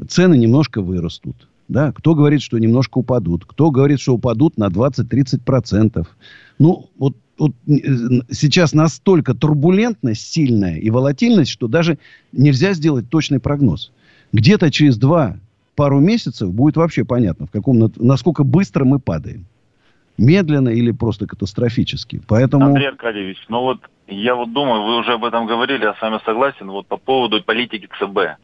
цены 0.08 0.36
немножко 0.36 0.80
вырастут. 0.80 1.48
Да? 1.68 1.92
Кто 1.92 2.14
говорит, 2.14 2.42
что 2.42 2.58
немножко 2.58 2.98
упадут. 2.98 3.44
Кто 3.46 3.70
говорит, 3.70 4.00
что 4.00 4.14
упадут 4.14 4.56
на 4.56 4.68
20-30%. 4.68 6.06
Ну, 6.58 6.90
вот, 6.98 7.16
вот 7.42 7.52
сейчас 8.30 8.72
настолько 8.72 9.34
турбулентность 9.34 10.32
сильная 10.32 10.76
и 10.76 10.90
волатильность, 10.90 11.50
что 11.50 11.66
даже 11.66 11.98
нельзя 12.32 12.72
сделать 12.72 13.08
точный 13.08 13.40
прогноз. 13.40 13.92
Где-то 14.32 14.70
через 14.70 14.96
два 14.96 15.36
пару 15.74 15.98
месяцев 15.98 16.52
будет 16.52 16.76
вообще 16.76 17.04
понятно, 17.04 17.46
в 17.46 17.50
каком, 17.50 17.90
насколько 17.96 18.44
быстро 18.44 18.84
мы 18.84 19.00
падаем. 19.00 19.46
Медленно 20.18 20.68
или 20.68 20.92
просто 20.92 21.26
катастрофически. 21.26 22.20
Поэтому... 22.28 22.66
Андрей 22.66 22.88
Аркадьевич, 22.88 23.38
ну 23.48 23.62
вот 23.62 23.80
я 24.06 24.34
вот 24.34 24.52
думаю, 24.52 24.82
вы 24.82 24.98
уже 24.98 25.14
об 25.14 25.24
этом 25.24 25.46
говорили, 25.46 25.82
я 25.82 25.94
с 25.94 26.00
вами 26.00 26.20
согласен, 26.24 26.70
вот 26.70 26.86
по 26.86 26.96
поводу 26.96 27.42
политики 27.42 27.88
ЦБ. 27.98 28.38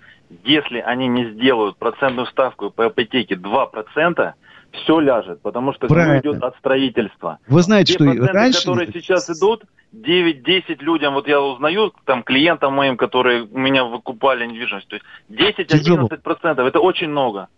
Если 0.44 0.78
они 0.78 1.07
не 1.07 1.30
сделают 1.32 1.76
процентную 1.76 2.26
ставку 2.26 2.70
по 2.70 2.88
ипотеке 2.88 3.34
2%, 3.34 4.32
все 4.72 5.00
ляжет, 5.00 5.40
потому 5.42 5.72
что 5.72 5.86
все 5.86 6.18
идет 6.18 6.42
от 6.42 6.56
строительства. 6.56 7.38
Вы 7.48 7.62
знаете, 7.62 7.94
Те 7.94 7.98
что 7.98 8.32
раньше... 8.32 8.60
которые 8.60 8.92
сейчас 8.92 9.30
идут, 9.30 9.64
9-10 9.94 10.78
людям, 10.80 11.14
вот 11.14 11.26
я 11.28 11.40
узнаю, 11.40 11.92
там, 12.04 12.22
клиентам 12.22 12.74
моим, 12.74 12.96
которые 12.96 13.44
у 13.44 13.58
меня 13.58 13.84
выкупали 13.84 14.46
недвижимость, 14.46 14.88
то 14.88 14.96
есть 14.96 15.58
10-11%, 15.58 16.60
это 16.60 16.80
очень 16.80 17.08
много. 17.08 17.48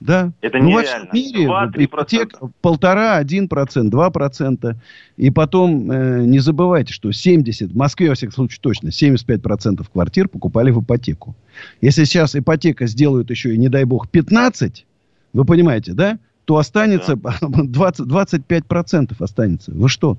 Да. 0.00 0.32
Это 0.42 0.58
ну, 0.58 0.80
нереально. 0.80 1.10
В 1.10 1.14
мире 1.14 1.46
2, 1.46 1.70
ипотека 1.76 2.50
полтора, 2.60 3.16
один 3.16 3.48
процент, 3.48 3.90
два 3.90 4.10
процента. 4.10 4.76
И 5.16 5.30
потом 5.30 5.90
э, 5.90 6.24
не 6.26 6.40
забывайте, 6.40 6.92
что 6.92 7.10
70, 7.10 7.70
в 7.70 7.76
Москве, 7.76 8.10
во 8.10 8.14
всяком 8.14 8.34
случае, 8.34 8.58
точно, 8.60 8.92
75 8.92 9.40
процентов 9.40 9.88
квартир 9.88 10.28
покупали 10.28 10.70
в 10.72 10.82
ипотеку. 10.82 11.34
Если 11.80 12.04
сейчас 12.04 12.36
ипотека 12.36 12.86
сделают 12.86 13.30
еще 13.30 13.54
и, 13.54 13.58
не 13.58 13.68
дай 13.68 13.84
бог, 13.84 14.10
15, 14.10 14.84
вы 15.32 15.44
понимаете, 15.44 15.92
да? 15.94 16.18
То 16.44 16.56
останется 16.56 17.16
да. 17.16 17.32
20, 17.40 18.06
25% 18.06 19.12
останется. 19.18 19.72
Вы 19.72 19.88
что? 19.88 20.16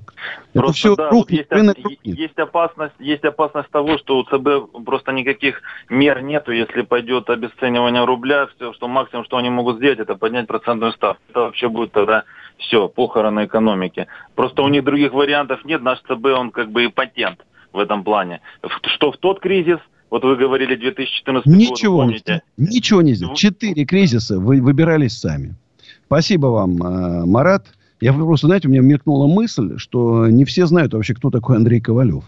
Просто, 0.52 0.60
Это 0.60 0.72
все 0.72 0.96
да, 0.96 1.10
рух, 1.10 1.30
есть, 1.30 1.50
рынок 1.50 1.76
есть, 2.02 2.38
опасность, 2.38 2.94
есть 2.98 3.24
опасность 3.24 3.70
того, 3.70 3.98
что 3.98 4.18
у 4.18 4.24
ЦБ 4.24 4.84
просто 4.84 5.12
никаких 5.12 5.62
мер 5.88 6.22
нету, 6.22 6.52
если 6.52 6.82
пойдет 6.82 7.30
обесценивание 7.30 8.04
рубля, 8.04 8.48
все, 8.56 8.72
что 8.72 8.88
максимум, 8.88 9.24
что 9.24 9.36
они 9.36 9.50
могут 9.50 9.76
сделать, 9.76 9.98
это 9.98 10.16
поднять 10.16 10.46
процентную 10.46 10.92
ставку. 10.92 11.22
Это 11.30 11.40
вообще 11.40 11.68
будет 11.68 11.92
тогда 11.92 12.24
все, 12.58 12.88
похороны 12.88 13.44
экономики. 13.44 14.06
Просто 14.34 14.62
у 14.62 14.68
них 14.68 14.84
других 14.84 15.12
вариантов 15.12 15.64
нет, 15.64 15.82
наш 15.82 16.00
ЦБ, 16.00 16.26
он 16.36 16.50
как 16.50 16.70
бы 16.70 16.84
и 16.84 16.88
патент 16.88 17.44
в 17.72 17.78
этом 17.78 18.02
плане. 18.02 18.40
Что 18.94 19.12
в 19.12 19.18
тот 19.18 19.40
кризис, 19.40 19.78
вот 20.10 20.24
вы 20.24 20.36
говорили 20.36 20.74
2014 20.74 21.46
ничего, 21.46 21.96
год, 21.96 22.06
помните? 22.06 22.42
Ничего 22.56 23.02
не 23.02 23.14
сделал. 23.14 23.34
Четыре 23.34 23.84
кризиса 23.84 24.38
вы 24.38 24.60
выбирались 24.60 25.18
сами. 25.18 25.54
Спасибо 26.06 26.46
вам, 26.46 26.82
э, 26.82 27.24
Марат. 27.26 27.66
Я 28.00 28.12
просто, 28.12 28.46
знаете, 28.46 28.68
у 28.68 28.70
меня 28.70 28.82
мелькнула 28.82 29.26
мысль, 29.26 29.78
что 29.78 30.28
не 30.28 30.44
все 30.44 30.66
знают 30.66 30.94
вообще, 30.94 31.14
кто 31.14 31.30
такой 31.30 31.56
Андрей 31.56 31.80
Ковалев. 31.80 32.24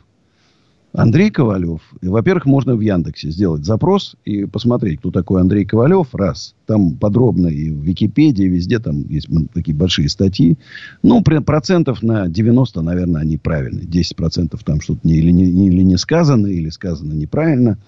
Андрей 0.95 1.31
Ковалев. 1.31 1.83
Во-первых, 2.01 2.47
можно 2.47 2.75
в 2.75 2.81
Яндексе 2.81 3.31
сделать 3.31 3.65
запрос 3.65 4.17
и 4.25 4.47
посмотреть, 4.47 5.01
кто 5.01 5.11
такой 5.11 5.43
Андрей 5.43 5.65
Ковалев. 5.67 6.15
Раз. 6.15 6.55
Там 6.67 6.97
подробно 6.97 7.49
и 7.49 7.71
в 7.71 7.83
Википедии, 7.83 8.45
везде 8.45 8.79
там 8.79 9.03
есть 9.09 9.29
такие 9.53 9.77
большие 9.77 10.09
статьи. 10.09 10.57
Ну, 11.03 11.23
процентов 11.23 12.03
на 12.03 12.29
90, 12.29 12.81
наверное, 12.81 13.21
они 13.21 13.37
правильные. 13.37 13.87
10 13.87 14.17
процентов 14.17 14.65
там 14.65 14.81
что-то 14.81 15.01
не, 15.05 15.19
или, 15.19 15.31
не, 15.31 15.69
или 15.69 15.83
не 15.83 15.99
сказано, 15.99 16.47
или 16.47 16.71
сказано 16.71 17.13
неправильно. 17.13 17.79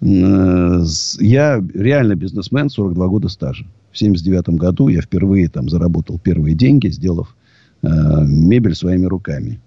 Э, 0.00 0.84
я 1.18 1.62
реально 1.74 2.14
бизнесмен, 2.14 2.70
42 2.70 3.08
года 3.08 3.28
стажа. 3.28 3.66
В 3.98 4.00
79 4.00 4.50
году 4.50 4.86
я 4.86 5.00
впервые 5.00 5.48
там 5.48 5.68
заработал 5.68 6.20
первые 6.20 6.54
деньги, 6.54 6.86
сделав 6.86 7.34
э, 7.82 7.88
мебель 8.24 8.76
своими 8.76 9.06
руками. 9.06 9.58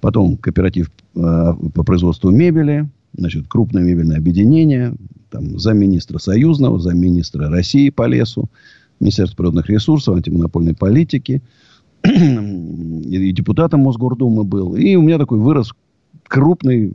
Потом 0.00 0.36
кооператив 0.36 0.92
э, 1.16 1.54
по 1.74 1.82
производству 1.82 2.30
мебели, 2.30 2.88
значит, 3.16 3.48
крупное 3.48 3.82
мебельное 3.82 4.18
объединение, 4.18 4.94
там, 5.28 5.58
замминистра 5.58 6.18
Союзного, 6.18 6.78
замминистра 6.78 7.48
России 7.48 7.90
по 7.90 8.06
лесу, 8.06 8.48
Министерство 9.00 9.38
природных 9.38 9.68
ресурсов, 9.68 10.14
антимонопольной 10.14 10.76
политики, 10.76 11.42
и 12.04 13.32
депутатом 13.32 13.80
Мосгордумы 13.80 14.44
был. 14.44 14.76
И 14.76 14.94
у 14.94 15.02
меня 15.02 15.18
такой 15.18 15.40
вырос 15.40 15.72
крупный 16.28 16.86
э, 16.86 16.90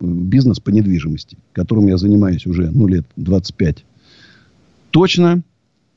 бизнес 0.00 0.60
по 0.60 0.70
недвижимости, 0.70 1.36
которым 1.52 1.88
я 1.88 1.98
занимаюсь 1.98 2.46
уже 2.46 2.70
ну, 2.70 2.86
лет 2.86 3.04
25 3.16 3.84
точно. 4.92 5.42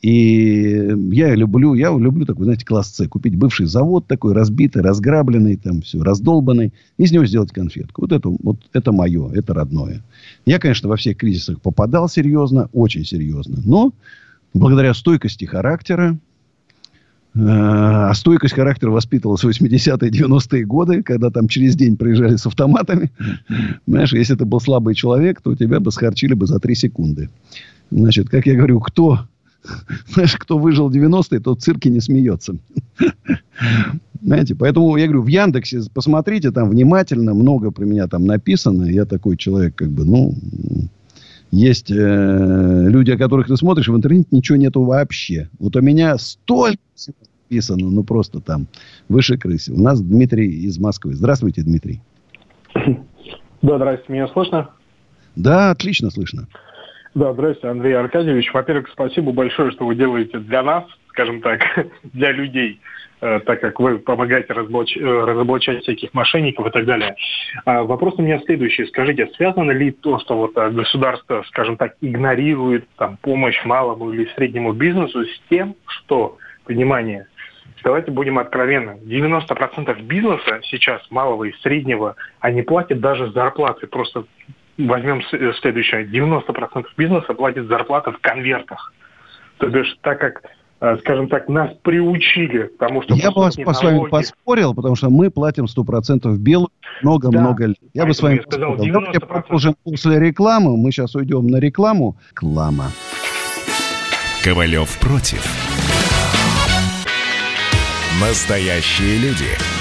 И 0.01 0.95
я 1.11 1.35
люблю, 1.35 1.75
я 1.75 1.89
люблю 1.95 2.25
такой, 2.25 2.45
знаете, 2.45 2.65
класс 2.65 2.93
С. 2.95 3.07
Купить 3.07 3.35
бывший 3.35 3.67
завод 3.67 4.07
такой, 4.07 4.33
разбитый, 4.33 4.81
разграбленный, 4.81 5.57
там 5.57 5.81
все, 5.81 6.01
раздолбанный. 6.01 6.73
Из 6.97 7.11
него 7.11 7.25
сделать 7.25 7.51
конфетку. 7.51 8.01
Вот 8.01 8.11
это, 8.11 8.29
вот 8.29 8.57
это 8.73 8.91
мое, 8.91 9.31
это 9.31 9.53
родное. 9.53 10.01
Я, 10.45 10.57
конечно, 10.59 10.89
во 10.89 10.95
всех 10.95 11.17
кризисах 11.17 11.61
попадал 11.61 12.09
серьезно, 12.09 12.69
очень 12.73 13.05
серьезно. 13.05 13.59
Но 13.63 13.93
благодаря 14.53 14.93
стойкости 14.93 15.45
характера, 15.45 16.17
Э, 17.33 17.39
а 18.09 18.13
стойкость 18.13 18.55
характера 18.55 18.91
воспитывалась 18.91 19.43
в 19.43 19.47
80-е, 19.47 20.09
90-е 20.09 20.65
годы, 20.65 21.01
когда 21.01 21.29
там 21.29 21.47
через 21.47 21.75
день 21.75 21.95
проезжали 21.95 22.35
с 22.35 22.45
автоматами. 22.45 23.11
Знаешь, 23.87 24.13
если 24.13 24.35
ты 24.35 24.45
был 24.45 24.59
слабый 24.59 24.95
человек, 24.95 25.41
то 25.41 25.55
тебя 25.55 25.79
бы 25.79 25.91
схарчили 25.91 26.33
бы 26.33 26.45
за 26.45 26.59
3 26.59 26.75
секунды. 26.75 27.29
Значит, 27.89 28.29
как 28.29 28.45
я 28.45 28.55
говорю, 28.55 28.79
кто, 28.79 29.19
знаешь, 30.07 30.35
кто 30.35 30.57
выжил 30.57 30.89
в 30.89 30.95
90-е, 30.95 31.39
тот 31.39 31.59
в 31.59 31.63
цирке 31.63 31.89
не 31.89 32.01
смеется. 32.01 32.55
Знаете, 34.23 34.53
поэтому 34.53 34.95
я 34.97 35.05
говорю, 35.05 35.23
в 35.23 35.27
Яндексе 35.27 35.81
посмотрите, 35.91 36.51
там 36.51 36.69
внимательно, 36.69 37.33
много 37.33 37.71
про 37.71 37.85
меня 37.85 38.07
там 38.07 38.25
написано. 38.25 38.83
Я 38.83 39.05
такой 39.05 39.35
человек, 39.35 39.73
как 39.75 39.89
бы, 39.89 40.05
ну, 40.05 40.35
есть 41.49 41.91
э, 41.91 42.85
люди, 42.87 43.11
о 43.11 43.17
которых 43.17 43.47
ты 43.47 43.57
смотришь, 43.57 43.87
в 43.87 43.95
интернете 43.95 44.27
ничего 44.31 44.57
нету 44.57 44.83
вообще. 44.83 45.49
Вот 45.59 45.75
у 45.75 45.81
меня 45.81 46.17
столько 46.19 46.79
всего 46.93 47.15
написано, 47.49 47.89
ну 47.89 48.03
просто 48.03 48.39
там 48.39 48.67
выше 49.09 49.37
крысы. 49.37 49.73
У 49.73 49.81
нас 49.81 50.01
Дмитрий 50.01 50.49
из 50.49 50.79
Москвы. 50.79 51.13
Здравствуйте, 51.13 51.63
Дмитрий. 51.63 52.01
Да, 52.73 53.75
здравствуйте, 53.75 54.13
меня 54.13 54.27
слышно? 54.29 54.69
Да, 55.35 55.71
отлично 55.71 56.09
слышно. 56.09 56.47
Да, 57.13 57.33
здравствуйте, 57.33 57.67
Андрей 57.67 57.93
Аркадьевич. 57.93 58.53
Во-первых, 58.53 58.87
спасибо 58.89 59.33
большое, 59.33 59.71
что 59.71 59.85
вы 59.85 59.95
делаете 59.95 60.39
для 60.39 60.63
нас, 60.63 60.85
скажем 61.09 61.41
так, 61.41 61.59
для 62.03 62.31
людей. 62.31 62.79
Э, 63.19 63.41
так 63.41 63.59
как 63.59 63.81
вы 63.81 63.99
помогаете 63.99 64.53
разоблач... 64.53 64.95
Э, 64.95 65.25
разоблачать 65.25 65.83
всяких 65.83 66.13
мошенников 66.13 66.67
и 66.67 66.69
так 66.69 66.85
далее. 66.85 67.17
А 67.65 67.83
вопрос 67.83 68.13
у 68.17 68.21
меня 68.21 68.39
следующий. 68.45 68.85
Скажите, 68.85 69.27
связано 69.35 69.71
ли 69.71 69.91
то, 69.91 70.19
что 70.19 70.37
вот 70.37 70.55
э, 70.55 70.69
государство, 70.69 71.43
скажем 71.49 71.75
так, 71.75 71.95
игнорирует 71.99 72.87
там, 72.95 73.17
помощь 73.17 73.61
малому 73.65 74.13
или 74.13 74.29
среднему 74.35 74.71
бизнесу 74.71 75.25
с 75.25 75.41
тем, 75.49 75.75
что, 75.87 76.37
внимание, 76.65 77.27
давайте 77.83 78.11
будем 78.11 78.39
откровенны, 78.39 79.01
90% 79.03 80.01
бизнеса 80.03 80.61
сейчас, 80.63 81.05
малого 81.11 81.43
и 81.43 81.51
среднего, 81.61 82.15
они 82.39 82.61
платят 82.61 83.01
даже 83.01 83.31
зарплаты. 83.31 83.87
Просто 83.87 84.23
возьмем 84.77 85.21
следующее. 85.23 86.05
90% 86.05 86.85
бизнеса 86.97 87.33
платит 87.33 87.67
зарплаты 87.67 88.11
в 88.11 88.19
конвертах. 88.19 88.93
То 89.57 89.67
бишь, 89.67 89.97
так 90.01 90.19
как 90.19 90.41
Э, 90.83 90.97
скажем 90.97 91.29
так, 91.29 91.47
нас 91.47 91.69
приучили 91.83 92.63
к 92.63 92.77
тому, 92.79 93.03
что... 93.03 93.13
Я 93.13 93.29
бы 93.29 93.41
вас 93.41 93.53
с 93.53 93.83
вами 93.83 94.09
поспорил, 94.09 94.73
потому 94.73 94.95
что 94.95 95.11
мы 95.11 95.29
платим 95.29 95.65
100% 95.65 96.35
белую 96.37 96.69
много-много 97.03 97.63
да. 97.63 97.67
лет. 97.67 97.77
Я 97.93 98.05
бы 98.07 98.15
с 98.15 98.21
вами 98.21 98.39
сказал, 98.39 98.71
поспорил. 98.71 98.93
Давайте 98.93 99.19
продолжим 99.19 99.75
после 99.83 100.19
рекламы. 100.19 100.75
Мы 100.75 100.91
сейчас 100.91 101.13
уйдем 101.13 101.45
на 101.45 101.57
рекламу. 101.57 102.17
Реклама. 102.31 102.85
Ковалев 104.43 104.97
против. 104.99 105.45
Настоящие 108.19 109.19
люди. 109.19 109.80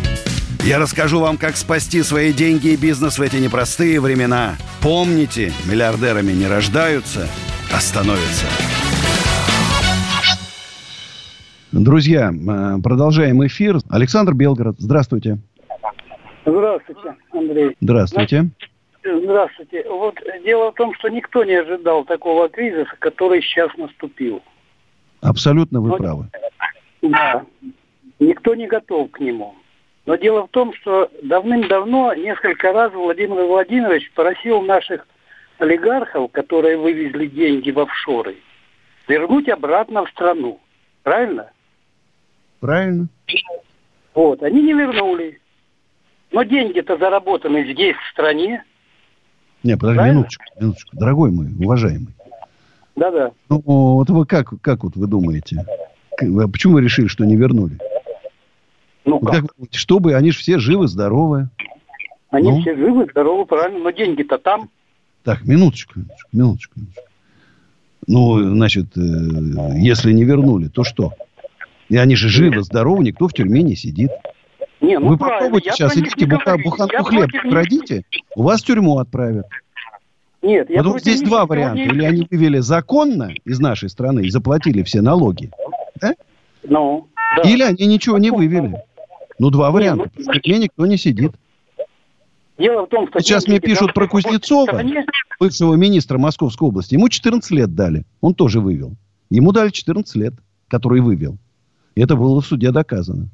Я 0.63 0.77
расскажу 0.77 1.19
вам, 1.19 1.37
как 1.37 1.55
спасти 1.55 2.03
свои 2.03 2.31
деньги 2.31 2.67
и 2.67 2.77
бизнес 2.77 3.17
в 3.17 3.21
эти 3.23 3.37
непростые 3.37 3.99
времена. 3.99 4.57
Помните, 4.79 5.51
миллиардерами 5.67 6.33
не 6.33 6.45
рождаются, 6.45 7.27
а 7.73 7.79
становятся. 7.79 8.45
Друзья, 11.71 12.31
э, 12.31 12.81
продолжаем 12.83 13.43
эфир. 13.47 13.77
Александр 13.89 14.35
Белгород, 14.35 14.75
здравствуйте. 14.77 15.39
Здравствуйте, 16.45 17.15
Андрей. 17.31 17.75
Здравствуйте. 17.81 18.49
Здравствуйте. 19.03 19.83
Вот 19.89 20.15
дело 20.45 20.71
в 20.71 20.75
том, 20.75 20.93
что 20.93 21.09
никто 21.09 21.43
не 21.43 21.55
ожидал 21.55 22.05
такого 22.05 22.49
кризиса, 22.49 22.91
который 22.99 23.41
сейчас 23.41 23.75
наступил. 23.77 24.43
Абсолютно 25.21 25.81
вы 25.81 25.89
Но, 25.89 25.97
правы. 25.97 26.27
Да. 27.01 27.45
Никто 28.19 28.53
не 28.53 28.67
готов 28.67 29.09
к 29.09 29.19
нему. 29.19 29.55
Но 30.05 30.15
дело 30.15 30.47
в 30.47 30.49
том, 30.49 30.73
что 30.73 31.09
давным-давно 31.23 32.13
несколько 32.15 32.73
раз 32.73 32.91
Владимир 32.93 33.43
Владимирович 33.45 34.11
просил 34.13 34.61
наших 34.61 35.05
олигархов, 35.59 36.31
которые 36.31 36.77
вывезли 36.77 37.27
деньги 37.27 37.69
в 37.69 37.79
офшоры, 37.79 38.37
вернуть 39.07 39.47
обратно 39.47 40.05
в 40.05 40.09
страну. 40.09 40.59
Правильно? 41.03 41.51
Правильно. 42.59 43.07
Вот, 44.13 44.41
они 44.43 44.61
не 44.63 44.73
вернули. 44.73 45.39
Но 46.31 46.43
деньги-то 46.43 46.97
заработаны 46.97 47.71
здесь, 47.71 47.95
в 47.95 48.11
стране. 48.11 48.63
Не, 49.63 49.75
подожди, 49.75 49.97
Правильно? 49.97 50.17
минуточку, 50.17 50.43
минуточку. 50.59 50.97
Дорогой 50.97 51.31
мой, 51.31 51.47
уважаемый. 51.59 52.13
Да-да. 52.95 53.31
Ну, 53.49 53.61
вот 53.65 54.09
вы 54.09 54.25
как, 54.25 54.53
как 54.61 54.83
вот 54.83 54.95
вы 54.95 55.07
думаете? 55.07 55.65
А 56.19 56.47
почему 56.47 56.73
вы 56.73 56.81
решили, 56.81 57.07
что 57.07 57.25
не 57.25 57.35
вернули? 57.35 57.77
Ну, 59.05 59.19
как? 59.19 59.33
как 59.33 59.45
думаете, 59.55 59.77
чтобы 59.77 60.13
они 60.15 60.31
же 60.31 60.39
все 60.39 60.59
живы, 60.59 60.87
здоровы. 60.87 61.49
Они 62.29 62.49
ну? 62.49 62.61
все 62.61 62.75
живы, 62.75 63.07
здоровы, 63.09 63.45
правильно, 63.45 63.79
но 63.79 63.91
деньги-то 63.91 64.37
там. 64.37 64.69
Так, 65.23 65.45
минуточку, 65.45 65.99
минуточку, 65.99 66.29
минуточку. 66.31 66.79
Ну, 68.07 68.39
значит, 68.55 68.97
э, 68.97 69.01
если 69.77 70.11
не 70.11 70.23
вернули, 70.23 70.67
то 70.67 70.83
что? 70.83 71.13
И 71.89 71.97
они 71.97 72.15
же 72.15 72.29
живы, 72.29 72.63
здоровы, 72.63 73.03
никто 73.03 73.27
в 73.27 73.33
тюрьме 73.33 73.61
не 73.61 73.75
сидит. 73.75 74.11
Не, 74.79 74.97
ну 74.97 75.09
Вы 75.09 75.17
попробуйте 75.17 75.69
я 75.69 75.73
сейчас, 75.73 75.95
идите 75.95 76.25
буха, 76.25 76.57
буханку 76.57 77.03
хлеб 77.03 77.29
крадите, 77.29 78.03
у 78.35 78.43
вас 78.43 78.61
в 78.61 78.65
тюрьму 78.65 78.97
отправят. 78.97 79.45
Нет, 80.41 80.71
я 80.71 80.77
Потому 80.77 80.97
здесь 80.97 81.21
два 81.21 81.45
варианта. 81.45 81.83
Или 81.83 82.03
они 82.03 82.27
вывели 82.31 82.59
законно 82.59 83.31
из 83.45 83.59
нашей 83.59 83.89
страны 83.89 84.21
и 84.21 84.29
заплатили 84.31 84.81
все 84.81 85.01
налоги, 85.01 85.51
да? 85.99 86.15
Ну, 86.63 87.07
да. 87.35 87.47
Или 87.47 87.61
они 87.61 87.85
ничего 87.85 88.17
не 88.17 88.31
вывели. 88.31 88.81
Ну, 89.41 89.49
два 89.49 89.71
варианта. 89.71 90.03
Не, 90.15 90.23
ну, 90.23 90.33
в 90.33 90.39
тюрьме 90.39 90.59
никто 90.59 90.85
не 90.85 90.97
сидит. 90.97 91.31
Дело 92.59 92.85
в 92.85 92.89
том, 92.89 93.07
что... 93.07 93.21
Сейчас 93.21 93.47
мне 93.47 93.59
пишут 93.59 93.95
про 93.95 94.07
Кузнецова, 94.07 94.83
бывшего 95.39 95.73
министра 95.73 96.19
Московской 96.19 96.67
области. 96.67 96.93
Ему 96.93 97.09
14 97.09 97.49
лет 97.49 97.73
дали. 97.73 98.05
Он 98.21 98.35
тоже 98.35 98.59
вывел. 98.59 98.93
Ему 99.31 99.51
дали 99.51 99.71
14 99.71 100.15
лет, 100.15 100.35
который 100.67 101.01
вывел. 101.01 101.39
Это 101.95 102.15
было 102.15 102.39
в 102.39 102.45
суде 102.45 102.69
доказано. 102.69 103.29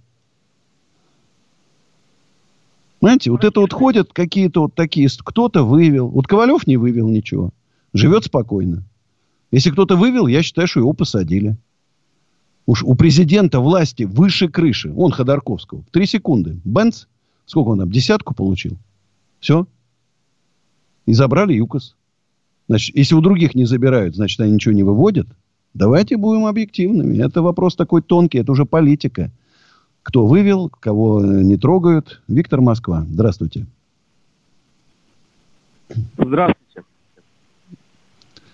Понимаете, 3.02 3.32
вот 3.32 3.44
это 3.44 3.60
вот 3.60 3.74
ходят 3.74 4.14
какие-то 4.14 4.62
вот 4.62 4.76
такие... 4.76 5.10
Кто-то 5.10 5.64
вывел. 5.66 6.08
Вот 6.08 6.26
Ковалев 6.26 6.68
не 6.68 6.78
вывел 6.78 7.10
ничего. 7.10 7.52
Живет 7.92 8.24
спокойно. 8.24 8.86
Если 9.52 9.72
кто-то 9.72 9.98
вывел, 9.98 10.28
я 10.28 10.42
считаю, 10.42 10.70
что 10.70 10.80
его 10.80 10.94
посадили. 10.94 11.58
Уж 12.68 12.84
у 12.84 12.96
президента 12.96 13.62
власти 13.62 14.04
выше 14.04 14.50
крыши. 14.50 14.94
Он 14.96 15.12
Ходорковского. 15.12 15.84
Три 15.92 16.06
секунды. 16.06 16.60
Бенц. 16.66 17.06
Сколько 17.46 17.70
он 17.70 17.80
там? 17.80 17.90
Десятку 17.90 18.36
получил. 18.36 18.78
Все. 19.40 19.66
И 21.06 21.14
забрали 21.14 21.54
ЮКОС. 21.54 21.96
Значит, 22.68 22.96
если 22.98 23.16
у 23.16 23.22
других 23.22 23.56
не 23.56 23.64
забирают, 23.64 24.16
значит, 24.16 24.42
они 24.42 24.52
ничего 24.52 24.74
не 24.74 24.84
выводят. 24.84 25.28
Давайте 25.74 26.18
будем 26.18 26.46
объективными. 26.46 27.18
Это 27.24 27.42
вопрос 27.42 27.78
такой 27.78 28.02
тонкий, 28.02 28.40
это 28.40 28.52
уже 28.52 28.66
политика. 28.66 29.32
Кто 30.04 30.26
вывел, 30.26 30.70
кого 30.70 31.24
не 31.24 31.56
трогают. 31.56 32.22
Виктор 32.28 32.60
Москва, 32.60 33.06
здравствуйте. 33.10 33.66
Здравствуйте. 36.18 36.84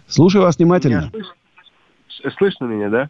Слушаю 0.08 0.44
вас 0.44 0.58
внимательно. 0.60 1.10
Меня 1.12 1.24
слышно? 2.12 2.32
слышно 2.38 2.66
меня, 2.66 2.90
да? 2.90 3.10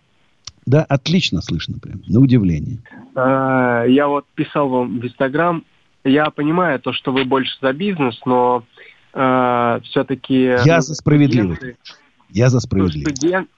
Да, 0.66 0.84
отлично 0.84 1.42
слышно 1.42 1.80
прям, 1.80 2.02
на 2.08 2.20
удивление. 2.20 2.80
А, 3.16 3.84
я 3.86 4.08
вот 4.08 4.26
писал 4.36 4.70
вам 4.70 5.00
в 5.00 5.06
Инстаграм, 5.06 5.64
я 6.04 6.30
понимаю 6.30 6.80
то, 6.80 6.94
что 6.94 7.12
вы 7.12 7.24
больше 7.26 7.56
за 7.62 7.74
бизнес, 7.74 8.20
но 8.26 8.64
э, 9.14 9.80
все-таки... 9.84 10.58
Я 10.66 10.82
за 10.82 10.96
справедливость. 10.96 11.58
Студенты, 11.58 11.80
Я 12.30 12.50
за 12.50 12.60
справедливость. 12.60 13.18
Студент, 13.18 13.50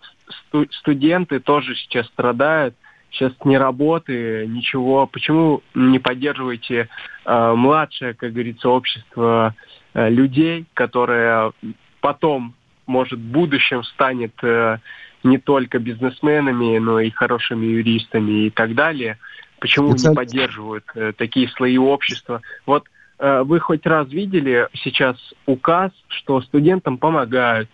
сту, 0.47 0.67
студенты 0.71 1.39
тоже 1.39 1.75
сейчас 1.75 2.05
страдают. 2.07 2.75
Сейчас 3.09 3.31
ни 3.45 3.55
работы, 3.55 4.45
ничего. 4.47 5.07
Почему 5.07 5.63
не 5.73 5.99
поддерживаете 5.99 6.89
э, 7.25 7.53
младшее, 7.53 8.13
как 8.13 8.33
говорится, 8.33 8.69
общество 8.69 9.55
э, 9.93 10.09
людей, 10.09 10.65
которое 10.73 11.53
потом, 12.01 12.53
может, 12.85 13.17
в 13.17 13.31
будущем 13.31 13.83
станет 13.85 14.33
э, 14.43 14.79
не 15.25 15.37
только 15.37 15.79
бизнесменами, 15.79 16.77
но 16.77 16.99
и 16.99 17.09
хорошими 17.09 17.65
юристами 17.65 18.47
и 18.47 18.49
так 18.49 18.75
далее? 18.75 19.17
Почему 19.59 19.91
Специаль... 19.91 20.11
не 20.11 20.15
поддерживают 20.15 20.85
э, 20.95 21.13
такие 21.17 21.49
слои 21.49 21.77
общества? 21.77 22.41
Вот 22.65 22.85
э, 23.19 23.41
вы 23.43 23.59
хоть 23.59 23.85
раз 23.85 24.09
видели 24.09 24.67
сейчас 24.73 25.17
указ, 25.45 25.91
что 26.07 26.41
студентам 26.41 26.97
помогают? 26.97 27.69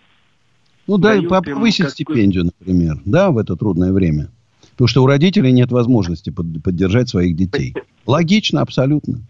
Ну 0.86 0.98
да, 0.98 1.14
и 1.14 1.26
повысить 1.26 1.90
стипендию, 1.90 2.44
например, 2.44 2.96
да, 3.04 3.30
в 3.30 3.38
это 3.38 3.56
трудное 3.56 3.92
время. 3.92 4.30
Потому 4.72 4.88
что 4.88 5.02
у 5.04 5.06
родителей 5.06 5.52
нет 5.52 5.70
возможности 5.70 6.30
под, 6.30 6.62
поддержать 6.62 7.08
своих 7.08 7.36
детей. 7.36 7.74
Логично, 8.06 8.62
абсолютно. 8.62 9.20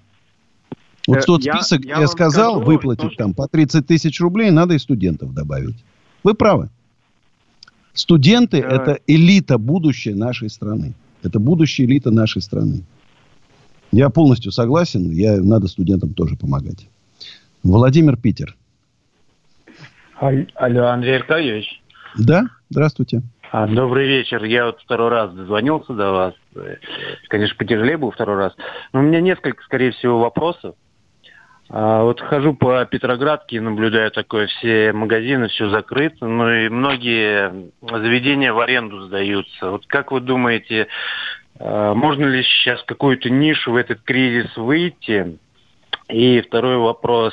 Вот 1.06 1.18
э, 1.18 1.22
тот 1.22 1.42
список, 1.42 1.84
я, 1.84 1.96
я, 1.96 2.00
я 2.02 2.06
сказал, 2.06 2.56
скажу, 2.56 2.66
выплатить 2.66 3.12
что... 3.12 3.24
там 3.24 3.34
по 3.34 3.48
30 3.48 3.86
тысяч 3.86 4.20
рублей, 4.20 4.50
надо 4.50 4.74
и 4.74 4.78
студентов 4.78 5.34
добавить. 5.34 5.84
Вы 6.22 6.34
правы. 6.34 6.70
Студенты 7.92 8.58
э...– 8.58 8.60
это 8.68 8.98
элита 9.06 9.58
будущее 9.58 10.14
нашей 10.14 10.48
страны. 10.48 10.94
Это 11.22 11.38
будущая 11.38 11.86
элита 11.86 12.10
нашей 12.10 12.42
страны. 12.42 12.84
Я 13.92 14.08
полностью 14.08 14.52
согласен. 14.52 15.10
Я, 15.10 15.40
надо 15.40 15.68
студентам 15.68 16.14
тоже 16.14 16.36
помогать. 16.36 16.88
Владимир 17.62 18.16
Питер. 18.16 18.56
Алло, 20.16 20.86
Андрей 20.86 21.16
Аркадьевич. 21.16 21.82
Да, 22.16 22.46
здравствуйте. 22.70 23.22
А, 23.50 23.66
добрый 23.66 24.08
вечер. 24.08 24.42
Я 24.44 24.66
вот 24.66 24.80
второй 24.80 25.10
раз 25.10 25.34
дозвонился 25.34 25.92
до 25.92 26.10
вас. 26.10 26.34
Конечно, 27.28 27.56
потяжелее 27.58 27.98
был 27.98 28.10
второй 28.10 28.36
раз. 28.36 28.54
Но 28.92 29.00
у 29.00 29.02
меня 29.02 29.20
несколько, 29.20 29.62
скорее 29.64 29.92
всего, 29.92 30.20
вопросов. 30.20 30.74
А, 31.74 32.02
вот 32.02 32.20
хожу 32.20 32.52
по 32.52 32.84
Петроградке, 32.84 33.58
наблюдаю 33.58 34.10
такое, 34.10 34.46
все 34.46 34.92
магазины, 34.92 35.48
все 35.48 35.70
закрыто, 35.70 36.26
ну 36.26 36.50
и 36.50 36.68
многие 36.68 37.70
заведения 37.80 38.52
в 38.52 38.60
аренду 38.60 39.00
сдаются. 39.06 39.70
Вот 39.70 39.86
как 39.86 40.12
вы 40.12 40.20
думаете, 40.20 40.88
а, 41.58 41.94
можно 41.94 42.26
ли 42.26 42.42
сейчас 42.42 42.82
какую-то 42.82 43.30
нишу 43.30 43.72
в 43.72 43.76
этот 43.76 44.02
кризис 44.02 44.54
выйти? 44.54 45.38
И 46.08 46.42
второй 46.42 46.76
вопрос. 46.76 47.32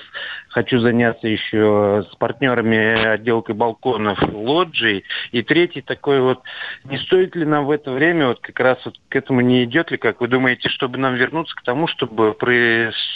Хочу 0.50 0.80
заняться 0.80 1.28
еще 1.28 2.06
с 2.10 2.16
партнерами 2.16 3.10
отделкой 3.10 3.56
балконов 3.56 4.20
лоджий. 4.32 5.04
И 5.34 5.42
третий 5.42 5.82
такой 5.82 6.22
вот, 6.22 6.42
не 6.86 6.98
стоит 7.00 7.36
ли 7.36 7.46
нам 7.46 7.66
в 7.66 7.72
это 7.72 7.92
время, 7.92 8.28
вот 8.28 8.40
как 8.40 8.58
раз 8.62 8.78
вот 8.86 8.96
к 9.10 9.16
этому 9.18 9.42
не 9.42 9.66
идет 9.66 9.92
ли, 9.92 9.98
как 9.98 10.22
вы 10.22 10.30
думаете, 10.30 10.70
чтобы 10.70 10.98
нам 10.98 11.16
вернуться 11.16 11.54
к 11.56 11.64
тому, 11.64 11.88
чтобы 11.88 12.38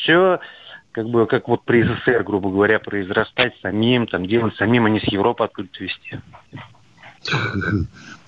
все 0.01 0.39
как 0.93 1.09
бы, 1.09 1.25
как 1.25 1.47
вот 1.47 1.63
при 1.65 1.83
СССР, 1.83 2.23
грубо 2.23 2.49
говоря, 2.49 2.79
произрастать 2.79 3.53
самим, 3.61 4.07
там, 4.07 4.25
делать 4.27 4.55
самим, 4.55 4.85
а 4.85 4.89
не 4.89 4.99
с 4.99 5.11
Европы 5.11 5.43
откуда-то 5.43 5.83
везти. 5.83 6.19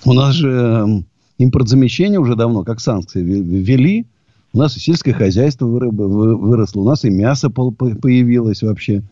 У 0.05 0.13
нас 0.13 0.33
же 0.33 0.49
эм, 0.49 1.05
импортзамещение 1.37 2.19
уже 2.19 2.35
давно, 2.35 2.63
как 2.63 2.79
санкции, 2.79 3.21
ввели. 3.21 4.05
У 4.51 4.57
нас 4.57 4.75
и 4.77 4.79
сельское 4.79 5.13
хозяйство 5.13 5.65
выросло, 5.65 6.81
у 6.81 6.85
нас 6.85 7.03
и 7.03 7.09
мясо 7.09 7.49
появилось 7.49 8.63
вообще. 8.63 9.03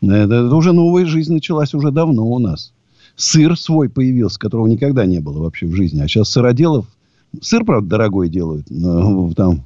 Это, 0.00 0.34
это 0.34 0.54
уже 0.54 0.72
новая 0.72 1.04
жизнь 1.06 1.32
началась 1.32 1.74
уже 1.74 1.90
давно 1.90 2.24
у 2.26 2.38
нас. 2.38 2.72
Сыр 3.16 3.58
свой 3.58 3.88
появился, 3.88 4.38
которого 4.38 4.66
никогда 4.68 5.06
не 5.06 5.20
было 5.20 5.42
вообще 5.42 5.66
в 5.66 5.74
жизни. 5.74 6.00
А 6.00 6.08
сейчас 6.08 6.30
сыроделов... 6.30 6.86
Сыр, 7.40 7.64
правда, 7.64 7.88
дорогой 7.88 8.28
делают. 8.28 8.66
Но, 8.70 9.32
там 9.32 9.64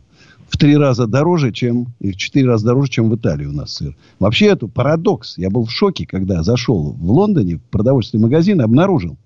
в 0.50 0.56
три 0.56 0.76
раза 0.76 1.06
дороже, 1.06 1.52
чем, 1.52 1.94
и 2.00 2.10
в 2.10 2.16
четыре 2.16 2.48
раза 2.48 2.66
дороже, 2.66 2.90
чем 2.90 3.08
в 3.08 3.14
Италии 3.14 3.46
у 3.46 3.52
нас 3.52 3.74
сыр. 3.74 3.96
Вообще 4.18 4.46
это 4.46 4.66
парадокс. 4.66 5.38
Я 5.38 5.48
был 5.48 5.64
в 5.64 5.70
шоке, 5.70 6.06
когда 6.06 6.42
зашел 6.42 6.92
в 6.92 7.10
Лондоне 7.12 7.56
в 7.56 7.62
продовольственный 7.62 8.24
магазин 8.24 8.60
и 8.60 8.64
обнаружил, 8.64 9.16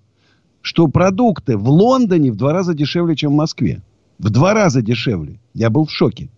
что 0.61 0.87
продукты 0.87 1.57
в 1.57 1.68
Лондоне 1.68 2.31
в 2.31 2.37
два 2.37 2.53
раза 2.53 2.75
дешевле, 2.75 3.16
чем 3.16 3.33
в 3.33 3.37
Москве. 3.37 3.83
В 4.18 4.29
два 4.29 4.53
раза 4.53 4.83
дешевле. 4.83 5.41
Я 5.55 5.70
был 5.70 5.87
в 5.87 5.91
шоке. 5.91 6.29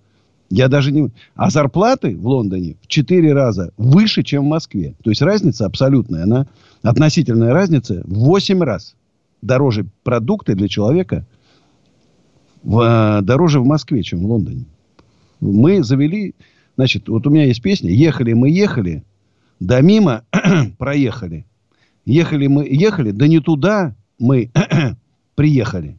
Я 0.51 0.68
даже 0.68 0.93
не... 0.93 1.11
А 1.34 1.51
зарплаты 1.51 2.16
в 2.16 2.24
Лондоне 2.24 2.76
в 2.80 2.87
четыре 2.87 3.32
раза 3.32 3.72
выше, 3.76 4.22
чем 4.22 4.45
в 4.45 4.49
Москве. 4.49 4.95
То 5.03 5.11
есть 5.11 5.20
разница 5.20 5.66
абсолютная. 5.66 6.22
Она 6.22 6.47
относительная 6.82 7.53
разница 7.53 8.03
в 8.05 8.14
восемь 8.14 8.62
раз 8.62 8.95
дороже 9.43 9.87
продукты 10.05 10.55
для 10.55 10.68
человека 10.68 11.26
в, 12.62 13.20
дороже 13.22 13.59
в 13.59 13.66
Москве, 13.66 14.05
чем 14.05 14.20
в 14.20 14.26
Лондоне. 14.26 14.64
Мы 15.41 15.82
завели... 15.82 16.34
Значит, 16.76 17.09
вот 17.09 17.26
у 17.26 17.30
меня 17.30 17.45
есть 17.45 17.62
песня. 17.62 17.91
Ехали 17.91 18.34
мы, 18.34 18.51
ехали, 18.51 19.03
да 19.61 19.80
мимо 19.80 20.24
проехали. 20.78 21.47
Ехали 22.05 22.47
мы, 22.47 22.66
ехали, 22.68 23.11
да 23.11 23.26
не 23.26 23.41
туда 23.41 23.95
мы 24.18 24.51
приехали. 25.34 25.97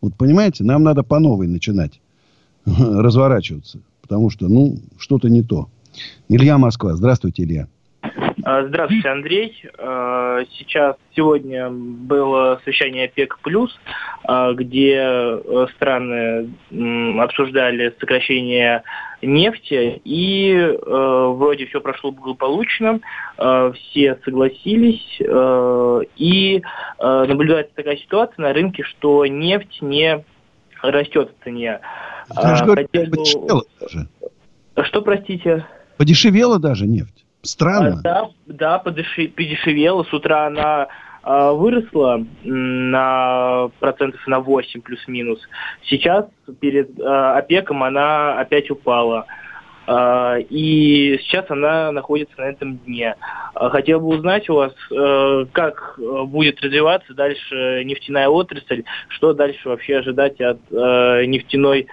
Вот 0.00 0.14
понимаете, 0.16 0.64
нам 0.64 0.82
надо 0.82 1.02
по 1.02 1.18
новой 1.18 1.48
начинать 1.48 2.00
разворачиваться. 2.66 3.80
Потому 4.02 4.30
что, 4.30 4.48
ну, 4.48 4.78
что-то 4.98 5.28
не 5.28 5.42
то. 5.42 5.68
Илья 6.28 6.58
Москва. 6.58 6.94
Здравствуйте, 6.94 7.42
Илья. 7.44 7.68
А, 8.44 8.64
здравствуйте, 8.66 9.08
Андрей. 9.08 9.62
А, 9.78 10.40
сейчас, 10.58 10.96
сегодня 11.14 11.70
было 11.70 12.60
совещание 12.64 13.06
ОПЕК+, 13.06 13.38
а, 14.24 14.52
где 14.52 14.96
э, 14.96 15.66
страны 15.74 16.50
обсуждали 17.20 17.94
сокращение 17.98 18.82
нефти, 19.22 20.00
и 20.04 20.52
э, 20.52 20.74
вроде 20.76 21.66
все 21.66 21.80
прошло 21.80 22.12
благополучно, 22.12 23.00
все 23.36 24.18
согласились, 24.24 25.20
э, 25.20 26.00
и 26.16 26.62
наблюдается 27.00 27.74
такая 27.74 27.96
ситуация 27.96 28.42
на 28.42 28.52
рынке, 28.52 28.84
что 28.84 29.26
нефть 29.26 29.78
не 29.80 30.24
растет 30.82 31.30
в 31.30 31.44
цене. 31.44 31.80
Я 32.36 32.56
же 32.56 32.64
даже. 33.80 34.08
Что, 34.86 35.02
простите? 35.02 35.66
Подешевела 35.96 36.60
даже 36.60 36.86
нефть. 36.86 37.24
Странно. 37.42 37.98
А, 37.98 38.02
да, 38.02 38.30
да, 38.46 38.78
подешевела. 38.78 40.04
С 40.04 40.12
утра 40.12 40.46
она 40.46 40.88
а, 41.22 41.52
выросла 41.52 42.24
на 42.42 43.70
процентов 43.80 44.26
на 44.26 44.40
8 44.40 44.80
плюс-минус. 44.80 45.40
Сейчас 45.84 46.26
перед 46.60 46.98
а, 47.00 47.38
ОПЕКом 47.38 47.82
она 47.82 48.38
опять 48.40 48.70
упала. 48.70 49.26
А, 49.86 50.36
и 50.38 51.18
сейчас 51.22 51.44
она 51.50 51.92
находится 51.92 52.34
на 52.38 52.44
этом 52.44 52.78
дне. 52.78 53.14
А, 53.54 53.68
хотел 53.70 54.00
бы 54.00 54.08
узнать 54.08 54.48
у 54.48 54.54
вас, 54.54 54.72
как 55.52 55.98
будет 55.98 56.60
развиваться 56.62 57.14
дальше 57.14 57.82
нефтяная 57.84 58.28
отрасль, 58.28 58.84
что 59.08 59.34
дальше 59.34 59.68
вообще 59.68 59.98
ожидать 59.98 60.40
от 60.40 60.58
нефтяной 60.70 61.88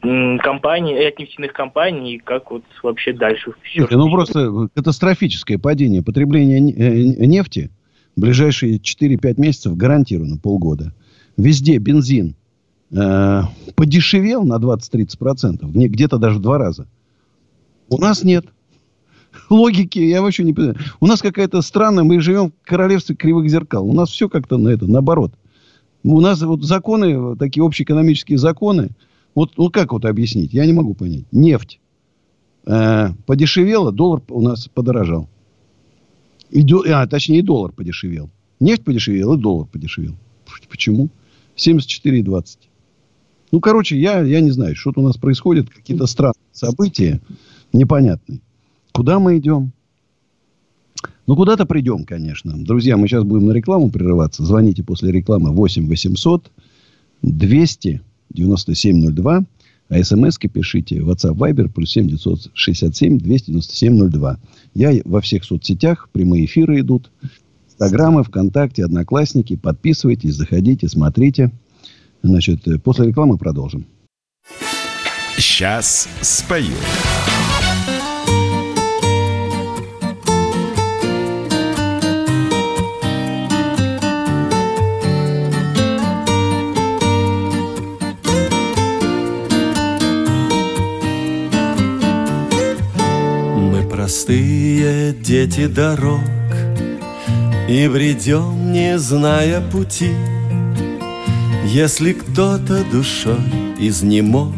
компаний, 0.00 1.06
от 1.06 1.18
нефтяных 1.18 1.52
компаний, 1.52 2.14
и 2.14 2.18
как 2.18 2.50
вот 2.50 2.62
вообще 2.82 3.12
дальше 3.12 3.52
все. 3.62 3.86
Ну, 3.90 4.10
просто 4.10 4.68
катастрофическое 4.74 5.58
падение 5.58 6.02
потребления 6.02 6.58
э, 6.58 7.26
нефти 7.26 7.70
в 8.16 8.20
ближайшие 8.20 8.78
4-5 8.78 9.40
месяцев 9.40 9.76
гарантированно, 9.76 10.38
полгода. 10.38 10.92
Везде 11.36 11.78
бензин 11.78 12.34
э, 12.92 13.42
подешевел 13.76 14.44
на 14.44 14.56
20-30%, 14.56 15.58
где-то 15.62 16.18
даже 16.18 16.38
в 16.38 16.42
два 16.42 16.58
раза. 16.58 16.86
У 17.88 17.98
нас 17.98 18.24
нет. 18.24 18.46
Логики 19.50 19.98
я 19.98 20.22
вообще 20.22 20.44
не 20.44 20.52
понимаю. 20.52 20.76
У 21.00 21.06
нас 21.06 21.20
какая-то 21.20 21.62
странная, 21.62 22.04
мы 22.04 22.20
живем 22.20 22.50
в 22.50 22.66
королевстве 22.66 23.16
кривых 23.16 23.48
зеркал. 23.48 23.88
У 23.88 23.92
нас 23.92 24.10
все 24.10 24.28
как-то 24.28 24.58
на 24.58 24.68
это, 24.68 24.86
наоборот. 24.86 25.32
У 26.02 26.20
нас 26.20 26.40
вот 26.40 26.62
законы, 26.62 27.36
такие 27.36 27.62
общеэкономические 27.62 28.38
законы, 28.38 28.90
вот, 29.34 29.52
ну, 29.56 29.70
как 29.70 29.92
вот 29.92 30.04
объяснить? 30.04 30.52
Я 30.52 30.66
не 30.66 30.72
могу 30.72 30.94
понять. 30.94 31.24
Нефть 31.32 31.80
э, 32.66 33.08
подешевела, 33.26 33.92
доллар 33.92 34.22
у 34.28 34.40
нас 34.40 34.68
подорожал. 34.68 35.28
И, 36.50 36.66
а, 36.88 37.06
точнее, 37.06 37.38
и 37.38 37.42
доллар 37.42 37.72
подешевел. 37.72 38.30
Нефть 38.58 38.84
подешевела, 38.84 39.36
и 39.36 39.40
доллар 39.40 39.66
подешевел. 39.66 40.16
Почему? 40.68 41.08
74,20. 41.56 42.58
Ну, 43.52 43.60
короче, 43.60 43.98
я, 43.98 44.20
я 44.20 44.40
не 44.40 44.50
знаю, 44.50 44.76
что-то 44.76 45.00
у 45.00 45.04
нас 45.04 45.16
происходит, 45.16 45.70
какие-то 45.70 46.06
странные 46.06 46.34
события 46.52 47.20
непонятные. 47.72 48.40
Куда 48.92 49.18
мы 49.18 49.38
идем? 49.38 49.72
Ну, 51.26 51.36
куда-то 51.36 51.66
придем, 51.66 52.04
конечно. 52.04 52.52
Друзья, 52.56 52.96
мы 52.96 53.06
сейчас 53.06 53.24
будем 53.24 53.46
на 53.46 53.52
рекламу 53.52 53.90
прерываться. 53.90 54.44
Звоните 54.44 54.82
после 54.82 55.12
рекламы 55.12 55.50
8 55.52 55.86
800 55.86 56.50
200 57.22 58.02
9702. 58.34 59.44
А 59.88 60.04
смс-ки 60.04 60.46
пишите 60.46 60.98
WhatsApp 60.98 61.34
Viber 61.34 61.68
плюс 61.68 61.90
7 61.90 62.08
967 62.08 63.18
297 63.18 64.10
02. 64.10 64.38
Я 64.74 65.00
во 65.04 65.20
всех 65.20 65.44
соцсетях, 65.44 66.08
прямые 66.12 66.44
эфиры 66.44 66.80
идут. 66.80 67.10
Инстаграмы, 67.66 68.22
ВКонтакте, 68.22 68.84
Одноклассники. 68.84 69.56
Подписывайтесь, 69.56 70.34
заходите, 70.34 70.88
смотрите. 70.88 71.50
Значит, 72.22 72.68
э, 72.68 72.78
после 72.78 73.06
рекламы 73.06 73.38
продолжим. 73.38 73.86
Сейчас 75.36 76.08
спою. 76.20 76.76
Дети 95.30 95.68
дорог 95.68 96.24
И 97.68 97.86
бредем, 97.86 98.72
не 98.72 98.98
зная 98.98 99.60
пути. 99.60 100.10
Если 101.64 102.14
кто-то 102.14 102.82
душой 102.90 103.38
изнемог 103.78 104.52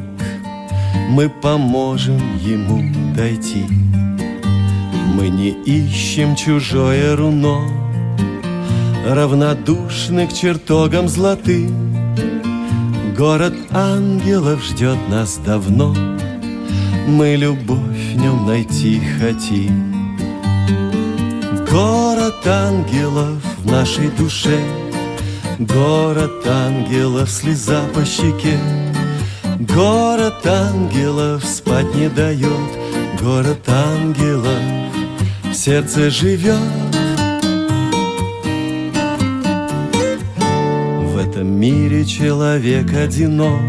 Мы 1.10 1.28
поможем 1.28 2.22
ему 2.38 2.90
дойти. 3.14 3.66
Мы 5.14 5.28
не 5.28 5.50
ищем 5.50 6.36
чужое 6.36 7.16
руно 7.16 7.68
Равнодушны 9.06 10.26
к 10.26 10.32
чертогам 10.32 11.06
золотым 11.06 11.94
Город 13.14 13.54
ангелов 13.72 14.64
ждет 14.64 14.96
нас 15.10 15.38
давно 15.44 15.94
Мы 17.06 17.36
любовь 17.36 18.14
в 18.14 18.16
нем 18.16 18.46
найти 18.46 19.02
хотим. 19.20 19.91
Город 21.70 22.46
ангелов 22.46 23.38
в 23.58 23.66
нашей 23.66 24.08
душе, 24.10 24.58
Город 25.58 26.46
ангелов, 26.46 27.30
слеза 27.30 27.82
по 27.94 28.04
щеке, 28.04 28.58
Город 29.58 30.46
ангелов 30.46 31.44
спать 31.44 31.94
не 31.94 32.08
дает, 32.08 32.70
Город 33.20 33.68
ангелов 33.68 34.58
в 35.52 35.54
сердце 35.54 36.10
живет. 36.10 36.56
В 40.38 41.18
этом 41.18 41.46
мире 41.46 42.06
человек 42.06 42.90
одинок, 42.94 43.60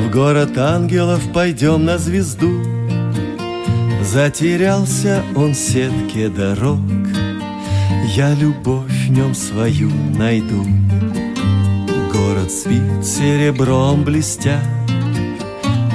В 0.00 0.10
город 0.10 0.56
ангелов 0.56 1.20
пойдем 1.34 1.84
на 1.84 1.98
звезду, 1.98 2.67
Затерялся 4.10 5.22
он 5.36 5.52
в 5.52 5.54
сетке 5.54 6.30
дорог, 6.30 6.80
Я 8.16 8.32
любовь 8.32 8.90
в 8.90 9.10
нем 9.10 9.34
свою 9.34 9.90
найду. 10.16 10.64
Город 12.10 12.50
спит 12.50 13.04
серебром 13.04 14.04
блестя, 14.04 14.62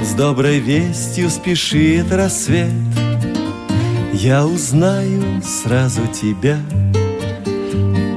С 0.00 0.14
доброй 0.14 0.60
вестью 0.60 1.28
спешит 1.28 2.12
рассвет. 2.12 2.70
Я 4.12 4.46
узнаю 4.46 5.42
сразу 5.42 6.02
тебя, 6.06 6.60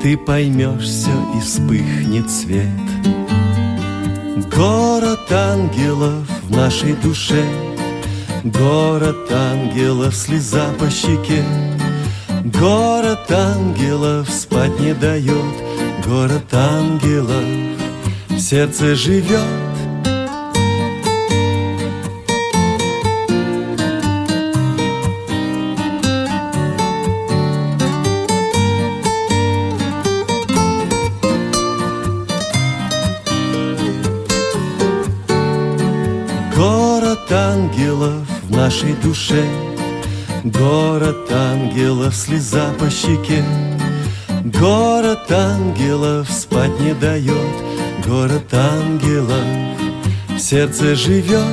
Ты 0.03 0.15
поймешь 0.15 0.83
все 0.83 1.09
и 1.35 1.41
вспыхнет 1.41 2.29
свет. 2.29 2.67
Город 4.55 5.31
ангелов 5.31 6.23
в 6.43 6.51
нашей 6.51 6.93
душе— 6.93 7.43
Город 8.53 9.29
ангелов, 9.29 10.15
слеза 10.15 10.69
по 10.79 10.89
щеке. 10.89 11.43
Город 12.45 13.29
ангелов 13.29 14.29
спать 14.29 14.79
не 14.79 14.93
дает. 14.93 15.55
Город 16.05 16.53
ангелов 16.53 17.43
в 18.29 18.39
сердце 18.39 18.95
живет 18.95 19.66
нашей 38.67 38.93
душе 38.95 39.45
Город 40.43 41.31
ангелов, 41.31 42.13
слеза 42.13 42.73
по 42.77 42.89
щеке 42.89 43.41
Город 44.43 45.31
ангелов 45.31 46.29
спать 46.29 46.77
не 46.81 46.93
дает 46.93 47.67
город 48.05 48.53
ангелов. 48.53 49.43
В 50.29 50.39
сердце 50.39 50.95
живет 50.95 51.43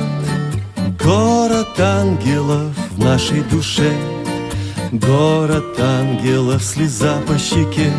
город 1.03 1.79
ангелов 1.79 2.71
в 2.91 2.99
нашей 2.99 3.41
душе. 3.51 3.91
Город 4.91 5.79
ангелов, 5.79 6.63
слеза 6.63 7.17
по 7.27 7.37
щеке. 7.37 7.91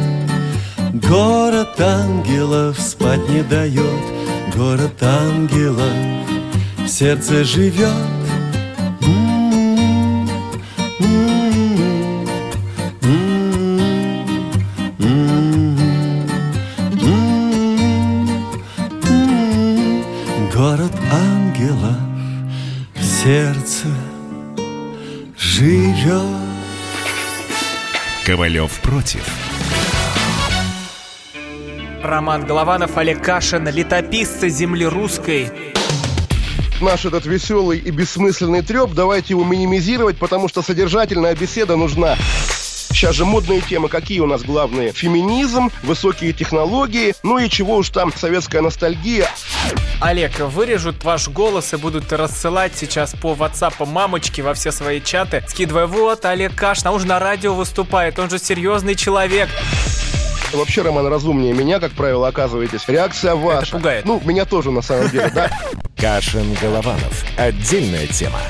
Город 0.92 1.78
ангелов 1.80 2.78
спать 2.80 3.28
не 3.28 3.42
дает. 3.42 4.04
Город 4.54 5.02
ангелов 5.02 5.92
в 6.78 6.88
сердце 6.88 7.44
живет. 7.44 8.15
Ковалев 28.26 28.80
против. 28.80 29.24
Роман 32.02 32.44
Голованов, 32.44 32.96
Олег 32.98 33.22
Кашин, 33.22 33.68
летописцы 33.68 34.48
земли 34.48 34.84
русской. 34.84 35.48
Наш 36.80 37.04
этот 37.04 37.24
веселый 37.24 37.78
и 37.78 37.92
бессмысленный 37.92 38.62
треп, 38.62 38.94
давайте 38.94 39.34
его 39.34 39.44
минимизировать, 39.44 40.18
потому 40.18 40.48
что 40.48 40.62
содержательная 40.62 41.36
беседа 41.36 41.76
нужна. 41.76 42.16
Сейчас 42.97 43.14
же 43.14 43.26
модные 43.26 43.61
темы, 43.61 43.90
какие 43.90 44.20
у 44.20 44.26
нас 44.26 44.42
главные? 44.42 44.90
Феминизм, 44.90 45.70
высокие 45.82 46.32
технологии, 46.32 47.14
ну 47.22 47.38
и 47.38 47.51
чего 47.51 47.76
уж 47.76 47.90
там, 47.90 48.11
советская 48.16 48.62
ностальгия. 48.62 49.28
Олег, 50.01 50.40
вырежут 50.40 51.05
ваш 51.05 51.28
голос 51.28 51.74
и 51.74 51.76
будут 51.76 52.11
рассылать 52.11 52.72
сейчас 52.74 53.12
по 53.12 53.34
WhatsApp 53.34 53.84
мамочки 53.84 54.40
во 54.40 54.55
все 54.55 54.72
свои 54.72 55.03
чаты, 55.03 55.44
скидывая, 55.47 55.86
вот, 55.86 56.24
Олег 56.24 56.55
Кашин, 56.55 56.88
а 56.88 56.92
он 56.92 57.01
же 57.01 57.07
на 57.07 57.18
радио 57.18 57.53
выступает, 57.53 58.18
он 58.18 58.30
же 58.30 58.38
серьезный 58.38 58.94
человек. 58.94 59.51
Вообще, 60.55 60.80
Роман, 60.80 61.07
разумнее 61.07 61.53
меня, 61.53 61.80
как 61.80 61.92
правило, 61.92 62.28
оказываетесь. 62.28 62.88
Реакция 62.88 63.34
ваша. 63.34 63.66
Это 63.66 63.72
пугает. 63.72 64.05
Ну, 64.07 64.22
меня 64.24 64.47
тоже, 64.47 64.70
на 64.70 64.80
самом 64.80 65.11
деле, 65.11 65.30
да? 65.34 65.51
Кашин-Голованов. 65.99 67.26
Отдельная 67.36 68.07
тема. 68.07 68.40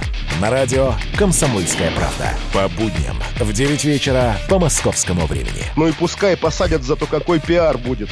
На 0.41 0.51
радио 0.51 0.93
«Комсомольская 1.17 1.91
правда». 1.93 2.35
По 2.53 2.69
будням 2.69 3.17
в 3.41 3.53
9 3.55 3.85
вечера 3.85 4.37
по 4.51 4.59
московскому 4.59 5.25
времени. 5.27 5.65
Ну 5.77 5.89
и 5.89 5.93
пускай 5.93 6.37
посадят, 6.37 6.83
зато 6.83 7.07
какой 7.07 7.41
пиар 7.41 7.79
будет. 7.79 8.11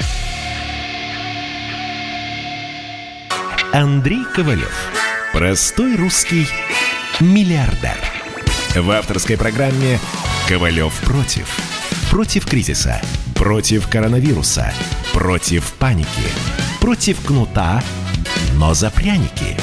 Андрей 3.73 4.25
Ковалев. 4.35 4.75
Простой 5.35 5.97
русский 5.97 6.49
миллиардер. 7.21 7.99
В 8.75 8.91
авторской 8.91 9.37
программе 9.37 9.99
«Ковалев 10.49 10.95
против». 11.01 11.47
Против 12.11 12.47
кризиса. 12.47 13.03
Против 13.35 13.87
коронавируса. 13.89 14.73
Против 15.13 15.75
паники. 15.75 16.09
Против 16.81 17.21
кнута, 17.21 17.83
но 18.55 18.73
за 18.73 18.91
пряники. 18.91 19.59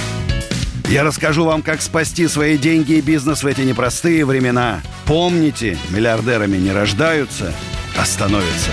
Я 0.92 1.04
расскажу 1.06 1.46
вам, 1.46 1.62
как 1.62 1.82
спасти 1.82 2.28
свои 2.28 2.58
деньги 2.58 2.96
и 2.98 3.02
бизнес 3.02 3.44
в 3.44 3.48
эти 3.48 3.62
непростые 3.62 4.26
времена. 4.26 4.82
Помните, 5.08 5.78
миллиардерами 5.90 6.58
не 6.58 6.74
рождаются, 6.74 7.54
а 7.98 8.04
становятся. 8.04 8.72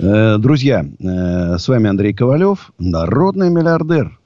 Э, 0.00 0.38
Друзья, 0.38 0.84
э, 0.84 1.56
с 1.56 1.68
вами 1.68 1.88
Андрей 1.88 2.14
Ковалев, 2.14 2.72
народный 2.80 3.48
миллиардер. 3.48 4.18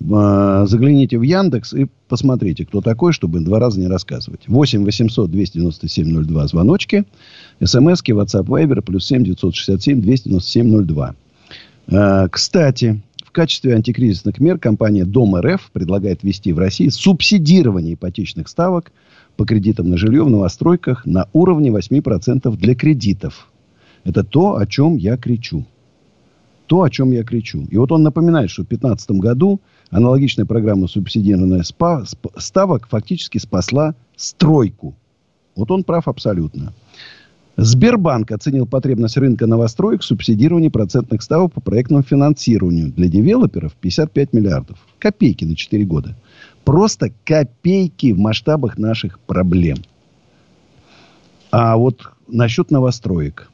Э, 0.00 0.66
Загляните 0.68 1.18
в 1.18 1.22
Яндекс 1.22 1.74
и 1.74 1.88
посмотрите, 2.08 2.64
кто 2.64 2.80
такой, 2.80 3.12
чтобы 3.12 3.40
два 3.40 3.58
раза 3.58 3.80
не 3.80 3.88
рассказывать. 3.88 4.42
8 4.46 4.84
800 4.84 5.32
297 5.32 6.22
02 6.24 6.46
звоночки. 6.46 7.06
СМСки, 7.60 8.12
WhatsApp, 8.12 8.44
Viber, 8.44 8.82
плюс 8.82 9.04
7 9.04 9.24
967 9.24 10.00
297 10.00 10.84
02. 10.86 11.14
Э, 11.88 12.28
Кстати, 12.30 13.02
в 13.32 13.34
качестве 13.34 13.74
антикризисных 13.74 14.40
мер 14.40 14.58
компания 14.58 15.06
Дом 15.06 15.34
РФ 15.36 15.70
предлагает 15.72 16.22
ввести 16.22 16.52
в 16.52 16.58
России 16.58 16.90
субсидирование 16.90 17.94
ипотечных 17.94 18.46
ставок 18.46 18.92
по 19.38 19.46
кредитам 19.46 19.88
на 19.88 19.96
жилье 19.96 20.22
в 20.22 20.28
новостройках 20.28 21.06
на 21.06 21.26
уровне 21.32 21.70
8% 21.70 22.54
для 22.58 22.74
кредитов. 22.74 23.48
Это 24.04 24.22
то, 24.22 24.58
о 24.58 24.66
чем 24.66 24.96
я 24.98 25.16
кричу. 25.16 25.64
То, 26.66 26.82
о 26.82 26.90
чем 26.90 27.10
я 27.12 27.24
кричу. 27.24 27.66
И 27.70 27.78
вот 27.78 27.90
он 27.90 28.02
напоминает, 28.02 28.50
что 28.50 28.64
в 28.64 28.68
2015 28.68 29.12
году 29.12 29.60
аналогичная 29.88 30.44
программа 30.44 30.86
субсидирования 30.86 31.62
спа- 31.62 32.04
сп- 32.04 32.38
ставок 32.38 32.86
фактически 32.86 33.38
спасла 33.38 33.94
стройку. 34.14 34.94
Вот 35.56 35.70
он 35.70 35.84
прав 35.84 36.06
абсолютно. 36.06 36.74
Сбербанк 37.56 38.32
оценил 38.32 38.66
потребность 38.66 39.16
рынка 39.16 39.46
новостроек 39.46 40.00
в 40.00 40.04
субсидировании 40.04 40.68
процентных 40.68 41.22
ставок 41.22 41.52
по 41.52 41.60
проектному 41.60 42.02
финансированию 42.02 42.90
для 42.90 43.08
девелоперов 43.08 43.74
55 43.74 44.32
миллиардов. 44.32 44.78
Копейки 44.98 45.44
на 45.44 45.54
4 45.54 45.84
года. 45.84 46.16
Просто 46.64 47.12
копейки 47.24 48.12
в 48.12 48.18
масштабах 48.18 48.78
наших 48.78 49.20
проблем. 49.20 49.78
А 51.50 51.76
вот 51.76 52.10
насчет 52.26 52.70
новостроек. 52.70 53.50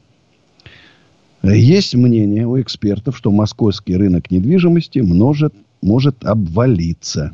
Есть 1.43 1.95
мнение 1.95 2.47
у 2.47 2.59
экспертов, 2.59 3.17
что 3.17 3.31
московский 3.31 3.95
рынок 3.95 4.31
недвижимости 4.31 4.99
может, 4.99 5.53
может 5.81 6.23
обвалиться. 6.25 7.33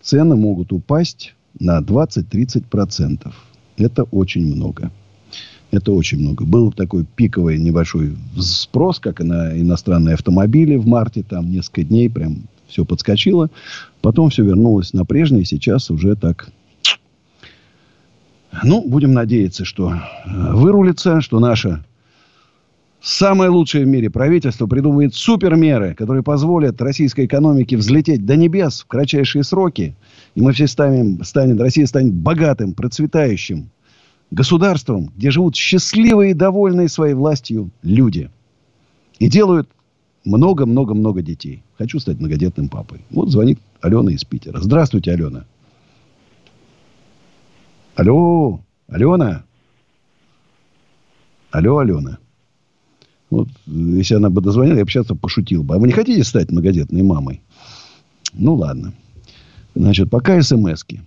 Цены 0.00 0.36
могут 0.36 0.72
упасть 0.72 1.34
на 1.58 1.80
20-30%. 1.80 3.32
Это 3.76 4.04
очень 4.04 4.46
много. 4.46 4.90
Это 5.70 5.92
очень 5.92 6.18
много. 6.18 6.44
Был 6.44 6.72
такой 6.72 7.04
пиковый 7.04 7.58
небольшой 7.58 8.16
спрос, 8.36 8.98
как 8.98 9.20
на 9.20 9.58
иностранные 9.58 10.14
автомобили 10.14 10.76
в 10.76 10.86
марте. 10.86 11.22
Там 11.22 11.50
несколько 11.50 11.84
дней 11.84 12.10
прям 12.10 12.42
все 12.66 12.84
подскочило. 12.84 13.50
Потом 14.00 14.30
все 14.30 14.44
вернулось 14.44 14.92
на 14.92 15.04
прежнее. 15.04 15.44
Сейчас 15.44 15.90
уже 15.90 16.16
так... 16.16 16.50
Ну, 18.64 18.82
будем 18.86 19.12
надеяться, 19.12 19.64
что 19.64 19.94
вырулится, 20.26 21.20
что 21.20 21.38
наша 21.38 21.84
самое 23.00 23.48
лучшее 23.48 23.84
в 23.84 23.88
мире 23.88 24.10
правительство 24.10 24.66
придумывает 24.66 25.14
супермеры, 25.14 25.94
которые 25.94 26.24
позволят 26.24 26.82
российской 26.82 27.26
экономике 27.26 27.76
взлететь 27.76 28.26
до 28.26 28.34
небес 28.34 28.80
в 28.80 28.86
кратчайшие 28.86 29.44
сроки. 29.44 29.94
И 30.34 30.40
мы 30.40 30.52
все 30.52 30.66
станем, 30.66 31.22
станет, 31.22 31.60
Россия 31.60 31.86
станет 31.86 32.12
богатым, 32.12 32.74
процветающим 32.74 33.70
государством, 34.30 35.12
где 35.16 35.30
живут 35.30 35.56
счастливые 35.56 36.32
и 36.32 36.34
довольные 36.34 36.88
своей 36.88 37.14
властью 37.14 37.70
люди. 37.82 38.30
И 39.18 39.28
делают 39.28 39.68
много-много-много 40.24 41.22
детей. 41.22 41.62
Хочу 41.78 41.98
стать 41.98 42.18
многодетным 42.18 42.68
папой. 42.68 43.00
Вот 43.10 43.30
звонит 43.30 43.58
Алена 43.80 44.12
из 44.12 44.24
Питера. 44.24 44.60
Здравствуйте, 44.60 45.12
Алена. 45.12 45.44
Алло, 47.96 48.60
Алена. 48.88 49.44
Алло, 51.50 51.78
Алена. 51.78 52.18
Вот, 53.30 53.48
если 53.66 54.14
она 54.14 54.30
бы 54.30 54.40
дозвонила, 54.40 54.78
я 54.78 54.84
бы 54.84 54.90
сейчас 54.90 55.06
пошутил 55.06 55.62
бы. 55.62 55.74
А 55.74 55.78
вы 55.78 55.86
не 55.86 55.92
хотите 55.92 56.24
стать 56.24 56.50
многодетной 56.50 57.02
мамой? 57.02 57.42
Ну, 58.32 58.54
ладно. 58.54 58.92
Значит, 59.74 60.10
пока 60.10 60.40
смс-ки. 60.42 61.02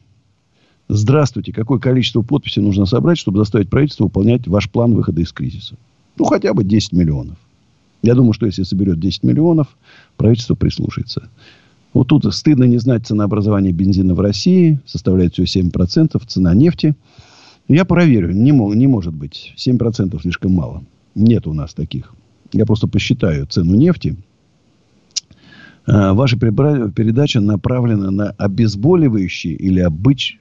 Здравствуйте. 0.95 1.51
Какое 1.51 1.79
количество 1.79 2.21
подписей 2.21 2.61
нужно 2.61 2.85
собрать, 2.85 3.17
чтобы 3.17 3.39
заставить 3.39 3.67
правительство 3.67 4.03
выполнять 4.03 4.47
ваш 4.47 4.69
план 4.69 4.93
выхода 4.93 5.21
из 5.21 5.31
кризиса? 5.31 5.75
Ну, 6.19 6.25
хотя 6.25 6.53
бы 6.53 6.63
10 6.63 6.91
миллионов. 6.91 7.35
Я 8.03 8.13
думаю, 8.13 8.33
что 8.33 8.45
если 8.45 8.61
соберет 8.61 8.99
10 8.99 9.23
миллионов, 9.23 9.75
правительство 10.17 10.53
прислушается. 10.53 11.29
Вот 11.95 12.09
тут 12.09 12.31
стыдно 12.31 12.65
не 12.65 12.77
знать 12.77 13.07
ценообразование 13.07 13.73
бензина 13.73 14.13
в 14.13 14.19
России. 14.19 14.79
Составляет 14.85 15.33
всего 15.33 15.47
7%. 15.47 16.21
Цена 16.27 16.53
нефти. 16.53 16.95
Я 17.67 17.85
проверю. 17.85 18.31
Не, 18.31 18.51
не 18.51 18.85
может 18.85 19.15
быть. 19.15 19.55
7% 19.57 20.21
слишком 20.21 20.51
мало. 20.51 20.83
Нет 21.15 21.47
у 21.47 21.53
нас 21.53 21.73
таких. 21.73 22.13
Я 22.51 22.67
просто 22.67 22.87
посчитаю 22.87 23.47
цену 23.47 23.73
нефти. 23.73 24.15
Ваша 25.87 26.37
передача 26.37 27.41
направлена 27.41 28.11
на 28.11 28.29
обезболивающие 28.29 29.55
или, 29.55 29.79
обыч... 29.79 30.37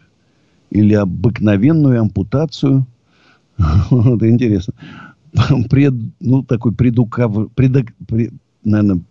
или 0.73 0.95
обыкновенную 0.95 2.01
ампутацию. 2.01 2.87
Это 3.59 4.29
интересно. 4.29 4.75
Пред... 5.71 5.95
Ну, 6.21 6.43
такой 6.43 6.73
предукав... 6.73 7.51
Предок... 7.55 7.89
Пред... 8.09 8.33
Наверное, 8.65 9.03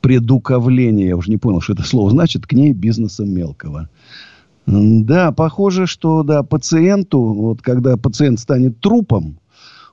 предуковление, 0.00 1.08
я 1.08 1.16
уже 1.16 1.30
не 1.30 1.38
понял, 1.38 1.60
что 1.60 1.72
это 1.72 1.82
слово 1.82 2.10
значит, 2.10 2.46
к 2.46 2.52
ней 2.52 2.72
бизнеса 2.72 3.24
мелкого. 3.24 3.88
Да, 4.66 5.32
похоже, 5.32 5.86
что 5.86 6.22
да, 6.22 6.42
пациенту, 6.42 7.20
вот 7.20 7.62
когда 7.62 7.96
пациент 7.96 8.40
станет 8.40 8.80
трупом, 8.80 9.38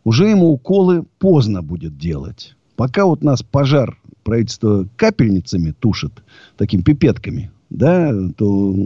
уже 0.03 0.27
ему 0.27 0.51
уколы 0.51 1.05
поздно 1.19 1.61
будет 1.61 1.97
делать. 1.97 2.55
Пока 2.75 3.05
вот 3.05 3.23
нас 3.23 3.43
пожар 3.43 3.97
правительство 4.23 4.87
капельницами 4.97 5.71
тушит, 5.71 6.23
такими 6.57 6.81
пипетками, 6.81 7.51
да, 7.69 8.11
то 8.35 8.85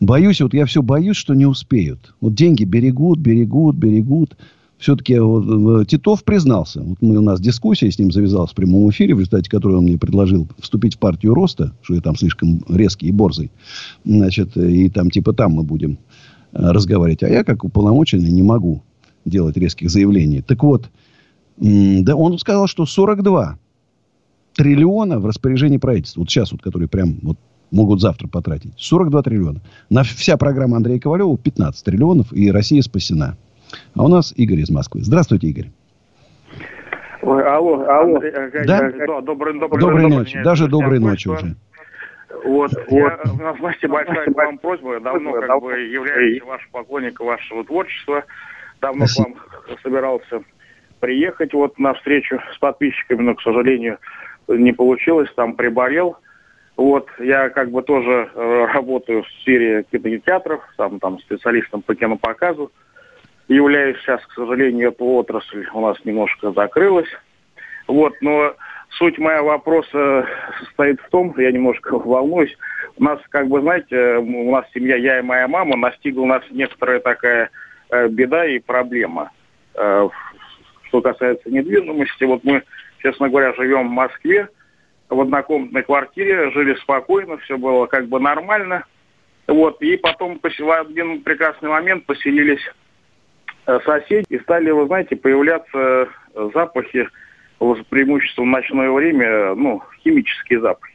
боюсь, 0.00 0.40
вот 0.40 0.54
я 0.54 0.66
все 0.66 0.82
боюсь, 0.82 1.16
что 1.16 1.34
не 1.34 1.46
успеют. 1.46 2.14
Вот 2.20 2.34
деньги 2.34 2.64
берегут, 2.64 3.18
берегут, 3.18 3.76
берегут. 3.76 4.36
Все-таки 4.78 5.18
вот, 5.18 5.88
Титов 5.88 6.24
признался. 6.24 6.80
Вот 6.80 7.02
мы, 7.02 7.18
у 7.18 7.22
нас 7.22 7.38
дискуссия 7.38 7.90
с 7.90 7.98
ним 7.98 8.10
завязалась 8.10 8.52
в 8.52 8.54
прямом 8.54 8.88
эфире, 8.90 9.14
в 9.14 9.18
результате 9.18 9.50
которой 9.50 9.76
он 9.76 9.84
мне 9.84 9.98
предложил 9.98 10.48
вступить 10.58 10.94
в 10.94 10.98
партию 10.98 11.34
роста, 11.34 11.74
что 11.82 11.94
я 11.94 12.00
там 12.00 12.16
слишком 12.16 12.64
резкий 12.66 13.08
и 13.08 13.12
борзый. 13.12 13.50
Значит, 14.04 14.56
и 14.56 14.88
там 14.88 15.10
типа 15.10 15.34
там 15.34 15.52
мы 15.52 15.64
будем 15.64 15.98
э, 16.52 16.70
разговаривать. 16.70 17.22
А 17.22 17.28
я, 17.28 17.44
как 17.44 17.62
уполномоченный, 17.62 18.32
не 18.32 18.42
могу 18.42 18.82
делать 19.26 19.58
резких 19.58 19.90
заявлений. 19.90 20.40
Так 20.40 20.62
вот, 20.62 20.88
да, 21.58 22.16
он 22.16 22.38
сказал, 22.38 22.66
что 22.66 22.86
42 22.86 23.58
триллиона 24.54 25.18
в 25.18 25.26
распоряжении 25.26 25.76
правительства. 25.76 26.20
Вот 26.20 26.30
сейчас 26.30 26.52
вот, 26.52 26.62
которые 26.62 26.88
прям 26.88 27.18
вот 27.22 27.36
могут 27.70 28.00
завтра 28.00 28.28
потратить. 28.28 28.72
42 28.76 29.22
триллиона. 29.22 29.60
На 29.88 30.02
вся 30.02 30.36
программа 30.36 30.76
Андрея 30.76 31.00
Ковалева 31.00 31.36
15 31.36 31.84
триллионов, 31.84 32.32
и 32.32 32.50
Россия 32.50 32.82
спасена. 32.82 33.36
А 33.94 34.04
у 34.04 34.08
нас 34.08 34.32
Игорь 34.36 34.60
из 34.60 34.70
Москвы. 34.70 35.02
Здравствуйте, 35.02 35.48
Игорь. 35.48 35.70
Ой, 37.22 37.44
алло, 37.44 37.84
алло. 37.86 38.14
Андрей, 38.16 38.32
да? 38.66 38.90
да 39.06 39.20
добрый, 39.20 39.58
добрый, 39.58 39.80
доброй 39.80 40.08
ночи. 40.08 40.32
Добрый, 40.32 40.44
Даже 40.44 40.68
доброй 40.68 40.98
ночи 40.98 41.28
уже. 41.28 41.54
Вот, 42.44 42.72
вот. 42.72 42.90
Я, 42.90 43.18
у 43.32 43.36
нас, 43.36 43.58
знаете, 43.58 43.88
большая 43.88 44.26
к 44.26 44.36
вам 44.36 44.58
просьба. 44.58 45.00
Давно 45.00 45.32
как 45.32 45.60
бы 45.60 45.72
являюсь 45.72 46.42
ваш 46.42 46.66
поклонник 46.72 47.20
вашего 47.20 47.64
творчества. 47.64 48.24
Давно 48.80 49.04
к 49.04 49.18
вам 49.18 49.34
собирался 49.82 50.40
приехать 51.00 51.52
вот 51.52 51.78
на 51.78 51.94
встречу 51.94 52.38
с 52.54 52.58
подписчиками, 52.58 53.22
но, 53.22 53.34
к 53.34 53.42
сожалению, 53.42 53.98
не 54.48 54.72
получилось, 54.72 55.28
там 55.36 55.54
приболел. 55.54 56.16
Вот, 56.80 57.10
я 57.18 57.50
как 57.50 57.70
бы 57.70 57.82
тоже 57.82 58.30
э, 58.34 58.66
работаю 58.72 59.22
в 59.22 59.28
сфере 59.42 59.84
кинотеатров, 59.92 60.62
там, 60.78 60.98
там 60.98 61.18
специалистом 61.18 61.82
по 61.82 61.94
кинопоказу. 61.94 62.72
Являюсь 63.48 63.98
сейчас, 63.98 64.24
к 64.24 64.32
сожалению, 64.32 64.88
эта 64.88 65.04
отрасль 65.04 65.66
у 65.74 65.80
нас 65.82 66.02
немножко 66.06 66.52
закрылась. 66.52 67.10
Вот, 67.86 68.14
но 68.22 68.54
суть 68.92 69.18
моего 69.18 69.48
вопроса 69.48 70.26
состоит 70.58 70.98
в 71.02 71.10
том, 71.10 71.34
я 71.36 71.52
немножко 71.52 71.98
волнуюсь, 71.98 72.56
у 72.96 73.04
нас, 73.04 73.20
как 73.28 73.48
бы, 73.48 73.60
знаете, 73.60 74.16
у 74.16 74.50
нас 74.50 74.64
семья, 74.72 74.96
я 74.96 75.18
и 75.18 75.22
моя 75.22 75.48
мама, 75.48 75.76
настигла 75.76 76.24
нас 76.24 76.42
некоторая 76.50 77.00
такая 77.00 77.50
э, 77.90 78.08
беда 78.08 78.46
и 78.46 78.58
проблема. 78.58 79.30
Э, 79.74 80.08
что 80.84 81.02
касается 81.02 81.50
недвижимости, 81.50 82.24
вот 82.24 82.42
мы 82.42 82.62
честно 83.02 83.28
говоря, 83.28 83.52
живем 83.54 83.88
в 83.88 83.92
Москве, 83.92 84.48
в 85.10 85.20
однокомнатной 85.20 85.82
квартире, 85.82 86.50
жили 86.52 86.74
спокойно, 86.76 87.36
все 87.38 87.58
было 87.58 87.86
как 87.86 88.08
бы 88.08 88.20
нормально. 88.20 88.84
Вот, 89.46 89.82
и 89.82 89.96
потом 89.96 90.40
в 90.40 90.70
один 90.70 91.22
прекрасный 91.22 91.68
момент 91.68 92.06
поселились 92.06 92.62
э, 93.66 93.80
соседи, 93.84 94.26
и 94.28 94.38
стали, 94.38 94.70
вы 94.70 94.86
знаете, 94.86 95.16
появляться 95.16 96.08
запахи, 96.54 97.08
с 97.60 97.84
преимуществом 97.90 98.50
ночное 98.50 98.90
время, 98.90 99.54
ну, 99.54 99.82
химические 100.02 100.60
запахи. 100.60 100.94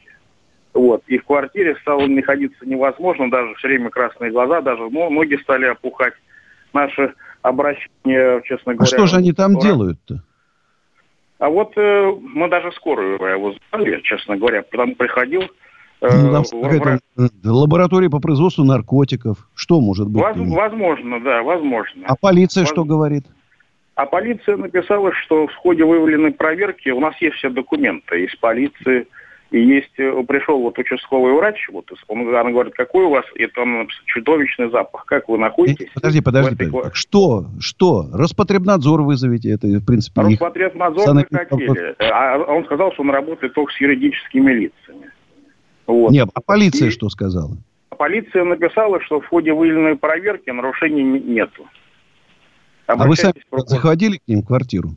Вот. 0.74 1.02
И 1.06 1.18
в 1.18 1.24
квартире 1.24 1.76
стало 1.76 2.06
находиться 2.06 2.66
невозможно, 2.66 3.30
даже 3.30 3.54
все 3.54 3.68
время 3.68 3.88
красные 3.90 4.30
глаза, 4.30 4.60
даже 4.60 4.82
ну, 4.90 5.08
ноги 5.10 5.36
стали 5.42 5.66
опухать. 5.66 6.14
Наши 6.72 7.14
обращения, 7.42 8.42
честно 8.42 8.74
говоря... 8.74 8.82
А 8.82 8.86
что 8.86 9.06
же 9.06 9.16
они 9.16 9.32
там 9.32 9.58
делают-то? 9.58 10.22
А 11.38 11.48
вот 11.50 11.72
э, 11.76 12.12
мы 12.20 12.48
даже 12.48 12.72
скорую 12.72 13.14
его 13.14 13.54
звали, 13.70 14.00
честно 14.02 14.36
говоря, 14.36 14.62
потому 14.62 14.94
приходил... 14.94 15.42
Э, 16.00 16.08
ну, 16.10 16.32
там 16.32 16.44
в... 16.44 16.86
Э, 17.18 17.28
лаборатория 17.44 18.08
по 18.08 18.20
производству 18.20 18.64
наркотиков. 18.64 19.38
Что 19.54 19.80
может 19.80 20.08
быть? 20.08 20.22
Воз, 20.22 20.36
возможно, 20.36 21.20
да, 21.20 21.42
возможно. 21.42 22.04
А 22.06 22.16
полиция 22.16 22.62
Воз... 22.62 22.70
что 22.70 22.84
говорит? 22.84 23.24
А 23.96 24.06
полиция 24.06 24.56
написала, 24.56 25.12
что 25.12 25.46
в 25.46 25.54
ходе 25.56 25.84
выявленной 25.84 26.32
проверки 26.32 26.90
у 26.90 27.00
нас 27.00 27.14
есть 27.20 27.36
все 27.36 27.50
документы 27.50 28.24
из 28.24 28.36
полиции, 28.36 29.06
и 29.50 29.60
есть, 29.60 29.92
э, 29.98 30.24
пришел 30.26 30.60
вот 30.60 30.78
участковый 30.78 31.34
врач, 31.34 31.68
вот 31.70 31.90
он, 32.08 32.34
она 32.34 32.50
говорит, 32.50 32.74
какой 32.74 33.04
у 33.04 33.10
вас, 33.10 33.24
это 33.36 33.60
он, 33.60 33.88
чудовищный 34.06 34.70
запах, 34.70 35.04
как 35.06 35.28
вы 35.28 35.38
находитесь? 35.38 35.88
Подожди, 35.94 36.20
подожди, 36.20 36.54
этой... 36.54 36.70
подожди. 36.70 36.90
Что, 36.94 37.46
что? 37.60 38.06
Роспотребнадзор 38.12 39.02
вызовите, 39.02 39.50
это, 39.50 39.68
в 39.68 39.86
принципе, 39.86 40.22
Роспотребнадзор 40.22 41.18
их... 41.18 41.26
хотели, 41.30 41.94
а 42.00 42.38
он 42.38 42.64
сказал, 42.64 42.92
что 42.92 43.02
он 43.02 43.10
работает 43.10 43.54
только 43.54 43.72
с 43.72 43.80
юридическими 43.80 44.52
лицами. 44.52 45.10
Вот. 45.86 46.10
Нет, 46.10 46.28
а 46.34 46.40
полиция 46.40 46.88
и... 46.88 46.90
что 46.90 47.08
сказала? 47.08 47.56
Полиция 47.96 48.44
написала, 48.44 49.00
что 49.02 49.20
в 49.20 49.26
ходе 49.26 49.52
выявленной 49.52 49.96
проверки 49.96 50.50
нарушений 50.50 51.02
нету. 51.02 51.66
А 52.86 53.06
вы 53.06 53.16
сами 53.16 53.34
заходили 53.66 54.18
к 54.18 54.28
ним 54.28 54.42
в 54.42 54.46
квартиру? 54.46 54.90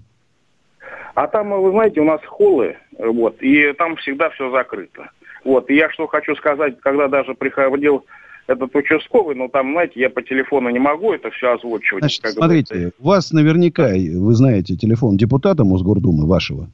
А 1.20 1.28
там, 1.28 1.50
вы 1.50 1.72
знаете, 1.72 2.00
у 2.00 2.06
нас 2.06 2.22
холлы, 2.26 2.78
вот, 2.98 3.42
и 3.42 3.74
там 3.74 3.98
всегда 3.98 4.30
все 4.30 4.50
закрыто. 4.52 5.10
Вот, 5.44 5.70
и 5.70 5.76
я 5.76 5.92
что 5.92 6.08
хочу 6.08 6.34
сказать, 6.38 6.80
когда 6.80 7.10
даже 7.10 7.34
приходил 7.34 8.06
этот 8.48 8.74
участковый, 8.74 9.36
но 9.36 9.50
там, 9.50 9.74
знаете, 9.74 10.00
я 10.00 10.10
по 10.10 10.22
телефону 10.22 10.70
не 10.70 10.80
могу 10.80 11.12
это 11.12 11.30
все 11.32 11.56
озвучивать. 11.56 12.04
Значит, 12.04 12.26
смотрите, 12.26 12.74
говорится. 12.74 13.02
у 13.02 13.06
вас 13.06 13.32
наверняка, 13.34 13.90
вы 13.90 14.34
знаете, 14.34 14.78
телефон 14.78 15.18
депутата 15.18 15.66
Мосгордумы 15.66 16.26
вашего. 16.26 16.70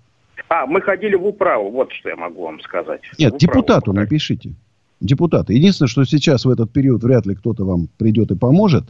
А, 0.48 0.68
мы 0.68 0.80
ходили 0.80 1.16
в 1.16 1.26
управу, 1.26 1.72
вот 1.72 1.92
что 1.92 2.10
я 2.10 2.16
могу 2.16 2.44
вам 2.44 2.60
сказать. 2.60 3.02
Нет, 3.18 3.36
депутату 3.40 3.90
управу. 3.90 4.06
напишите. 4.06 4.54
Депутаты. 5.00 5.54
Единственное, 5.54 5.90
что 5.90 6.06
сейчас 6.06 6.46
в 6.46 6.52
этот 6.52 6.72
период 6.72 7.04
вряд 7.04 7.26
ли 7.26 7.34
кто-то 7.34 7.66
вам 7.66 7.88
придет 7.98 8.30
и 8.30 8.38
поможет. 8.38 8.84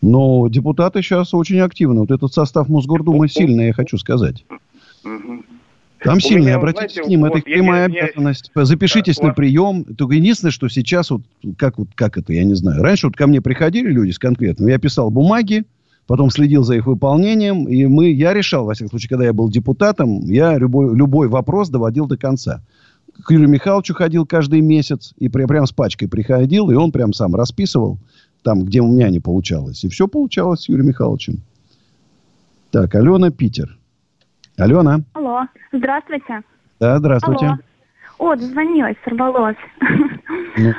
Но 0.00 0.46
депутаты 0.48 1.02
сейчас 1.02 1.34
очень 1.34 1.58
активны. 1.58 2.00
Вот 2.00 2.12
этот 2.12 2.32
состав 2.32 2.68
Мосгордумы 2.68 3.28
сильный, 3.28 3.66
я 3.66 3.72
хочу 3.72 3.98
сказать. 3.98 4.44
Там 6.04 6.20
сильно, 6.20 6.54
обратитесь 6.54 6.92
знаете, 6.92 7.02
к 7.02 7.08
ним, 7.08 7.20
вот, 7.20 7.30
это 7.30 7.38
их 7.38 7.44
прямая 7.44 7.86
обязанность. 7.86 8.50
Запишитесь 8.54 9.20
на 9.20 9.32
прием. 9.32 9.84
Только 9.84 10.14
единственное, 10.14 10.52
что 10.52 10.68
сейчас, 10.68 11.10
вот 11.10 11.22
как, 11.56 11.78
вот 11.78 11.88
как 11.94 12.18
это, 12.18 12.32
я 12.32 12.44
не 12.44 12.54
знаю. 12.54 12.82
Раньше 12.82 13.08
вот 13.08 13.16
ко 13.16 13.26
мне 13.26 13.40
приходили 13.40 13.90
люди 13.90 14.12
с 14.12 14.18
конкретным, 14.18 14.68
я 14.68 14.78
писал 14.78 15.10
бумаги, 15.10 15.64
потом 16.06 16.30
следил 16.30 16.62
за 16.62 16.76
их 16.76 16.86
выполнением, 16.86 17.66
и 17.66 17.86
мы, 17.86 18.10
я 18.12 18.32
решал, 18.32 18.64
во 18.64 18.74
всяком 18.74 18.90
случае, 18.90 19.08
когда 19.08 19.24
я 19.24 19.32
был 19.32 19.50
депутатом, 19.50 20.20
я 20.26 20.56
любой, 20.56 20.96
любой 20.96 21.28
вопрос 21.28 21.68
доводил 21.68 22.06
до 22.06 22.16
конца. 22.16 22.62
К 23.24 23.32
Юрию 23.32 23.48
Михайловичу 23.48 23.94
ходил 23.94 24.24
каждый 24.24 24.60
месяц, 24.60 25.12
и 25.18 25.28
прям, 25.28 25.48
прям 25.48 25.66
с 25.66 25.72
пачкой 25.72 26.08
приходил, 26.08 26.70
и 26.70 26.74
он 26.74 26.92
прям 26.92 27.12
сам 27.12 27.34
расписывал, 27.34 27.98
там, 28.42 28.64
где 28.64 28.80
у 28.80 28.86
меня 28.86 29.10
не 29.10 29.18
получалось. 29.18 29.82
И 29.82 29.88
все 29.88 30.06
получалось 30.06 30.60
с 30.60 30.68
Юрием 30.68 30.86
Михайловичем. 30.86 31.40
Так, 32.70 32.94
Алена, 32.94 33.30
Питер. 33.30 33.76
Алена. 34.58 34.98
Алло, 35.14 35.42
здравствуйте. 35.72 36.42
Да, 36.80 36.98
здравствуйте. 36.98 37.46
Алло. 37.46 37.58
О, 38.18 38.34
дозвонилась, 38.34 38.96
сорвалось. 39.04 39.56
Ну, 40.56 40.72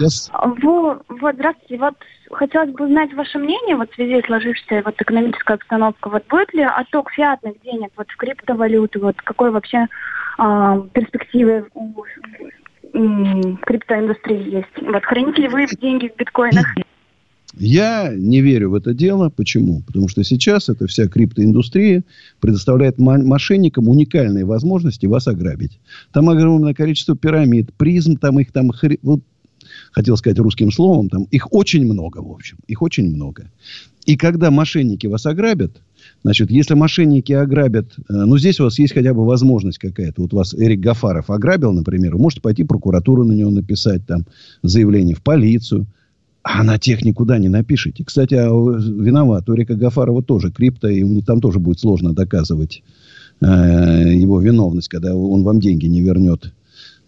yes. 0.00 0.30
вот, 0.62 1.02
вот, 1.08 1.34
здравствуйте. 1.34 1.76
Вот 1.76 1.94
хотелось 2.32 2.70
бы 2.70 2.86
узнать 2.86 3.12
ваше 3.12 3.38
мнение 3.38 3.76
вот 3.76 3.90
в 3.90 3.94
связи 3.94 4.22
с 4.22 4.24
сложившейся 4.24 4.82
вот 4.82 5.00
экономической 5.00 5.56
обстановкой. 5.56 6.12
Вот 6.12 6.26
будет 6.28 6.54
ли 6.54 6.62
отток 6.62 7.10
фиатных 7.10 7.60
денег 7.62 7.90
вот 7.96 8.08
в 8.08 8.16
криптовалюту? 8.16 9.00
Вот 9.00 9.20
какой 9.20 9.50
вообще 9.50 9.86
э, 10.38 10.82
перспективы 10.94 11.66
у 11.74 12.04
э, 12.94 13.56
криптоиндустрии 13.66 14.54
есть? 14.56 14.90
Вот 14.90 15.04
храните 15.04 15.42
ли 15.42 15.48
вы 15.48 15.66
деньги 15.66 16.08
в 16.08 16.16
биткоинах? 16.16 16.64
Я 17.58 18.12
не 18.14 18.40
верю 18.40 18.70
в 18.70 18.74
это 18.74 18.94
дело. 18.94 19.30
Почему? 19.30 19.82
Потому 19.86 20.08
что 20.08 20.22
сейчас 20.24 20.68
эта 20.68 20.86
вся 20.86 21.08
криптоиндустрия 21.08 22.04
предоставляет 22.40 22.98
мошенникам 22.98 23.88
уникальные 23.88 24.44
возможности 24.44 25.06
вас 25.06 25.26
ограбить. 25.26 25.80
Там 26.12 26.28
огромное 26.30 26.74
количество 26.74 27.16
пирамид, 27.16 27.72
призм, 27.74 28.16
там 28.16 28.38
их 28.40 28.52
там... 28.52 28.70
Вот, 29.02 29.20
хотел 29.92 30.16
сказать 30.16 30.38
русским 30.38 30.70
словом, 30.70 31.08
там 31.08 31.24
их 31.24 31.52
очень 31.52 31.84
много, 31.84 32.18
в 32.18 32.30
общем. 32.30 32.58
Их 32.66 32.82
очень 32.82 33.14
много. 33.14 33.50
И 34.06 34.16
когда 34.16 34.50
мошенники 34.50 35.06
вас 35.06 35.26
ограбят, 35.26 35.82
значит, 36.22 36.50
если 36.50 36.74
мошенники 36.74 37.32
ограбят... 37.32 37.94
Э, 38.08 38.24
ну, 38.24 38.38
здесь 38.38 38.60
у 38.60 38.64
вас 38.64 38.78
есть 38.78 38.94
хотя 38.94 39.12
бы 39.12 39.26
возможность 39.26 39.78
какая-то. 39.78 40.22
Вот 40.22 40.32
вас 40.32 40.54
Эрик 40.54 40.80
Гафаров 40.80 41.30
ограбил, 41.30 41.72
например. 41.72 42.14
Вы 42.14 42.22
можете 42.22 42.40
пойти 42.40 42.62
в 42.62 42.68
прокуратуру 42.68 43.24
на 43.24 43.32
него 43.32 43.50
написать, 43.50 44.06
там, 44.06 44.24
заявление 44.62 45.14
в 45.14 45.22
полицию 45.22 45.86
а 46.42 46.62
на 46.62 46.78
тех 46.78 47.04
никуда 47.04 47.38
не 47.38 47.48
напишите. 47.48 48.04
Кстати, 48.04 48.34
а 48.34 48.48
виноват. 48.48 49.48
У 49.48 49.54
Рика 49.54 49.74
Гафарова 49.74 50.22
тоже 50.22 50.50
крипто, 50.50 50.88
и 50.88 51.22
там 51.22 51.40
тоже 51.40 51.58
будет 51.58 51.80
сложно 51.80 52.14
доказывать 52.14 52.82
э, 53.40 53.46
его 53.46 54.40
виновность, 54.40 54.88
когда 54.88 55.14
он 55.14 55.42
вам 55.42 55.60
деньги 55.60 55.86
не 55.86 56.00
вернет. 56.00 56.52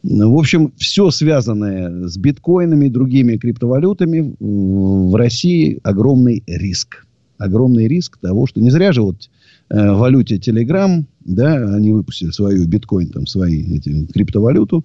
В 0.03 0.39
общем, 0.39 0.73
все 0.77 1.11
связанное 1.11 2.09
с 2.09 2.17
биткоинами 2.17 2.87
и 2.87 2.91
другими 2.91 3.37
криптовалютами 3.37 4.35
в 4.41 5.15
России 5.15 5.79
огромный 5.83 6.43
риск. 6.47 7.07
Огромный 7.37 7.87
риск 7.87 8.19
того, 8.19 8.47
что 8.47 8.61
не 8.61 8.71
зря 8.71 8.93
же 8.93 9.03
вот 9.03 9.31
э, 9.69 9.93
валюте 9.93 10.37
Telegram, 10.37 11.05
да, 11.25 11.55
они 11.75 11.93
выпустили 11.93 12.31
свою 12.31 12.67
биткоин, 12.67 13.09
там, 13.09 13.27
свои 13.27 13.77
эти, 13.77 14.07
криптовалюту, 14.07 14.85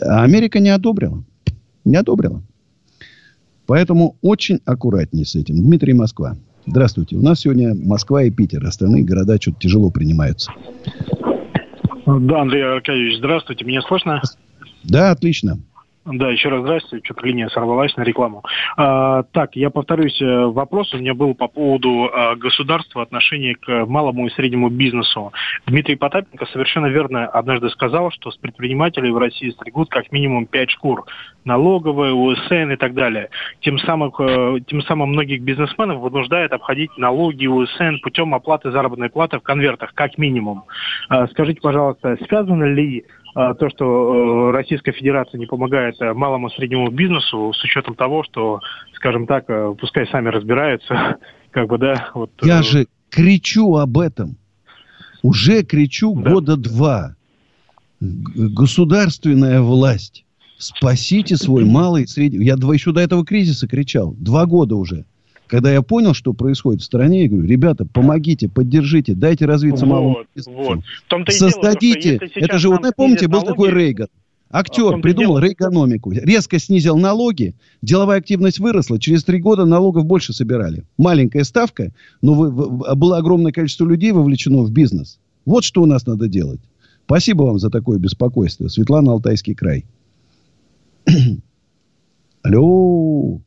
а 0.00 0.22
Америка 0.24 0.58
не 0.60 0.70
одобрила. 0.70 1.22
Не 1.84 1.96
одобрила. 1.96 2.42
Поэтому 3.66 4.16
очень 4.22 4.60
аккуратнее 4.64 5.24
с 5.24 5.34
этим. 5.34 5.56
Дмитрий 5.56 5.92
Москва. 5.92 6.36
Здравствуйте. 6.66 7.16
У 7.16 7.22
нас 7.22 7.40
сегодня 7.40 7.74
Москва 7.74 8.22
и 8.22 8.30
Питер. 8.30 8.64
Остальные 8.64 9.04
города 9.04 9.40
что-то 9.40 9.58
тяжело 9.60 9.90
принимаются. 9.90 10.50
Да, 12.06 12.40
Андрей 12.40 12.64
Аркадьевич, 12.64 13.18
здравствуйте. 13.18 13.64
Меня 13.64 13.82
слышно? 13.82 14.20
Да, 14.84 15.10
отлично. 15.10 15.58
Да, 16.06 16.30
еще 16.30 16.50
раз 16.50 16.60
здравствуйте. 16.60 17.04
Что-то 17.04 17.26
линия 17.26 17.48
сорвалась 17.48 17.96
на 17.96 18.02
рекламу. 18.02 18.44
А, 18.76 19.24
так, 19.32 19.56
я 19.56 19.70
повторюсь, 19.70 20.22
э, 20.22 20.46
вопрос 20.46 20.94
у 20.94 20.98
меня 20.98 21.14
был 21.14 21.34
по 21.34 21.48
поводу 21.48 22.08
а, 22.12 22.36
государства, 22.36 23.02
отношения 23.02 23.56
к 23.56 23.86
малому 23.86 24.28
и 24.28 24.30
среднему 24.30 24.68
бизнесу. 24.68 25.32
Дмитрий 25.66 25.96
Потапенко 25.96 26.46
совершенно 26.46 26.86
верно 26.86 27.26
однажды 27.26 27.70
сказал, 27.70 28.12
что 28.12 28.30
с 28.30 28.36
предпринимателей 28.36 29.10
в 29.10 29.18
России 29.18 29.50
стригут 29.50 29.90
как 29.90 30.12
минимум 30.12 30.46
пять 30.46 30.70
шкур. 30.70 31.06
Налоговые, 31.44 32.12
УСН 32.12 32.70
и 32.70 32.76
так 32.76 32.94
далее. 32.94 33.30
Тем 33.60 33.76
самым, 33.80 34.12
э, 34.16 34.60
тем 34.64 34.82
самым 34.82 35.08
многих 35.08 35.42
бизнесменов 35.42 35.98
вынуждает 35.98 36.52
обходить 36.52 36.96
налоги, 36.96 37.48
УСН 37.48 37.96
путем 38.00 38.32
оплаты 38.32 38.70
заработной 38.70 39.10
платы 39.10 39.40
в 39.40 39.42
конвертах, 39.42 39.92
как 39.92 40.18
минимум. 40.18 40.66
А, 41.08 41.26
скажите, 41.26 41.60
пожалуйста, 41.60 42.16
связано 42.28 42.62
ли 42.62 43.04
то, 43.36 43.68
что 43.68 44.48
э, 44.48 44.50
Российская 44.52 44.92
Федерация 44.92 45.38
не 45.38 45.44
помогает 45.44 46.00
э, 46.00 46.14
малому 46.14 46.48
и 46.48 46.54
среднему 46.54 46.90
бизнесу 46.90 47.52
с 47.52 47.62
учетом 47.64 47.94
того, 47.94 48.24
что, 48.24 48.60
скажем 48.94 49.26
так, 49.26 49.44
э, 49.48 49.74
пускай 49.78 50.06
сами 50.08 50.30
разбираются, 50.30 51.18
как 51.50 51.68
бы, 51.68 51.76
да, 51.76 52.08
вот... 52.14 52.30
Я 52.42 52.62
же 52.62 52.86
кричу 53.10 53.76
об 53.76 53.98
этом. 53.98 54.38
Уже 55.22 55.64
кричу 55.64 56.14
да. 56.14 56.30
года 56.30 56.56
два. 56.56 57.16
Государственная 58.00 59.60
власть. 59.60 60.24
Спасите 60.56 61.36
свой 61.36 61.66
малый 61.66 62.04
и 62.04 62.06
средний... 62.06 62.46
Я 62.46 62.56
два 62.56 62.72
еще 62.72 62.92
до 62.92 63.00
этого 63.02 63.26
кризиса 63.26 63.68
кричал. 63.68 64.14
Два 64.18 64.46
года 64.46 64.76
уже. 64.76 65.04
Когда 65.46 65.72
я 65.72 65.82
понял, 65.82 66.12
что 66.12 66.32
происходит 66.32 66.82
в 66.82 66.84
стране, 66.84 67.24
я 67.24 67.28
говорю, 67.28 67.46
ребята, 67.46 67.84
помогите, 67.84 68.48
поддержите, 68.48 69.14
дайте 69.14 69.46
развиться 69.46 69.86
вот, 69.86 69.90
малому 69.90 70.18
вот. 70.46 70.80
Создадите. 71.28 72.18
Дело, 72.18 72.30
это 72.34 72.58
же, 72.58 72.68
вот, 72.68 72.82
помните, 72.96 73.28
был 73.28 73.42
такой 73.42 73.70
Рейган. 73.70 74.08
Актер 74.48 74.94
а 74.94 74.98
придумал 74.98 75.38
рейгономику. 75.38 76.12
Резко 76.12 76.58
снизил 76.58 76.96
налоги, 76.96 77.54
деловая 77.82 78.18
активность 78.18 78.60
выросла. 78.60 78.98
Через 78.98 79.24
три 79.24 79.40
года 79.40 79.64
налогов 79.66 80.06
больше 80.06 80.32
собирали. 80.32 80.84
Маленькая 80.98 81.42
ставка, 81.44 81.92
но 82.22 82.34
вы, 82.34 82.50
вы, 82.50 82.94
было 82.94 83.18
огромное 83.18 83.52
количество 83.52 83.86
людей 83.86 84.12
вовлечено 84.12 84.62
в 84.62 84.70
бизнес. 84.70 85.18
Вот 85.44 85.64
что 85.64 85.82
у 85.82 85.86
нас 85.86 86.06
надо 86.06 86.28
делать. 86.28 86.60
Спасибо 87.06 87.42
вам 87.42 87.58
за 87.58 87.70
такое 87.70 87.98
беспокойство. 87.98 88.68
Светлана, 88.68 89.12
Алтайский 89.12 89.54
край. 89.54 89.84
Алло. 92.42 93.40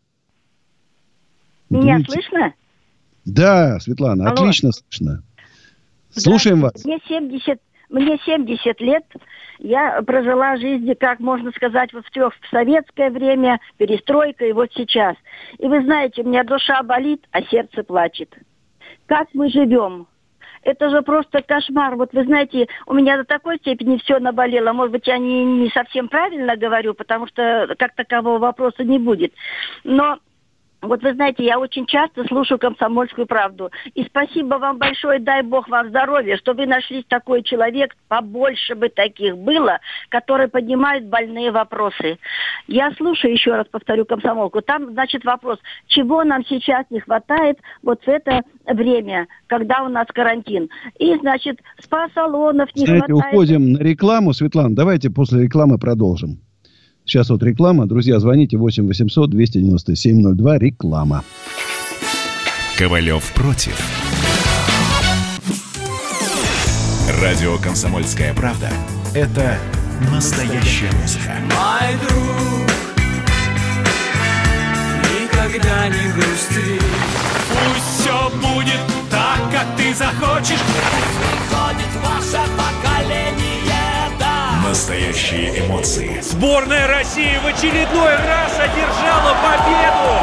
Меня 1.69 1.97
Думаете? 1.97 2.11
слышно? 2.11 2.53
Да, 3.25 3.79
Светлана, 3.79 4.29
Алло. 4.29 4.33
отлично 4.33 4.71
слышно. 4.71 5.23
Слушаем 6.11 6.61
вас. 6.61 6.83
Мне 6.83 6.99
70, 7.07 7.59
мне 7.89 8.17
70 8.25 8.81
лет. 8.81 9.03
Я 9.59 10.01
прожила 10.01 10.57
жизнь, 10.57 10.93
как 10.95 11.19
можно 11.19 11.51
сказать, 11.51 11.91
в 11.91 12.01
трех 12.11 12.33
в 12.33 12.49
советское 12.49 13.09
время, 13.09 13.59
перестройка 13.77 14.45
и 14.45 14.53
вот 14.53 14.69
сейчас. 14.73 15.15
И 15.57 15.67
вы 15.67 15.83
знаете, 15.83 16.23
у 16.23 16.27
меня 16.27 16.43
душа 16.43 16.81
болит, 16.81 17.25
а 17.31 17.43
сердце 17.43 17.83
плачет. 17.83 18.33
Как 19.05 19.27
мы 19.33 19.49
живем? 19.49 20.07
Это 20.63 20.89
же 20.89 21.01
просто 21.01 21.41
кошмар. 21.41 21.95
Вот 21.95 22.13
вы 22.13 22.23
знаете, 22.25 22.67
у 22.85 22.93
меня 22.93 23.17
до 23.17 23.23
такой 23.23 23.57
степени 23.57 23.97
все 23.97 24.19
наболело. 24.19 24.73
Может 24.73 24.91
быть, 24.91 25.07
я 25.07 25.17
не, 25.17 25.43
не 25.45 25.69
совсем 25.69 26.09
правильно 26.09 26.55
говорю, 26.57 26.93
потому 26.93 27.27
что 27.27 27.75
как 27.77 27.95
такового 27.95 28.39
вопроса 28.39 28.83
не 28.83 28.99
будет. 28.99 29.33
Но 29.83 30.19
вот 30.81 31.03
вы 31.03 31.13
знаете, 31.13 31.43
я 31.43 31.59
очень 31.59 31.85
часто 31.85 32.23
слушаю 32.25 32.57
комсомольскую 32.57 33.27
правду. 33.27 33.69
И 33.95 34.03
спасибо 34.05 34.55
вам 34.55 34.77
большое, 34.77 35.19
дай 35.19 35.41
бог 35.41 35.67
вам 35.67 35.89
здоровья, 35.89 36.37
что 36.37 36.53
вы 36.53 36.65
нашли 36.65 37.03
такой 37.03 37.43
человек, 37.43 37.95
побольше 38.07 38.75
бы 38.75 38.89
таких 38.89 39.37
было, 39.37 39.79
который 40.09 40.47
поднимает 40.47 41.07
больные 41.07 41.51
вопросы. 41.51 42.17
Я 42.67 42.91
слушаю, 42.93 43.33
еще 43.33 43.55
раз 43.55 43.67
повторю 43.69 44.05
комсомолку. 44.05 44.61
Там, 44.61 44.91
значит, 44.91 45.25
вопрос, 45.25 45.59
чего 45.87 46.23
нам 46.23 46.45
сейчас 46.45 46.85
не 46.89 47.01
хватает 47.01 47.59
вот 47.83 48.01
в 48.03 48.07
это 48.07 48.41
время, 48.65 49.27
когда 49.47 49.83
у 49.83 49.89
нас 49.89 50.07
карантин. 50.07 50.69
И, 50.97 51.15
значит, 51.17 51.59
спа-салонов 51.81 52.69
не 52.75 52.85
Знаете, 52.85 53.07
хватает. 53.07 53.33
уходим 53.33 53.73
на 53.73 53.79
рекламу. 53.79 54.33
Светлана, 54.33 54.75
давайте 54.75 55.09
после 55.09 55.43
рекламы 55.43 55.77
продолжим. 55.77 56.39
Сейчас 57.09 57.31
вот 57.31 57.41
реклама. 57.41 57.87
Друзья, 57.87 58.19
звоните 58.19 58.55
8 58.55 58.85
800 58.85 59.31
297 59.31 60.35
02. 60.35 60.59
Реклама. 60.59 61.23
Ковалев 62.77 63.33
против. 63.33 63.73
Радио 67.19 67.57
«Комсомольская 67.57 68.35
правда»— 68.35 68.69
это 69.15 69.57
настоящая 70.11 70.91
музыка. 71.01 71.33
Мой 71.49 71.97
друг, 72.07 72.69
никогда 75.19 75.87
не 75.87 76.11
грусти. 76.13 76.79
Пусть 77.49 78.01
все 78.01 78.29
будет 78.35 78.81
так, 79.09 79.39
как 79.51 79.75
ты 79.77 79.95
захочешь. 79.95 80.59
Приходит 80.59 81.91
ваше 82.03 82.37
поколение 82.37 82.58
Настоящие 84.69 85.65
эмоции. 85.65 86.21
Сборная 86.21 86.87
России 86.87 87.39
в 87.43 87.47
очередной 87.47 88.15
раз 88.15 88.53
одержала 88.59 89.35
победу! 89.41 90.13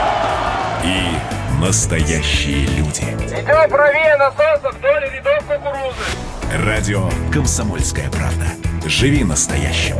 И 0.85 1.61
настоящие 1.61 2.65
люди. 2.79 3.03
Идем 3.03 3.69
правее 3.69 4.17
насоса 4.17 4.71
вдоль 4.71 5.11
рядов 5.13 5.45
кукурузы. 5.49 6.65
Радио 6.65 7.11
«Комсомольская 7.33 8.09
правда». 8.09 8.47
Живи 8.87 9.25
настоящим. 9.25 9.97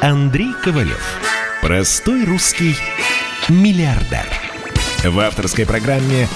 Андрей 0.00 0.52
Ковалев. 0.64 1.20
Простой 1.62 2.24
русский 2.24 2.74
миллиардер. 3.48 4.26
В 5.04 5.20
авторской 5.20 5.64
программе 5.64 6.26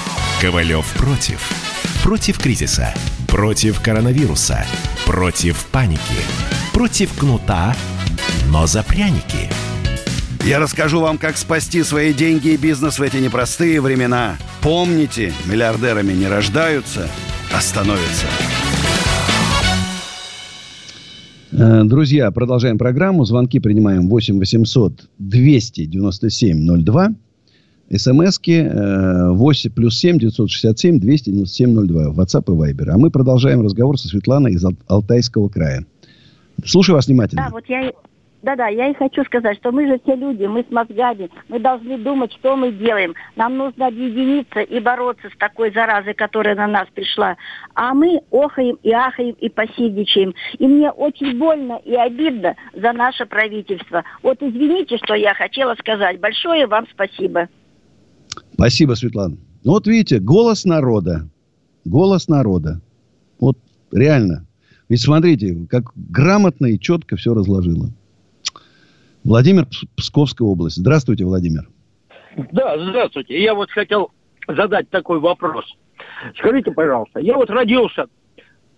«Ковалев 0.40 0.86
против». 0.93 1.72
Против 2.03 2.39
кризиса. 2.41 2.93
Против 3.29 3.81
коронавируса 3.81 4.65
Против 5.07 5.65
паники. 5.66 6.01
Против 6.74 7.12
кнута, 7.16 7.77
но 8.51 8.66
за 8.66 8.83
пряники. 8.83 9.49
Я 10.45 10.59
расскажу 10.59 11.01
вам, 11.01 11.16
как 11.16 11.37
спасти 11.37 11.85
свои 11.85 12.12
деньги 12.12 12.49
и 12.49 12.57
бизнес 12.57 12.99
в 12.99 13.03
эти 13.03 13.19
непростые 13.19 13.81
времена. 13.81 14.37
Помните, 14.62 15.33
миллиардерами 15.47 16.12
не 16.12 16.27
рождаются, 16.27 17.09
а 17.55 17.61
становятся. 17.61 18.27
Э, 21.53 21.83
друзья, 21.85 22.33
продолжаем 22.33 22.79
программу. 22.79 23.24
Звонки 23.24 23.61
принимаем 23.61 24.09
8 24.09 24.41
800 24.41 25.09
297 25.19 26.83
02. 26.85 27.15
СМСки 27.97 28.62
8 28.62 29.70
э, 29.70 29.74
плюс 29.74 29.98
7 29.98 30.19
967 30.19 31.01
297 31.01 31.86
02. 31.86 32.12
WhatsApp 32.12 32.44
и 32.47 32.73
Viber. 32.73 32.90
А 32.90 32.98
мы 32.98 33.10
продолжаем 33.10 33.62
разговор 33.62 33.98
со 33.98 34.09
Светланой 34.09 34.52
из 34.52 34.64
Алтайского 34.89 35.48
края. 35.48 35.85
Слушаю 36.64 36.97
вас 36.97 37.06
внимательно. 37.06 37.44
Да, 37.44 37.51
вот 37.51 37.64
я, 37.69 37.93
да-да, 38.43 38.66
я 38.66 38.89
и 38.89 38.94
хочу 38.94 39.24
сказать, 39.24 39.56
что 39.59 39.70
мы 39.70 39.86
же 39.86 40.01
все 40.02 40.16
люди, 40.16 40.44
мы 40.44 40.64
с 40.69 40.70
мозгами, 40.70 41.31
мы 41.48 41.60
должны 41.60 41.97
думать, 41.98 42.32
что 42.32 42.56
мы 42.56 42.73
делаем. 42.73 43.14
Нам 43.36 43.56
нужно 43.56 43.86
объединиться 43.86 44.60
и 44.60 44.81
бороться 44.81 45.28
с 45.28 45.39
такой 45.39 45.73
заразой, 45.73 46.14
которая 46.14 46.56
на 46.56 46.66
нас 46.66 46.89
пришла. 46.93 47.36
А 47.74 47.94
мы 47.94 48.20
охаем 48.32 48.78
и 48.82 48.90
ахаем 48.93 49.36
и 49.40 49.48
посидничаем. 49.48 50.35
И 50.59 50.66
мне 50.66 50.90
очень 50.90 51.39
больно 51.39 51.81
и 51.85 51.94
обидно 51.94 52.56
за 52.74 52.93
наше 52.93 53.27
правительство. 53.27 54.05
Вот 54.23 54.39
извините, 54.43 54.98
что 54.98 55.14
я 55.14 55.35
хотела 55.35 55.74
сказать. 55.77 56.19
Большое 56.19 56.66
вам 56.66 56.86
спасибо. 56.93 57.48
Спасибо, 58.55 58.95
Светлана. 58.95 59.37
Ну, 59.65 59.73
вот 59.73 59.87
видите, 59.87 60.19
голос 60.19 60.65
народа. 60.65 61.29
Голос 61.85 62.29
народа. 62.29 62.81
Вот 63.41 63.59
реально. 63.91 64.47
Ведь 64.89 65.01
смотрите, 65.01 65.67
как 65.71 65.93
грамотно 65.95 66.67
и 66.67 66.79
четко 66.79 67.17
все 67.17 67.35
разложила. 67.35 67.89
Владимир, 69.25 69.67
Псковская 69.97 70.47
область. 70.47 70.77
Здравствуйте, 70.77 71.25
Владимир. 71.25 71.69
Да, 72.53 72.77
здравствуйте. 72.79 73.43
Я 73.43 73.55
вот 73.55 73.71
хотел 73.71 74.11
задать 74.49 74.91
такой 74.91 75.21
вопрос. 75.21 75.65
Скажите, 76.39 76.73
пожалуйста, 76.73 77.21
я 77.21 77.37
вот 77.37 77.51
родился 77.51 78.07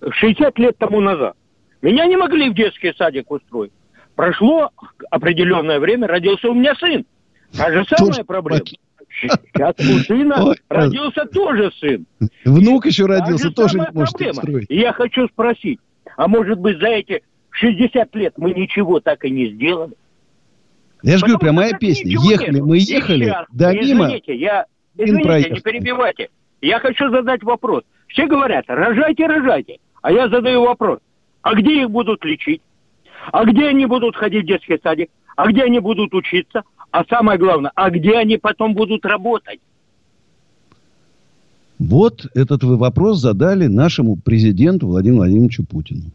60 0.09 0.59
лет 0.59 0.77
тому 0.79 1.01
назад. 1.01 1.35
Меня 1.83 2.07
не 2.07 2.17
могли 2.17 2.51
в 2.51 2.55
детский 2.55 2.93
садик 2.97 3.31
устроить. 3.31 3.73
Прошло 4.15 4.71
определенное 5.11 5.81
время, 5.81 6.07
родился 6.07 6.49
у 6.49 6.55
меня 6.55 6.75
сын. 6.77 7.05
Та 7.57 7.73
же 7.73 7.85
самая 7.89 8.25
проблема. 8.25 8.65
Сейчас 9.21 9.75
у 9.79 9.99
сына 10.01 10.45
Ой, 10.45 10.57
родился 10.69 11.25
тоже 11.27 11.71
сын. 11.79 12.07
Внук 12.45 12.87
еще 12.87 13.07
родился, 13.07 13.51
тоже 13.51 13.79
не 13.79 13.87
может. 13.93 14.21
И 14.69 14.77
я 14.77 14.93
хочу 14.93 15.29
спросить, 15.29 15.79
а 16.17 16.29
может 16.29 16.59
быть 16.59 16.79
за 16.79 16.89
эти 16.89 17.23
60 17.51 18.15
лет 18.17 18.35
мы 18.37 18.53
ничего 18.53 19.01
так 19.01 19.25
и 19.25 19.31
не 19.31 19.53
сделали? 19.53 19.95
Я 21.03 21.19
же 21.19 21.27
говорю, 21.27 21.39
прямая 21.39 21.73
песня. 21.75 22.11
Ехали, 22.11 22.61
мы 22.61 22.79
ехали, 22.79 23.27
сейчас, 23.27 23.47
да 23.53 23.73
мимо. 23.73 24.07
Извините, 24.07 24.35
я, 24.35 24.67
извините, 24.97 25.51
не 25.51 25.61
перебивайте. 25.61 26.31
Я 26.61 26.79
хочу 26.81 27.11
задать 27.11 27.43
вопрос. 27.43 27.83
Все 28.09 28.27
говорят, 28.27 28.65
рожайте, 28.69 29.27
рожайте. 29.27 29.79
А 30.01 30.11
я 30.11 30.29
задаю 30.29 30.65
вопрос. 30.65 30.99
А 31.43 31.55
где 31.55 31.83
их 31.83 31.91
будут 31.91 32.25
лечить? 32.25 32.63
А 33.33 33.45
где 33.45 33.69
они 33.69 33.87
будут 33.87 34.17
ходить 34.17 34.45
в 34.45 34.47
детский 34.47 34.79
садик? 34.83 35.11
А 35.37 35.47
где 35.47 35.65
они 35.65 35.79
будут 35.79 36.15
учиться? 36.15 36.63
А 36.95 37.05
самое 37.11 37.41
главное, 37.41 37.73
а 37.75 37.91
где 37.91 38.13
они 38.13 38.37
потом 38.37 38.73
будут 38.73 39.05
работать? 39.05 39.59
Вот 41.81 42.25
этот 42.35 42.63
вы 42.63 42.77
вопрос 42.77 43.19
задали 43.19 43.67
нашему 43.67 44.15
президенту 44.15 44.87
Владимиру 44.87 45.17
Владимировичу 45.23 45.65
Путину. 45.65 46.13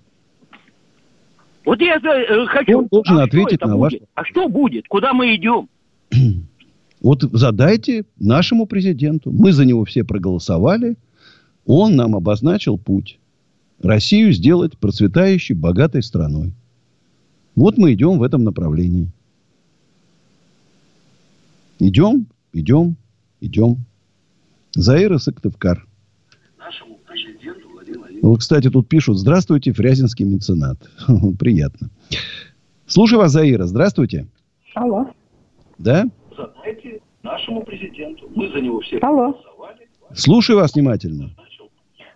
Вот 1.65 1.81
я 1.81 1.97
э, 1.97 2.45
хочу... 2.45 2.77
Он 2.77 2.87
должен 2.89 3.17
а 3.17 3.23
ответить 3.23 3.59
на 3.59 3.75
ваш... 3.75 3.93
А 4.15 4.23
что 4.23 4.47
будет? 4.47 4.87
Куда 4.87 5.11
мы 5.11 5.35
идем? 5.35 5.67
Вот 7.01 7.23
задайте 7.23 8.05
нашему 8.17 8.65
президенту. 8.65 9.31
Мы 9.31 9.51
за 9.51 9.65
него 9.65 9.83
все 9.83 10.05
проголосовали. 10.05 10.95
Он 11.65 11.97
нам 11.97 12.15
обозначил 12.15 12.77
путь. 12.77 13.19
Россию 13.83 14.31
сделать 14.31 14.77
процветающей, 14.77 15.55
богатой 15.55 16.03
страной. 16.03 16.53
Вот 17.55 17.77
мы 17.77 17.93
идем 17.93 18.17
в 18.17 18.23
этом 18.23 18.45
направлении. 18.45 19.11
Идем, 21.79 22.27
идем, 22.51 22.97
идем. 23.39 23.77
Заира 24.71 25.17
Сыктывкар. 25.17 25.85
Нашему 26.57 26.97
президенту 27.07 27.69
Ну, 28.21 28.35
кстати, 28.35 28.69
тут 28.69 28.89
пишут, 28.89 29.17
здравствуйте, 29.17 29.71
Фрязинский 29.71 30.25
меценат. 30.25 30.77
Приятно. 31.39 31.89
Слушаю 32.85 33.19
вас, 33.19 33.31
Заира, 33.31 33.63
здравствуйте. 33.63 34.27
Алло. 34.75 35.09
Да? 35.77 36.05
Задайте 36.35 36.99
нашему 37.23 37.63
президенту. 37.63 38.29
Мы 38.35 38.51
за 38.51 38.59
него 38.59 38.81
все 38.81 38.97
Алло. 38.97 39.41
Слушаю 40.13 40.59
вас 40.59 40.73
внимательно. 40.75 41.29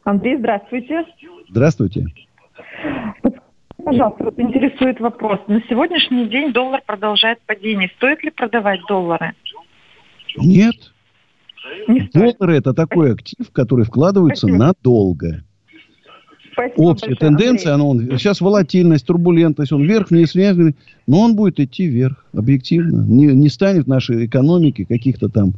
Андрей, 0.03 0.37
здравствуйте. 0.37 1.05
Здравствуйте. 1.49 2.07
Пожалуйста, 3.83 4.23
вот 4.25 4.39
интересует 4.39 4.99
вопрос. 4.99 5.39
На 5.47 5.61
сегодняшний 5.69 6.27
день 6.27 6.53
доллар 6.53 6.81
продолжает 6.85 7.39
падение. 7.45 7.89
Стоит 7.97 8.23
ли 8.23 8.31
продавать 8.31 8.79
доллары? 8.87 9.33
Нет. 10.37 10.75
Не 11.87 12.09
Доллары 12.13 12.57
это 12.57 12.73
такой 12.73 13.13
актив, 13.13 13.49
который 13.51 13.85
вкладывается 13.85 14.47
Спасибо. 14.47 14.65
надолго. 14.65 15.43
Спасибо 16.51 16.81
Общая 16.81 17.07
большое, 17.07 17.15
тенденция, 17.15 17.73
она, 17.73 17.83
он, 17.83 17.99
сейчас 18.17 18.39
волатильность, 18.39 19.07
турбулентность, 19.07 19.71
он 19.71 19.83
вверх, 19.83 20.11
вниз, 20.11 20.35
вверх, 20.35 20.75
но 21.07 21.21
он 21.21 21.35
будет 21.35 21.59
идти 21.59 21.87
вверх, 21.87 22.25
объективно. 22.31 23.05
Не, 23.07 23.27
не 23.27 23.49
станет 23.49 23.87
нашей 23.87 24.27
экономики 24.27 24.83
каких-то 24.83 25.29
там 25.29 25.53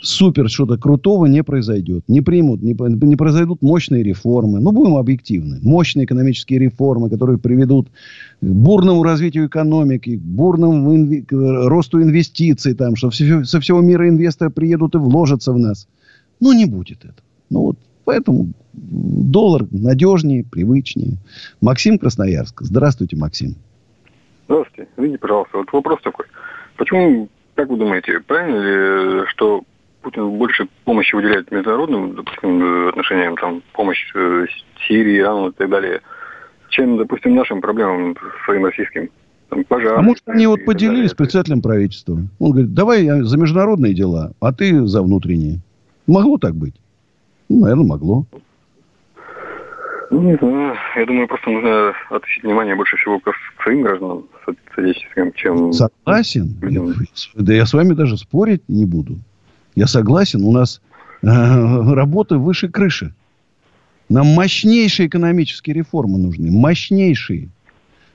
супер 0.00 0.48
что-то 0.48 0.76
крутого 0.78 1.26
не 1.26 1.42
произойдет. 1.42 2.04
Не 2.08 2.20
примут, 2.20 2.62
не, 2.62 2.74
не 2.74 3.16
произойдут 3.16 3.62
мощные 3.62 4.02
реформы. 4.02 4.60
Ну, 4.60 4.72
будем 4.72 4.96
объективны. 4.96 5.58
Мощные 5.62 6.04
экономические 6.04 6.58
реформы, 6.58 7.10
которые 7.10 7.38
приведут 7.38 7.88
к 8.40 8.46
бурному 8.46 9.02
развитию 9.02 9.46
экономики, 9.46 10.16
к 10.16 10.20
бурному 10.20 10.94
инви- 10.94 11.22
к 11.22 11.32
росту 11.68 12.02
инвестиций, 12.02 12.74
там, 12.74 12.96
что 12.96 13.10
все, 13.10 13.44
со 13.44 13.60
всего 13.60 13.80
мира 13.80 14.08
инвесторы 14.08 14.50
приедут 14.50 14.94
и 14.94 14.98
вложатся 14.98 15.52
в 15.52 15.58
нас. 15.58 15.88
Ну, 16.40 16.52
не 16.52 16.66
будет 16.66 16.98
этого. 16.98 17.14
Ну, 17.50 17.60
вот 17.62 17.76
поэтому 18.04 18.52
доллар 18.72 19.66
надежнее, 19.70 20.44
привычнее. 20.44 21.16
Максим 21.60 21.98
Красноярск. 21.98 22.62
Здравствуйте, 22.62 23.16
Максим. 23.16 23.56
Здравствуйте. 24.46 24.88
Извините, 24.96 25.18
пожалуйста, 25.18 25.58
вот 25.58 25.72
вопрос 25.72 26.00
такой. 26.02 26.26
Почему, 26.76 27.28
как 27.54 27.68
вы 27.70 27.78
думаете, 27.78 28.20
правильно 28.20 29.22
ли, 29.22 29.26
что 29.28 29.62
Путин 30.06 30.38
больше 30.38 30.68
помощи 30.84 31.16
выделяет 31.16 31.50
международным, 31.50 32.14
допустим, 32.14 32.88
отношениям, 32.90 33.36
там, 33.36 33.60
помощь 33.72 34.08
э, 34.14 34.46
Сирии, 34.86 35.18
Ирану 35.18 35.48
и 35.48 35.52
так 35.52 35.68
далее, 35.68 36.00
чем, 36.68 36.96
допустим, 36.96 37.34
нашим 37.34 37.60
проблемам 37.60 38.16
своим 38.44 38.66
российским. 38.66 39.10
Там, 39.48 39.64
пожар, 39.64 39.98
а 39.98 40.02
может, 40.02 40.22
они 40.26 40.46
вот 40.46 40.64
поделились 40.64 41.10
с 41.10 41.14
председателем 41.14 41.60
правительства? 41.60 42.18
Он 42.38 42.52
говорит, 42.52 42.72
давай 42.72 43.02
я 43.02 43.24
за 43.24 43.36
международные 43.36 43.94
дела, 43.94 44.30
а 44.38 44.52
ты 44.52 44.86
за 44.86 45.02
внутренние. 45.02 45.58
Могло 46.06 46.38
так 46.38 46.54
быть? 46.54 46.76
Ну, 47.48 47.62
наверное, 47.62 47.86
могло. 47.86 48.26
Ну, 50.12 50.22
не 50.22 50.36
знаю. 50.36 50.76
Я 50.94 51.04
думаю, 51.04 51.26
просто 51.26 51.50
нужно 51.50 51.92
относить 52.10 52.44
внимание 52.44 52.76
больше 52.76 52.96
всего 52.96 53.18
к 53.18 53.32
своим 53.60 53.82
гражданам 53.82 54.22
соотечественным, 54.72 55.32
чем... 55.32 55.72
Согласен. 55.72 56.54
Людям. 56.62 56.94
Да 57.34 57.52
я 57.52 57.66
с 57.66 57.74
вами 57.74 57.94
даже 57.94 58.16
спорить 58.16 58.62
не 58.68 58.84
буду. 58.84 59.18
Я 59.76 59.86
согласен, 59.86 60.42
у 60.42 60.52
нас 60.52 60.80
э, 61.22 61.26
работа 61.26 62.38
выше 62.38 62.68
крыши. 62.68 63.12
Нам 64.08 64.28
мощнейшие 64.28 65.06
экономические 65.06 65.74
реформы 65.74 66.18
нужны. 66.18 66.50
Мощнейшие. 66.50 67.50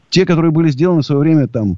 Те, 0.10 0.26
которые 0.26 0.52
были 0.52 0.70
сделаны 0.70 1.02
в 1.02 1.06
свое 1.06 1.22
время 1.22 1.48
там 1.48 1.78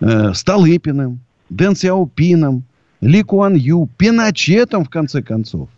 э, 0.00 0.32
Столыпиным, 0.34 1.20
Дэн 1.48 1.74
Сяопином, 1.74 2.64
Ли 3.00 3.22
Куан 3.22 3.54
Ю, 3.54 3.88
Пиночетом, 3.96 4.84
в 4.84 4.90
конце 4.90 5.22
концов. 5.22 5.68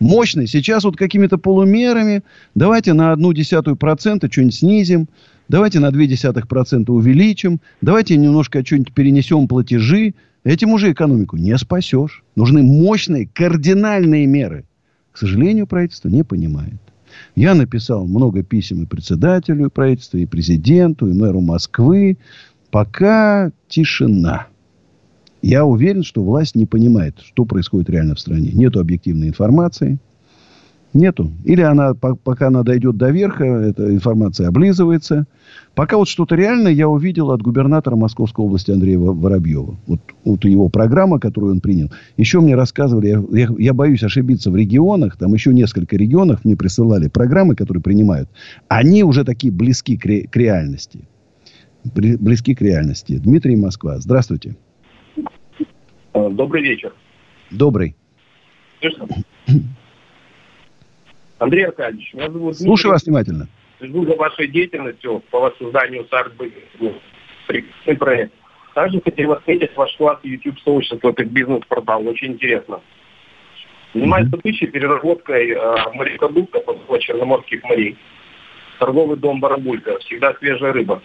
Мощный. 0.00 0.46
Сейчас 0.46 0.84
вот 0.84 0.96
какими-то 0.96 1.38
полумерами 1.38 2.22
давайте 2.54 2.92
на 2.92 3.12
одну 3.12 3.32
десятую 3.32 3.76
процента 3.76 4.30
что-нибудь 4.30 4.56
снизим, 4.56 5.08
давайте 5.48 5.78
на 5.78 5.90
две 5.90 6.06
десятых 6.06 6.48
процента 6.48 6.92
увеличим, 6.92 7.60
давайте 7.80 8.16
немножко 8.16 8.64
что-нибудь 8.66 8.92
перенесем 8.92 9.46
платежи. 9.46 10.14
Этим 10.46 10.70
уже 10.70 10.92
экономику 10.92 11.36
не 11.36 11.58
спасешь. 11.58 12.22
Нужны 12.36 12.62
мощные, 12.62 13.26
кардинальные 13.26 14.26
меры. 14.26 14.64
К 15.10 15.18
сожалению, 15.18 15.66
правительство 15.66 16.08
не 16.08 16.22
понимает. 16.22 16.80
Я 17.34 17.56
написал 17.56 18.06
много 18.06 18.44
писем 18.44 18.84
и 18.84 18.86
председателю 18.86 19.70
правительства, 19.70 20.18
и 20.18 20.24
президенту, 20.24 21.08
и 21.08 21.12
мэру 21.12 21.40
Москвы. 21.40 22.16
Пока 22.70 23.50
тишина. 23.66 24.46
Я 25.42 25.64
уверен, 25.64 26.04
что 26.04 26.22
власть 26.22 26.54
не 26.54 26.64
понимает, 26.64 27.18
что 27.24 27.44
происходит 27.44 27.90
реально 27.90 28.14
в 28.14 28.20
стране. 28.20 28.52
Нету 28.52 28.78
объективной 28.78 29.26
информации. 29.26 29.98
Нету. 30.96 31.30
Или 31.44 31.60
она, 31.60 31.92
пока 31.94 32.46
она 32.46 32.62
дойдет 32.62 32.96
до 32.96 33.10
верха, 33.10 33.44
эта 33.44 33.92
информация 33.92 34.48
облизывается. 34.48 35.26
Пока 35.74 35.98
вот 35.98 36.08
что-то 36.08 36.34
реальное 36.36 36.72
я 36.72 36.88
увидел 36.88 37.32
от 37.32 37.42
губернатора 37.42 37.96
Московской 37.96 38.42
области 38.42 38.70
Андрея 38.70 38.98
Воробьева. 38.98 39.76
Вот, 39.86 40.00
вот 40.24 40.44
его 40.46 40.70
программа, 40.70 41.20
которую 41.20 41.52
он 41.52 41.60
принял. 41.60 41.90
Еще 42.16 42.40
мне 42.40 42.54
рассказывали, 42.54 43.08
я, 43.08 43.22
я, 43.30 43.48
я 43.58 43.74
боюсь 43.74 44.02
ошибиться 44.02 44.50
в 44.50 44.56
регионах, 44.56 45.18
там 45.18 45.34
еще 45.34 45.52
несколько 45.52 45.96
регионов 45.96 46.46
мне 46.46 46.56
присылали 46.56 47.08
программы, 47.08 47.56
которые 47.56 47.82
принимают. 47.82 48.30
Они 48.68 49.04
уже 49.04 49.24
такие 49.24 49.52
близки 49.52 49.98
к, 49.98 50.06
ре, 50.06 50.26
к 50.26 50.34
реальности. 50.34 51.00
Близки 51.84 52.54
к 52.54 52.62
реальности. 52.62 53.18
Дмитрий 53.18 53.56
Москва. 53.56 53.98
Здравствуйте. 53.98 54.56
Добрый 56.14 56.62
вечер. 56.62 56.94
Добрый. 57.50 57.94
Слышно? 58.80 59.06
Андрей 61.38 61.64
Аркадьевич, 61.64 62.14
меня 62.14 62.30
зовут 62.30 62.56
Слушаю 62.56 62.92
вас 62.92 63.04
внимательно. 63.04 63.48
Слежу 63.78 64.06
за 64.06 64.16
вашей 64.16 64.48
деятельностью 64.48 65.22
по 65.30 65.40
воссозданию 65.40 66.06
САРС-БГ. 66.10 66.52
Прекрасный 67.46 67.96
проект. 67.96 68.32
Также 68.74 69.00
хотел 69.00 69.32
отметить 69.32 69.76
ваш 69.76 69.92
вклад 69.94 70.20
в 70.22 70.26
YouTube-сообщество 70.26 71.12
как 71.12 71.30
бизнес-портал. 71.30 72.06
Очень 72.06 72.32
интересно. 72.32 72.80
Занимаюсь 73.94 74.28
добычей, 74.28 74.66
переработкой 74.66 75.50
э, 75.52 75.74
морепродуктов 75.94 76.64
от 76.66 77.00
черноморских 77.00 77.62
морей. 77.64 77.96
Торговый 78.78 79.16
дом 79.16 79.40
«Барабулька». 79.40 79.98
Всегда 80.00 80.34
свежая 80.34 80.72
рыба. 80.72 81.02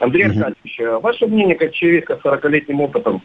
Андрей 0.00 0.24
mm-hmm. 0.24 0.42
Аркадьевич, 0.42 0.80
а 0.80 0.98
ваше 1.00 1.26
мнение 1.26 1.56
как 1.56 1.72
человека 1.72 2.18
с 2.18 2.26
40-летним 2.26 2.80
опытом, 2.80 3.22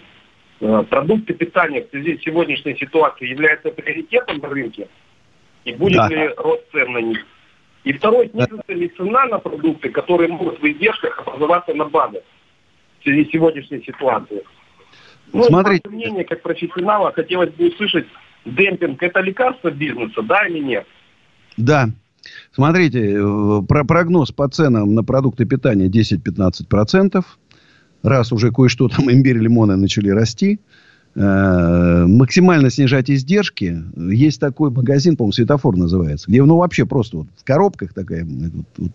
э, 0.61 0.83
продукты 0.89 1.33
питания 1.33 1.83
в 1.83 1.89
связи 1.89 2.17
с 2.17 2.21
сегодняшней 2.21 2.77
ситуацией 2.77 3.31
являются 3.31 3.71
приоритетом 3.71 4.37
на 4.37 4.49
рынке? 4.49 4.87
И 5.69 5.73
будет 5.73 5.97
да. 5.97 6.07
ли 6.07 6.29
рост 6.37 6.63
цен 6.71 6.91
на 6.91 6.97
них? 6.99 7.19
И 7.83 7.93
второй, 7.93 8.29
снизится 8.29 8.73
ли 8.73 8.89
цена 8.97 9.25
на 9.25 9.39
продукты, 9.39 9.89
которые 9.89 10.29
могут 10.29 10.61
в 10.61 10.65
издержках 10.65 11.19
образоваться 11.19 11.73
на 11.73 11.85
БАДах 11.85 12.23
в 12.99 13.03
связи 13.03 13.25
с 13.25 13.31
сегодняшней 13.31 13.83
ситуацией? 13.83 14.43
Ну, 15.31 15.43
Смотрите. 15.43 15.87
мнение 15.89 16.25
как 16.25 16.41
профессионала, 16.41 17.11
хотелось 17.11 17.51
бы 17.51 17.67
услышать, 17.67 18.07
демпинг– 18.45 19.01
это 19.03 19.21
лекарство 19.21 19.69
бизнеса, 19.69 20.21
да 20.23 20.47
или 20.47 20.59
нет? 20.59 20.87
Да. 21.55 21.89
Смотрите, 22.51 23.13
э, 23.13 23.61
про 23.67 23.85
прогноз 23.85 24.31
по 24.31 24.49
ценам 24.49 24.95
на 24.95 25.03
продукты 25.03 25.45
питания 25.45 25.87
10-15%. 25.87 27.23
Раз 28.01 28.31
уже 28.31 28.51
кое-что 28.51 28.87
там 28.87 29.11
имбирь, 29.11 29.37
лимоны 29.37 29.75
начали 29.75 30.09
расти. 30.09 30.59
Э, 31.19 32.05
максимально 32.07 32.69
снижать 32.69 33.09
издержки. 33.11 33.83
Есть 33.95 34.39
такой 34.39 34.71
магазин, 34.71 35.17
по-моему, 35.17 35.33
светофор 35.33 35.75
называется, 35.75 36.29
где 36.29 36.43
ну 36.43 36.57
вообще 36.57 36.85
просто 36.85 37.17
вот 37.17 37.27
в 37.37 37.43
коробках 37.43 37.93
такая 37.93 38.25
вот, 38.25 38.65
вот, 38.77 38.91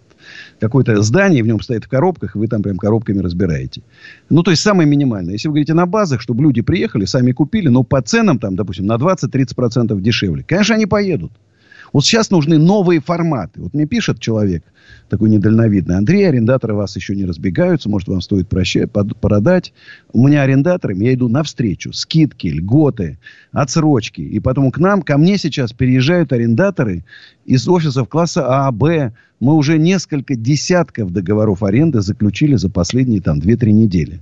какое-то 0.58 1.02
здание, 1.02 1.42
в 1.42 1.46
нем 1.46 1.60
стоит 1.60 1.84
в 1.84 1.88
коробках, 1.88 2.34
и 2.34 2.38
вы 2.38 2.48
там 2.48 2.62
прям 2.62 2.78
коробками 2.78 3.18
разбираете. 3.18 3.82
Ну, 4.30 4.42
то 4.42 4.50
есть, 4.50 4.62
самое 4.62 4.88
минимальное. 4.88 5.32
Если 5.32 5.48
вы 5.48 5.52
говорите 5.52 5.74
на 5.74 5.86
базах, 5.86 6.22
чтобы 6.22 6.42
люди 6.42 6.62
приехали, 6.62 7.04
сами 7.04 7.32
купили, 7.32 7.68
но 7.68 7.82
по 7.82 8.00
ценам, 8.00 8.38
там, 8.38 8.56
допустим, 8.56 8.86
на 8.86 8.94
20-30% 8.94 10.00
дешевле. 10.00 10.44
Конечно, 10.46 10.74
они 10.74 10.86
поедут. 10.86 11.32
Вот 11.94 12.04
сейчас 12.04 12.32
нужны 12.32 12.58
новые 12.58 13.00
форматы. 13.00 13.60
Вот 13.62 13.72
мне 13.72 13.86
пишет 13.86 14.18
человек, 14.18 14.64
такой 15.08 15.30
недальновидный. 15.30 15.96
Андрей, 15.96 16.28
арендаторы 16.28 16.74
вас 16.74 16.96
еще 16.96 17.14
не 17.14 17.24
разбегаются. 17.24 17.88
Может, 17.88 18.08
вам 18.08 18.20
стоит 18.20 18.48
прощать, 18.48 18.90
продать. 18.90 19.72
У 20.12 20.26
меня 20.26 20.42
арендаторы, 20.42 20.96
я 20.96 21.14
иду 21.14 21.28
навстречу. 21.28 21.92
Скидки, 21.92 22.48
льготы, 22.48 23.20
отсрочки. 23.52 24.22
И 24.22 24.40
потом 24.40 24.72
к 24.72 24.78
нам, 24.78 25.02
ко 25.02 25.16
мне 25.16 25.38
сейчас 25.38 25.72
переезжают 25.72 26.32
арендаторы 26.32 27.04
из 27.44 27.68
офисов 27.68 28.08
класса 28.08 28.44
А, 28.44 28.72
Б. 28.72 29.12
Мы 29.38 29.54
уже 29.54 29.78
несколько 29.78 30.34
десятков 30.34 31.12
договоров 31.12 31.62
аренды 31.62 32.00
заключили 32.00 32.56
за 32.56 32.70
последние 32.70 33.20
там 33.20 33.38
2-3 33.38 33.70
недели. 33.70 34.20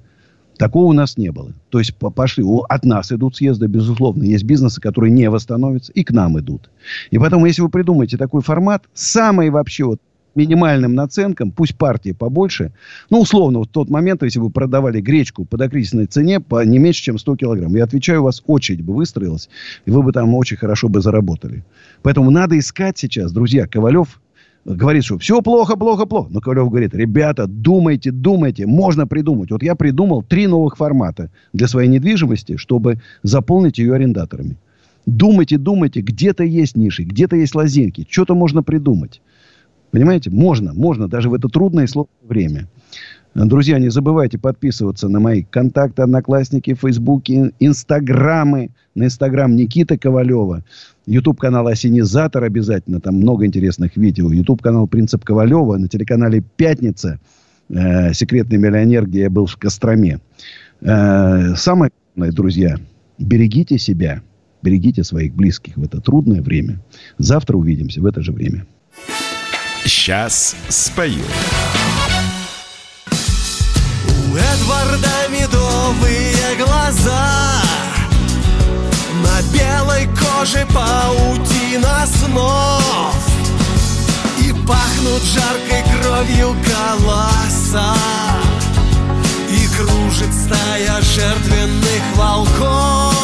Такого 0.62 0.84
у 0.84 0.92
нас 0.92 1.16
не 1.16 1.32
было. 1.32 1.52
То 1.70 1.80
есть 1.80 1.92
пошли, 1.96 2.44
от 2.68 2.84
нас 2.84 3.10
идут 3.10 3.34
съезды, 3.34 3.66
безусловно. 3.66 4.22
Есть 4.22 4.44
бизнесы, 4.44 4.80
которые 4.80 5.10
не 5.10 5.28
восстановятся, 5.28 5.90
и 5.90 6.04
к 6.04 6.12
нам 6.12 6.38
идут. 6.38 6.70
И 7.10 7.18
поэтому, 7.18 7.46
если 7.46 7.62
вы 7.62 7.68
придумаете 7.68 8.16
такой 8.16 8.42
формат, 8.42 8.84
самый 8.94 9.50
вообще 9.50 9.82
вот 9.82 9.98
минимальным 10.36 10.94
наценкам, 10.94 11.50
пусть 11.50 11.74
партии 11.74 12.12
побольше. 12.12 12.70
Ну, 13.10 13.22
условно, 13.22 13.62
в 13.62 13.66
тот 13.66 13.90
момент, 13.90 14.22
если 14.22 14.38
вы 14.38 14.50
продавали 14.50 15.00
гречку 15.00 15.44
по 15.44 15.56
докризисной 15.56 16.06
цене 16.06 16.38
по 16.38 16.64
не 16.64 16.78
меньше, 16.78 17.02
чем 17.02 17.18
100 17.18 17.34
килограмм. 17.38 17.74
Я 17.74 17.82
отвечаю, 17.82 18.20
у 18.20 18.26
вас 18.26 18.40
очередь 18.46 18.82
бы 18.82 18.94
выстроилась, 18.94 19.48
и 19.84 19.90
вы 19.90 20.04
бы 20.04 20.12
там 20.12 20.32
очень 20.32 20.58
хорошо 20.58 20.88
бы 20.88 21.00
заработали. 21.00 21.64
Поэтому 22.02 22.30
надо 22.30 22.56
искать 22.56 22.96
сейчас, 22.96 23.32
друзья, 23.32 23.66
Ковалев 23.66 24.20
говорит, 24.64 25.04
что 25.04 25.18
все 25.18 25.42
плохо, 25.42 25.76
плохо, 25.76 26.06
плохо. 26.06 26.28
Но 26.30 26.40
Ковалев 26.40 26.68
говорит, 26.70 26.94
ребята, 26.94 27.46
думайте, 27.46 28.10
думайте, 28.10 28.66
можно 28.66 29.06
придумать. 29.06 29.50
Вот 29.50 29.62
я 29.62 29.74
придумал 29.74 30.22
три 30.22 30.46
новых 30.46 30.76
формата 30.76 31.30
для 31.52 31.66
своей 31.68 31.88
недвижимости, 31.88 32.56
чтобы 32.56 33.00
заполнить 33.22 33.78
ее 33.78 33.94
арендаторами. 33.94 34.56
Думайте, 35.06 35.58
думайте, 35.58 36.00
где-то 36.00 36.44
есть 36.44 36.76
ниши, 36.76 37.02
где-то 37.02 37.34
есть 37.36 37.54
лазейки, 37.54 38.06
что-то 38.08 38.34
можно 38.34 38.62
придумать. 38.62 39.20
Понимаете? 39.90 40.30
Можно, 40.30 40.72
можно, 40.72 41.08
даже 41.08 41.28
в 41.28 41.34
это 41.34 41.48
трудное 41.48 41.84
и 41.84 41.86
сложное 41.86 42.12
время. 42.22 42.68
Друзья, 43.34 43.78
не 43.78 43.88
забывайте 43.88 44.38
подписываться 44.38 45.08
на 45.08 45.18
мои 45.18 45.42
контакты, 45.42 46.02
одноклассники, 46.02 46.74
фейсбуки, 46.74 47.52
инстаграмы. 47.60 48.70
На 48.94 49.04
инстаграм 49.04 49.54
Никита 49.56 49.96
Ковалева. 49.96 50.62
Ютуб 51.06 51.40
канал 51.40 51.66
Осенизатор 51.66 52.44
обязательно. 52.44 53.00
Там 53.00 53.16
много 53.16 53.46
интересных 53.46 53.96
видео. 53.96 54.30
Ютуб 54.30 54.60
канал 54.60 54.86
Принцип 54.86 55.24
Ковалева. 55.24 55.76
На 55.78 55.88
телеканале 55.88 56.42
Пятница. 56.56 57.18
Э, 57.70 58.12
Секретный 58.12 58.58
миллионер, 58.58 59.06
где 59.06 59.20
я 59.22 59.30
был 59.30 59.46
в 59.46 59.56
Костроме. 59.56 60.20
Э, 60.82 61.54
самое 61.56 61.90
главное, 62.14 62.34
друзья, 62.34 62.76
берегите 63.18 63.78
себя. 63.78 64.22
Берегите 64.62 65.02
своих 65.04 65.34
близких 65.34 65.76
в 65.76 65.82
это 65.82 66.00
трудное 66.00 66.42
время. 66.42 66.80
Завтра 67.18 67.56
увидимся 67.56 68.00
в 68.00 68.06
это 68.06 68.20
же 68.20 68.32
время. 68.32 68.66
Сейчас 69.84 70.54
спою. 70.68 71.24
У 74.06 74.36
Эдварда 74.36 75.08
медовые 75.30 76.56
глаза 76.58 77.61
На 79.22 79.40
белой 79.52 80.08
коже 80.08 80.66
паутина 80.74 82.06
снов. 82.06 83.14
И 84.38 84.52
пахнут 84.66 85.22
жаркой 85.22 85.84
кровью 86.00 86.56
голоса 86.66 87.94
И 89.48 89.68
кружит 89.76 90.32
стая 90.34 91.00
жертвенных 91.00 92.02
волков. 92.16 93.14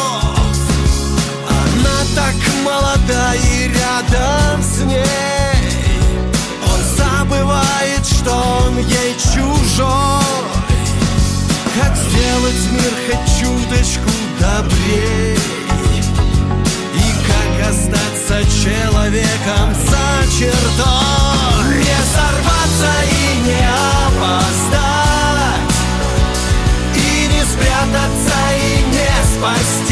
Она 1.49 1.99
так 2.15 2.35
молода 2.63 3.35
и 3.35 3.67
рядом 3.67 4.63
с 4.63 4.79
ней. 4.83 5.03
Он 6.63 6.81
забывает, 6.97 8.05
что 8.05 8.31
он 8.65 8.77
ей 8.77 9.15
чужой. 9.17 10.23
Как 11.75 11.95
сделать 11.95 12.71
мир 12.71 12.93
хоть 13.07 13.39
чуточку 13.39 14.09
добрей 14.39 15.68
остаться 17.69 18.43
человеком 18.63 19.73
за 19.75 20.31
чертой. 20.31 21.77
Не 21.77 21.99
сорваться 22.13 22.91
и 23.11 23.41
не 23.45 23.63
опоздать. 24.07 24.79
И 26.95 27.27
не 27.27 27.43
спрятаться 27.45 28.37
и 28.57 28.83
не 28.91 29.11
спастись 29.33 29.88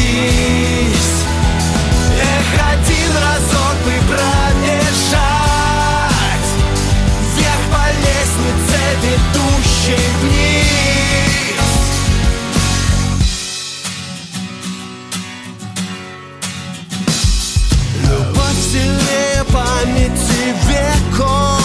памяти 19.78 20.54
веков 20.66 21.62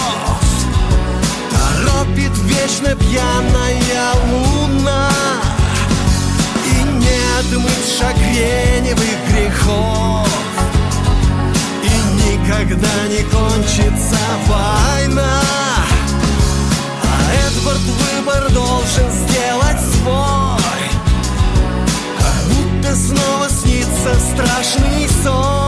Торопит 1.51 2.35
вечно 2.43 2.95
пьяная 2.95 4.13
луна. 4.29 5.09
И 6.65 6.83
не 6.83 7.19
отмыть 7.39 7.97
шагреневых 7.97 9.17
грехов. 9.29 10.27
И 11.83 11.93
никогда 12.23 13.07
не 13.09 13.23
кончится 13.23 14.17
война. 14.47 15.41
А 17.03 17.47
Эдвард 17.47 17.79
выбор 17.79 18.51
должен 18.51 19.09
сделать 19.11 19.81
свой. 19.95 20.89
Как 22.19 22.43
будто 22.49 22.95
снова 22.95 23.49
снится 23.49 24.13
страшный 24.19 25.07
сон 25.23 25.62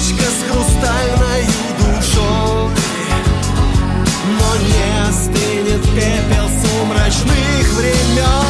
девочка 0.00 0.24
с 0.30 0.50
хрустальной 0.50 1.44
душой 1.78 2.70
Но 4.38 4.56
не 4.56 5.08
остынет 5.08 5.82
пепел 5.94 6.48
сумрачных 6.48 7.72
времен 7.74 8.49